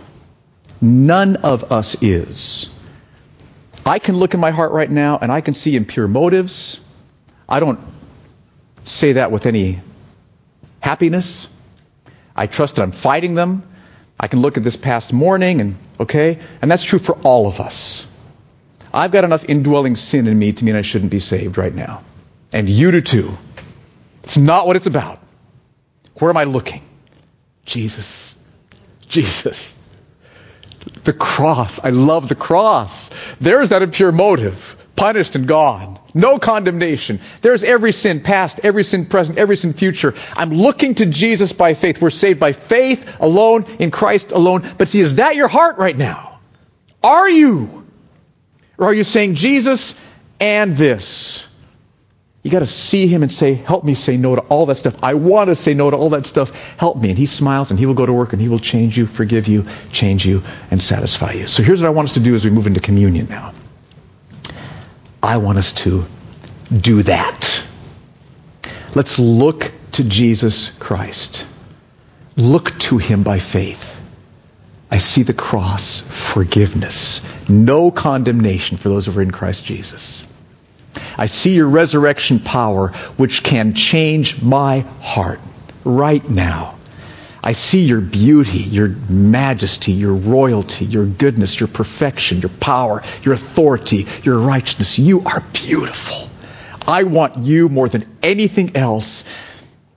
None 0.81 1.37
of 1.37 1.71
us 1.71 2.01
is. 2.01 2.69
I 3.85 3.99
can 3.99 4.17
look 4.17 4.33
in 4.33 4.39
my 4.39 4.51
heart 4.51 4.71
right 4.71 4.89
now 4.89 5.17
and 5.21 5.31
I 5.31 5.41
can 5.41 5.53
see 5.53 5.75
impure 5.75 6.07
motives. 6.07 6.79
I 7.47 7.59
don't 7.59 7.79
say 8.83 9.13
that 9.13 9.31
with 9.31 9.45
any 9.45 9.81
happiness. 10.79 11.47
I 12.35 12.47
trust 12.47 12.75
that 12.75 12.83
I'm 12.83 12.91
fighting 12.91 13.33
them. 13.35 13.63
I 14.19 14.27
can 14.27 14.41
look 14.41 14.57
at 14.57 14.63
this 14.63 14.75
past 14.75 15.13
morning 15.13 15.61
and, 15.61 15.75
okay? 15.99 16.39
And 16.61 16.71
that's 16.71 16.83
true 16.83 16.99
for 16.99 17.15
all 17.19 17.47
of 17.47 17.59
us. 17.59 18.07
I've 18.93 19.11
got 19.11 19.23
enough 19.23 19.43
indwelling 19.45 19.95
sin 19.95 20.27
in 20.27 20.37
me 20.37 20.53
to 20.53 20.63
mean 20.63 20.75
I 20.75 20.81
shouldn't 20.81 21.11
be 21.11 21.19
saved 21.19 21.57
right 21.57 21.73
now. 21.73 22.03
And 22.53 22.69
you 22.69 22.91
do 22.91 23.01
too. 23.01 23.37
It's 24.23 24.37
not 24.37 24.67
what 24.67 24.77
it's 24.77 24.85
about. 24.85 25.19
Where 26.15 26.29
am 26.29 26.37
I 26.37 26.45
looking? 26.45 26.81
Jesus. 27.65 28.35
Jesus. 29.09 29.77
The 31.03 31.13
cross. 31.13 31.83
I 31.83 31.89
love 31.89 32.29
the 32.29 32.35
cross. 32.35 33.09
There's 33.41 33.69
that 33.69 33.81
impure 33.81 34.11
motive. 34.11 34.77
Punished 34.95 35.35
and 35.35 35.45
gone. 35.47 35.99
No 36.13 36.39
condemnation. 36.39 37.19
There's 37.41 37.65
every 37.65 37.91
sin 37.91 38.21
past, 38.21 38.61
every 38.63 38.85
sin 38.85 39.07
present, 39.07 39.37
every 39.37 39.57
sin 39.57 39.73
future. 39.73 40.13
I'm 40.33 40.51
looking 40.51 40.95
to 40.95 41.05
Jesus 41.05 41.51
by 41.51 41.73
faith. 41.73 42.01
We're 42.01 42.11
saved 42.11 42.39
by 42.39 42.53
faith 42.53 43.17
alone, 43.19 43.65
in 43.79 43.91
Christ 43.91 44.31
alone. 44.31 44.63
But 44.77 44.87
see, 44.87 45.01
is 45.01 45.15
that 45.15 45.35
your 45.35 45.49
heart 45.49 45.77
right 45.77 45.97
now? 45.97 46.39
Are 47.03 47.29
you? 47.29 47.85
Or 48.77 48.87
are 48.87 48.93
you 48.93 49.03
saying 49.03 49.35
Jesus 49.35 49.95
and 50.39 50.77
this? 50.77 51.45
You 52.45 52.51
got 52.51 52.59
to 52.59 52.67
see 52.67 53.07
him 53.07 53.23
and 53.23 53.33
say, 53.33 53.55
Help 53.55 53.83
me 53.83 53.95
say 53.95 54.17
no 54.17 54.35
to 54.35 54.41
all 54.41 54.67
that 54.67 54.75
stuff. 54.75 55.03
I 55.03 55.15
want 55.15 55.47
to 55.47 55.55
say 55.55 55.73
no 55.73 55.89
to 55.89 55.97
all 55.97 56.11
that 56.11 56.27
stuff. 56.27 56.51
Help 56.77 56.95
me. 56.95 57.09
And 57.09 57.17
he 57.17 57.25
smiles 57.25 57.71
and 57.71 57.79
he 57.79 57.87
will 57.87 57.95
go 57.95 58.05
to 58.05 58.13
work 58.13 58.33
and 58.33 58.41
he 58.41 58.49
will 58.49 58.59
change 58.59 58.95
you, 58.95 59.07
forgive 59.07 59.47
you, 59.47 59.65
change 59.91 60.27
you, 60.27 60.43
and 60.69 60.79
satisfy 60.79 61.31
you. 61.31 61.47
So 61.47 61.63
here's 61.63 61.81
what 61.81 61.87
I 61.87 61.89
want 61.89 62.09
us 62.09 62.13
to 62.13 62.19
do 62.19 62.35
as 62.35 62.45
we 62.45 62.51
move 62.51 62.67
into 62.67 62.81
communion 62.81 63.29
now. 63.31 63.51
I 65.23 65.37
want 65.37 65.57
us 65.57 65.73
to 65.85 66.05
do 66.71 67.01
that. 67.01 67.63
Let's 68.93 69.17
look 69.17 69.71
to 69.93 70.03
Jesus 70.03 70.69
Christ. 70.69 71.47
Look 72.37 72.77
to 72.81 72.99
him 72.99 73.23
by 73.23 73.39
faith. 73.39 73.99
I 74.91 74.99
see 74.99 75.23
the 75.23 75.33
cross, 75.33 76.01
forgiveness, 76.01 77.23
no 77.49 77.89
condemnation 77.89 78.77
for 78.77 78.89
those 78.89 79.07
who 79.07 79.17
are 79.17 79.23
in 79.23 79.31
Christ 79.31 79.65
Jesus. 79.65 80.23
I 81.17 81.25
see 81.27 81.53
your 81.53 81.69
resurrection 81.69 82.39
power, 82.39 82.89
which 83.17 83.43
can 83.43 83.73
change 83.73 84.41
my 84.41 84.79
heart 85.01 85.39
right 85.83 86.27
now. 86.29 86.75
I 87.45 87.51
see 87.51 87.83
your 87.83 88.01
beauty, 88.01 88.57
your 88.57 88.87
majesty, 88.87 89.91
your 89.91 90.15
royalty, 90.15 90.85
your 90.85 91.05
goodness, 91.05 91.59
your 91.59 91.67
perfection, 91.67 92.41
your 92.41 92.49
power, 92.49 93.03
your 93.21 93.35
authority, 93.35 94.07
your 94.23 94.39
righteousness. 94.39 94.97
You 94.97 95.21
are 95.21 95.41
beautiful. 95.53 96.27
I 96.87 97.03
want 97.03 97.37
you 97.37 97.69
more 97.69 97.87
than 97.87 98.03
anything 98.23 98.75
else. 98.75 99.23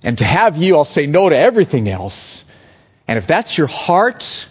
And 0.03 0.19
to 0.19 0.27
have 0.27 0.59
you, 0.59 0.77
I'll 0.77 0.85
say 0.85 1.07
no 1.07 1.29
to 1.29 1.37
everything 1.37 1.89
else. 1.89 2.45
And 3.09 3.17
if 3.17 3.27
that's 3.27 3.57
your 3.57 3.67
heart, 3.67 4.47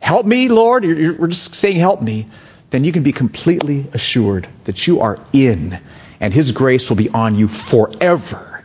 help 0.00 0.24
me, 0.24 0.48
Lord. 0.48 0.84
we're 0.84 1.26
just 1.26 1.52
saying 1.56 1.76
help 1.76 2.00
me. 2.00 2.28
Then 2.70 2.84
you 2.84 2.92
can 2.92 3.02
be 3.02 3.12
completely 3.12 3.86
assured 3.92 4.48
that 4.64 4.86
you 4.86 5.00
are 5.00 5.18
in 5.32 5.80
and 6.20 6.32
His 6.32 6.52
grace 6.52 6.88
will 6.88 6.96
be 6.96 7.08
on 7.08 7.34
you 7.34 7.48
forever. 7.48 8.64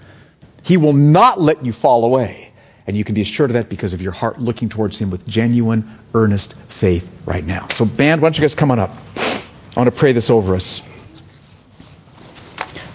He 0.63 0.77
will 0.77 0.93
not 0.93 1.39
let 1.39 1.65
you 1.65 1.73
fall 1.73 2.05
away. 2.05 2.51
And 2.87 2.97
you 2.97 3.03
can 3.03 3.13
be 3.13 3.21
assured 3.21 3.51
of 3.51 3.53
that 3.53 3.69
because 3.69 3.93
of 3.93 4.01
your 4.01 4.11
heart 4.11 4.39
looking 4.39 4.69
towards 4.69 4.97
Him 4.97 5.11
with 5.11 5.27
genuine, 5.27 5.99
earnest 6.13 6.55
faith 6.69 7.09
right 7.25 7.45
now. 7.45 7.67
So, 7.67 7.85
band, 7.85 8.21
why 8.21 8.27
don't 8.27 8.37
you 8.37 8.41
guys 8.41 8.55
come 8.55 8.71
on 8.71 8.79
up? 8.79 8.91
I 9.15 9.79
want 9.79 9.87
to 9.87 9.95
pray 9.95 10.13
this 10.13 10.29
over 10.29 10.55
us. 10.55 10.81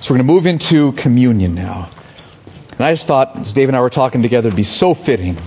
So, 0.00 0.12
we're 0.12 0.18
going 0.18 0.26
to 0.26 0.32
move 0.32 0.46
into 0.46 0.92
communion 0.92 1.54
now. 1.54 1.88
And 2.72 2.80
I 2.80 2.92
just 2.92 3.06
thought, 3.06 3.36
as 3.38 3.52
Dave 3.52 3.68
and 3.68 3.76
I 3.76 3.80
were 3.80 3.90
talking 3.90 4.22
together, 4.22 4.48
it'd 4.48 4.56
be 4.56 4.64
so 4.64 4.92
fitting 4.92 5.38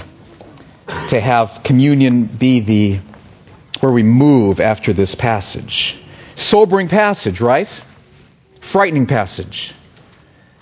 to 1.10 1.20
have 1.20 1.62
communion 1.64 2.26
be 2.26 2.60
the 2.62 2.99
where 3.80 3.91
we 3.91 4.03
move 4.03 4.59
after 4.59 4.93
this 4.93 5.15
passage. 5.15 5.97
Sobering 6.36 6.88
passage, 6.88 7.41
right? 7.41 7.69
frightening 8.69 9.07
passage. 9.07 9.73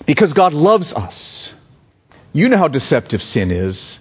Because 0.06 0.32
God 0.32 0.54
loves 0.54 0.94
us. 0.94 1.52
You 2.32 2.48
know 2.48 2.56
how 2.56 2.68
deceptive 2.68 3.22
sin 3.22 3.50
is. 3.50 3.98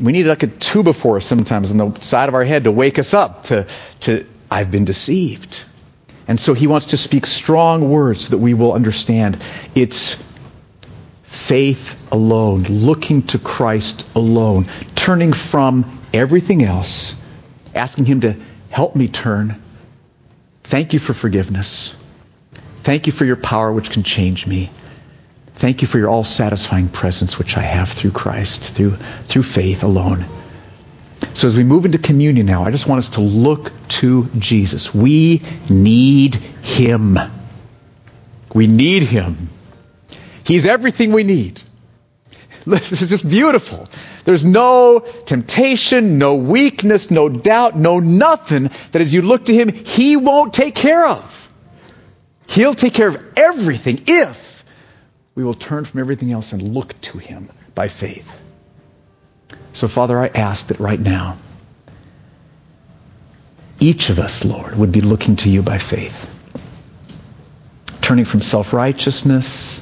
We 0.00 0.12
need 0.12 0.24
like 0.24 0.42
a 0.42 0.46
tuba 0.46 0.92
for 0.92 1.16
us 1.16 1.26
sometimes 1.26 1.70
on 1.70 1.76
the 1.76 2.00
side 2.00 2.28
of 2.28 2.34
our 2.34 2.44
head 2.44 2.64
to 2.64 2.72
wake 2.72 2.98
us 2.98 3.14
up 3.14 3.44
to, 3.44 3.66
to 4.00 4.26
I've 4.50 4.70
been 4.70 4.84
deceived. 4.84 5.62
And 6.26 6.40
so 6.40 6.54
he 6.54 6.66
wants 6.66 6.86
to 6.86 6.96
speak 6.96 7.26
strong 7.26 7.90
words 7.90 8.24
so 8.24 8.30
that 8.30 8.38
we 8.38 8.54
will 8.54 8.72
understand. 8.72 9.42
It's 9.74 10.22
faith 11.24 11.98
alone, 12.12 12.62
looking 12.64 13.22
to 13.28 13.38
Christ 13.38 14.06
alone, 14.14 14.66
turning 14.94 15.32
from 15.32 16.00
everything 16.14 16.62
else, 16.62 17.14
asking 17.74 18.06
him 18.06 18.20
to 18.22 18.36
help 18.70 18.96
me 18.96 19.08
turn. 19.08 19.60
Thank 20.64 20.92
you 20.92 20.98
for 20.98 21.14
forgiveness. 21.14 21.94
Thank 22.82 23.06
you 23.06 23.12
for 23.12 23.24
your 23.24 23.36
power, 23.36 23.72
which 23.72 23.90
can 23.90 24.02
change 24.02 24.46
me. 24.46 24.70
Thank 25.54 25.82
you 25.82 25.88
for 25.88 25.98
your 25.98 26.08
all 26.08 26.24
satisfying 26.24 26.88
presence, 26.88 27.38
which 27.38 27.56
I 27.56 27.62
have 27.62 27.90
through 27.90 28.12
Christ, 28.12 28.74
through, 28.74 28.96
through 29.26 29.42
faith 29.42 29.82
alone. 29.82 30.24
So 31.34 31.48
as 31.48 31.56
we 31.56 31.64
move 31.64 31.84
into 31.84 31.98
communion 31.98 32.46
now, 32.46 32.64
I 32.64 32.70
just 32.70 32.86
want 32.86 32.98
us 32.98 33.10
to 33.10 33.20
look 33.20 33.72
to 33.88 34.28
Jesus. 34.38 34.94
We 34.94 35.42
need 35.68 36.36
Him. 36.36 37.18
We 38.54 38.66
need 38.66 39.02
Him. 39.02 39.48
He's 40.44 40.64
everything 40.64 41.12
we 41.12 41.24
need. 41.24 41.60
This 42.68 43.02
is 43.02 43.08
just 43.08 43.28
beautiful. 43.28 43.86
There's 44.24 44.44
no 44.44 45.00
temptation, 45.00 46.18
no 46.18 46.34
weakness, 46.36 47.10
no 47.10 47.28
doubt, 47.28 47.78
no 47.78 47.98
nothing 47.98 48.70
that 48.92 49.00
as 49.00 49.12
you 49.12 49.22
look 49.22 49.46
to 49.46 49.54
Him, 49.54 49.72
He 49.72 50.16
won't 50.16 50.52
take 50.52 50.74
care 50.74 51.06
of. 51.06 51.52
He'll 52.46 52.74
take 52.74 52.94
care 52.94 53.08
of 53.08 53.22
everything 53.36 54.04
if 54.06 54.64
we 55.34 55.44
will 55.44 55.54
turn 55.54 55.84
from 55.84 56.00
everything 56.00 56.32
else 56.32 56.52
and 56.52 56.74
look 56.74 57.00
to 57.02 57.18
Him 57.18 57.48
by 57.74 57.88
faith. 57.88 58.28
So, 59.72 59.88
Father, 59.88 60.18
I 60.18 60.26
ask 60.26 60.66
that 60.66 60.80
right 60.80 61.00
now, 61.00 61.38
each 63.80 64.10
of 64.10 64.18
us, 64.18 64.44
Lord, 64.44 64.76
would 64.76 64.92
be 64.92 65.00
looking 65.00 65.36
to 65.36 65.48
you 65.48 65.62
by 65.62 65.78
faith. 65.78 66.28
Turning 68.02 68.24
from 68.24 68.40
self 68.40 68.72
righteousness, 68.72 69.80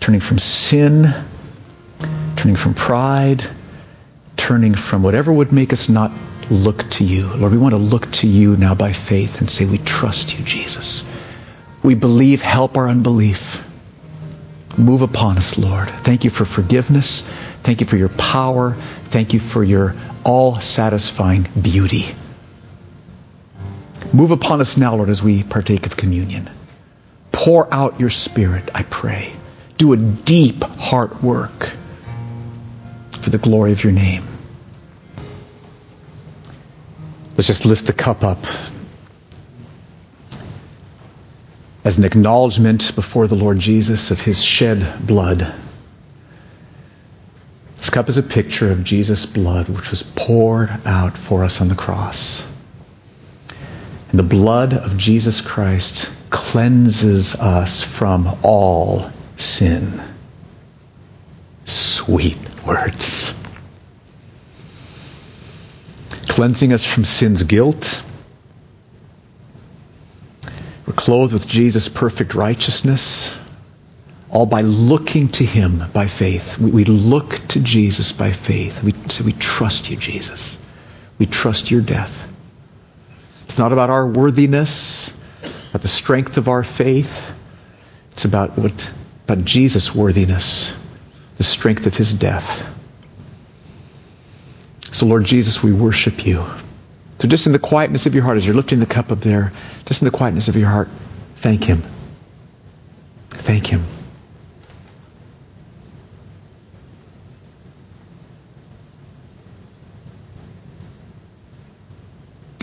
turning 0.00 0.20
from 0.20 0.38
sin, 0.38 1.14
turning 2.42 2.56
from 2.56 2.74
pride, 2.74 3.48
turning 4.36 4.74
from 4.74 5.04
whatever 5.04 5.32
would 5.32 5.52
make 5.52 5.72
us 5.72 5.88
not 5.88 6.10
look 6.50 6.90
to 6.90 7.04
you. 7.04 7.28
Lord, 7.28 7.52
we 7.52 7.58
want 7.58 7.72
to 7.72 7.78
look 7.78 8.10
to 8.14 8.26
you 8.26 8.56
now 8.56 8.74
by 8.74 8.92
faith 8.92 9.38
and 9.38 9.48
say, 9.48 9.64
We 9.64 9.78
trust 9.78 10.36
you, 10.36 10.44
Jesus. 10.44 11.04
We 11.84 11.94
believe, 11.94 12.42
help 12.42 12.76
our 12.76 12.88
unbelief. 12.88 13.64
Move 14.76 15.02
upon 15.02 15.36
us, 15.36 15.56
Lord. 15.56 15.88
Thank 15.88 16.24
you 16.24 16.30
for 16.30 16.44
forgiveness. 16.44 17.22
Thank 17.62 17.80
you 17.80 17.86
for 17.86 17.96
your 17.96 18.08
power. 18.08 18.74
Thank 19.04 19.34
you 19.34 19.38
for 19.38 19.62
your 19.62 19.94
all 20.24 20.60
satisfying 20.60 21.46
beauty. 21.60 22.12
Move 24.12 24.32
upon 24.32 24.60
us 24.60 24.76
now, 24.76 24.96
Lord, 24.96 25.10
as 25.10 25.22
we 25.22 25.44
partake 25.44 25.86
of 25.86 25.96
communion. 25.96 26.50
Pour 27.30 27.72
out 27.72 28.00
your 28.00 28.10
Spirit, 28.10 28.68
I 28.74 28.82
pray. 28.82 29.32
Do 29.78 29.92
a 29.92 29.96
deep 29.96 30.64
heart 30.64 31.22
work 31.22 31.74
for 33.22 33.30
the 33.30 33.38
glory 33.38 33.72
of 33.72 33.82
your 33.84 33.92
name. 33.92 34.24
Let's 37.36 37.46
just 37.46 37.64
lift 37.64 37.86
the 37.86 37.92
cup 37.92 38.24
up 38.24 38.44
as 41.84 41.98
an 41.98 42.04
acknowledgement 42.04 42.94
before 42.94 43.26
the 43.26 43.34
Lord 43.34 43.58
Jesus 43.58 44.10
of 44.10 44.20
his 44.20 44.42
shed 44.42 45.06
blood. 45.06 45.52
This 47.76 47.90
cup 47.90 48.08
is 48.08 48.18
a 48.18 48.22
picture 48.22 48.70
of 48.70 48.84
Jesus' 48.84 49.24
blood, 49.26 49.68
which 49.68 49.90
was 49.90 50.02
poured 50.02 50.70
out 50.84 51.16
for 51.16 51.44
us 51.44 51.60
on 51.60 51.68
the 51.68 51.74
cross. 51.74 52.44
And 54.10 54.18
the 54.18 54.24
blood 54.24 54.74
of 54.74 54.96
Jesus 54.96 55.40
Christ 55.40 56.10
cleanses 56.28 57.34
us 57.34 57.82
from 57.82 58.38
all 58.42 59.10
sin. 59.36 60.02
Sweet 61.64 62.38
words. 62.66 63.32
Cleansing 66.28 66.72
us 66.72 66.84
from 66.84 67.04
sin's 67.04 67.42
guilt. 67.44 68.02
We're 70.86 70.94
clothed 70.94 71.32
with 71.32 71.46
Jesus' 71.46 71.88
perfect 71.88 72.34
righteousness 72.34 73.34
all 74.32 74.46
by 74.46 74.62
looking 74.62 75.28
to 75.28 75.44
him 75.44 75.84
by 75.92 76.06
faith. 76.06 76.58
We, 76.58 76.70
we, 76.70 76.84
look 76.84 77.38
to 77.48 77.60
Jesus 77.60 78.12
by 78.12 78.32
faith. 78.32 78.82
We 78.82 78.92
say, 78.92 79.24
We 79.24 79.34
trust 79.34 79.90
you, 79.90 79.96
Jesus. 79.96 80.56
We 81.18 81.26
trust 81.26 81.70
your 81.70 81.82
death. 81.82 82.28
It's 83.44 83.58
not 83.58 83.72
about 83.72 83.90
our 83.90 84.06
worthiness, 84.06 85.12
about 85.70 85.82
the 85.82 85.88
strength 85.88 86.38
of 86.38 86.48
our 86.48 86.64
faith. 86.64 87.30
It's 88.12 88.24
about 88.24 88.56
what 88.56 88.90
about 89.24 89.44
Jesus' 89.44 89.94
worthiness, 89.94 90.72
the 91.36 91.42
strength 91.42 91.86
of 91.86 91.96
his 91.96 92.12
death. 92.14 92.68
So, 94.92 95.06
Lord 95.06 95.24
Jesus, 95.24 95.62
we 95.62 95.72
worship 95.72 96.26
you. 96.26 96.44
So, 97.18 97.28
just 97.28 97.46
in 97.46 97.52
the 97.52 97.58
quietness 97.58 98.06
of 98.06 98.14
your 98.14 98.24
heart, 98.24 98.36
as 98.36 98.46
you're 98.46 98.54
lifting 98.54 98.80
the 98.80 98.86
cup 98.86 99.10
up 99.10 99.20
there, 99.20 99.52
just 99.86 100.02
in 100.02 100.06
the 100.06 100.16
quietness 100.16 100.48
of 100.48 100.56
your 100.56 100.68
heart, 100.68 100.88
thank 101.36 101.64
him. 101.64 101.82
Thank 103.30 103.66
him. 103.66 103.82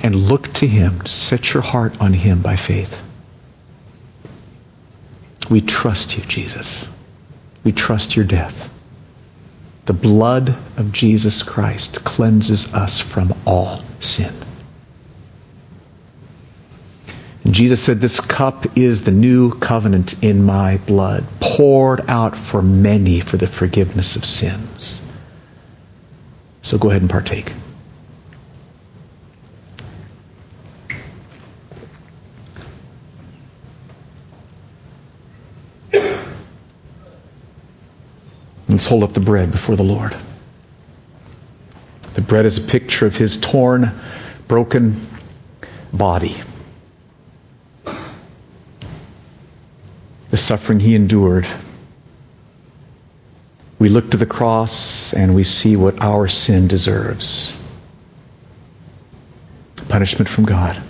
and 0.04 0.16
look 0.16 0.52
to 0.54 0.68
Him. 0.68 1.06
Set 1.06 1.54
your 1.54 1.64
heart 1.64 2.02
on 2.02 2.14
Him 2.14 2.42
by 2.42 2.56
faith. 2.56 3.00
We 5.50 5.62
trust 5.62 6.18
you, 6.18 6.24
Jesus. 6.24 6.88
We 7.64 7.72
trust 7.72 8.16
your 8.16 8.26
death. 8.26 8.70
The 9.86 9.94
blood 9.94 10.56
of 10.78 10.92
Jesus 10.92 11.44
Christ 11.44 12.04
cleanses 12.04 12.74
us 12.74 13.00
from 13.00 13.34
all 13.46 13.82
sin. 14.00 14.34
And 17.44 17.54
Jesus 17.54 17.82
said, 17.82 18.00
This 18.00 18.20
cup 18.20 18.78
is 18.78 19.02
the 19.02 19.12
new 19.12 19.52
covenant 19.52 20.24
in 20.24 20.44
my 20.44 20.78
blood, 20.78 21.26
poured 21.40 22.08
out 22.08 22.38
for 22.38 22.62
many 22.62 23.22
for 23.22 23.38
the 23.38 23.48
forgiveness 23.48 24.16
of 24.16 24.26
sins. 24.26 25.02
So 26.62 26.78
go 26.78 26.90
ahead 26.90 27.02
and 27.02 27.10
partake. 27.10 27.52
Let's 38.70 38.86
hold 38.86 39.04
up 39.04 39.14
the 39.14 39.20
bread 39.20 39.52
before 39.52 39.76
the 39.76 39.84
Lord. 39.84 40.16
The 42.14 42.22
bread 42.22 42.46
is 42.46 42.58
a 42.60 42.62
picture 42.62 43.06
of 43.08 43.16
his 43.16 43.36
torn, 43.38 43.92
broken 44.48 44.96
body. 45.92 46.40
The 50.30 50.38
suffering 50.38 50.80
he 50.80 50.94
endured. 50.96 51.48
We 53.80 53.90
look 53.90 54.12
to 54.12 54.18
the 54.18 54.28
cross 54.28 55.14
and 55.14 55.34
we 55.34 55.44
see 55.44 55.76
what 55.76 56.02
our 56.02 56.28
sin 56.28 56.68
deserves 56.68 57.56
punishment 59.90 60.30
from 60.30 60.46
God. 60.46 60.82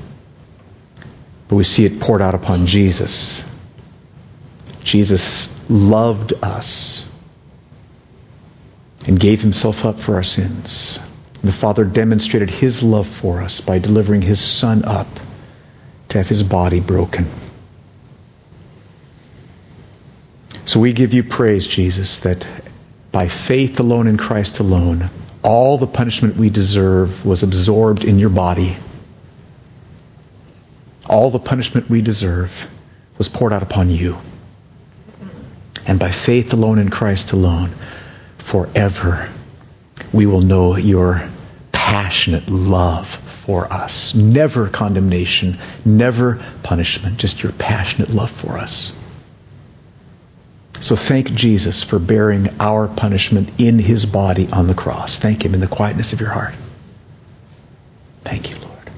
But 1.47 1.55
we 1.55 1.63
see 1.63 1.85
it 1.85 1.99
poured 1.99 2.21
out 2.21 2.35
upon 2.35 2.67
Jesus. 2.67 3.43
Jesus 4.83 5.49
loved 5.69 6.33
us 6.43 7.05
and 9.07 9.19
gave 9.19 9.41
himself 9.41 9.85
up 9.85 9.99
for 9.99 10.15
our 10.15 10.23
sins. 10.23 10.99
The 11.41 11.51
Father 11.51 11.85
demonstrated 11.85 12.49
his 12.49 12.83
love 12.83 13.07
for 13.07 13.41
us 13.41 13.61
by 13.61 13.79
delivering 13.79 14.21
his 14.21 14.41
Son 14.41 14.83
up 14.83 15.07
to 16.09 16.17
have 16.17 16.27
his 16.27 16.43
body 16.43 16.79
broken. 16.79 17.25
So 20.65 20.79
we 20.79 20.93
give 20.93 21.13
you 21.13 21.23
praise, 21.23 21.65
Jesus, 21.65 22.19
that 22.21 22.45
by 23.11 23.27
faith 23.27 23.79
alone 23.79 24.07
in 24.07 24.17
Christ 24.17 24.59
alone, 24.59 25.09
all 25.41 25.77
the 25.77 25.87
punishment 25.87 26.35
we 26.35 26.49
deserve 26.49 27.25
was 27.25 27.43
absorbed 27.43 28.03
in 28.03 28.19
your 28.19 28.29
body. 28.29 28.77
All 31.07 31.31
the 31.31 31.39
punishment 31.39 31.89
we 31.89 32.01
deserve 32.01 32.67
was 33.17 33.29
poured 33.29 33.53
out 33.53 33.63
upon 33.63 33.89
you. 33.89 34.17
And 35.87 35.97
by 35.97 36.11
faith 36.11 36.53
alone 36.53 36.77
in 36.77 36.89
Christ 36.89 37.31
alone, 37.31 37.71
forever 38.49 39.29
we 40.11 40.25
will 40.25 40.41
know 40.41 40.75
your 40.75 41.29
passionate 41.71 42.49
love 42.49 43.07
for 43.07 43.71
us. 43.71 44.15
Never 44.15 44.67
condemnation, 44.67 45.59
never 45.85 46.43
punishment, 46.63 47.17
just 47.17 47.43
your 47.43 47.51
passionate 47.51 48.09
love 48.09 48.31
for 48.31 48.57
us. 48.57 48.95
So 50.79 50.95
thank 50.95 51.33
Jesus 51.33 51.83
for 51.83 51.99
bearing 51.99 52.47
our 52.59 52.87
punishment 52.87 53.59
in 53.59 53.79
his 53.79 54.05
body 54.05 54.47
on 54.51 54.67
the 54.67 54.73
cross. 54.73 55.19
Thank 55.19 55.43
him 55.43 55.53
in 55.53 55.59
the 55.59 55.67
quietness 55.67 56.13
of 56.13 56.21
your 56.21 56.29
heart. 56.29 56.53
Thank 58.21 58.49
you, 58.49 58.55
Lord. 58.57 58.89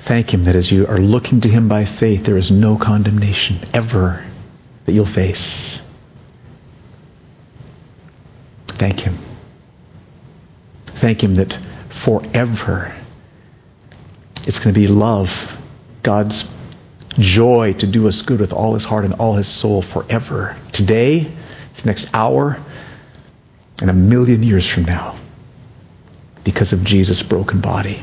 Thank 0.00 0.32
him 0.32 0.44
that 0.44 0.56
as 0.56 0.70
you 0.70 0.86
are 0.86 0.98
looking 0.98 1.40
to 1.40 1.48
him 1.48 1.68
by 1.68 1.86
faith, 1.86 2.24
there 2.24 2.36
is 2.36 2.50
no 2.50 2.76
condemnation 2.76 3.58
ever 3.72 4.22
that 4.84 4.92
you'll 4.92 5.06
face. 5.06 5.80
Thank 8.82 8.98
Him. 8.98 9.16
Thank 10.86 11.22
Him 11.22 11.36
that 11.36 11.56
forever 11.88 12.92
it's 14.44 14.58
going 14.58 14.74
to 14.74 14.80
be 14.80 14.88
love, 14.88 15.56
God's 16.02 16.50
joy 17.10 17.74
to 17.74 17.86
do 17.86 18.08
us 18.08 18.22
good 18.22 18.40
with 18.40 18.52
all 18.52 18.74
His 18.74 18.82
heart 18.82 19.04
and 19.04 19.14
all 19.14 19.34
His 19.34 19.46
soul 19.46 19.82
forever. 19.82 20.56
Today, 20.72 21.30
this 21.74 21.84
next 21.84 22.10
hour, 22.12 22.58
and 23.80 23.88
a 23.88 23.92
million 23.92 24.42
years 24.42 24.66
from 24.66 24.84
now 24.84 25.14
because 26.42 26.72
of 26.72 26.82
Jesus' 26.82 27.22
broken 27.22 27.60
body. 27.60 28.02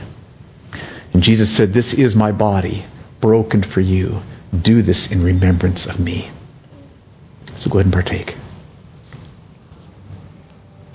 And 1.11 1.21
Jesus 1.21 1.53
said, 1.53 1.73
This 1.73 1.93
is 1.93 2.15
my 2.15 2.31
body 2.31 2.85
broken 3.19 3.63
for 3.63 3.81
you. 3.81 4.21
Do 4.57 4.81
this 4.81 5.11
in 5.11 5.23
remembrance 5.23 5.87
of 5.87 5.99
me. 5.99 6.31
So 7.55 7.69
go 7.69 7.79
ahead 7.79 7.87
and 7.87 7.93
partake. 7.93 8.37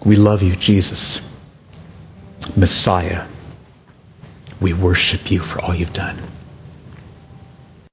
We 0.04 0.16
love 0.16 0.42
you, 0.42 0.54
Jesus, 0.54 1.20
Messiah. 2.56 3.26
We 4.60 4.72
worship 4.72 5.30
you 5.30 5.40
for 5.40 5.62
all 5.62 5.74
you've 5.74 5.94
done. 5.94 6.18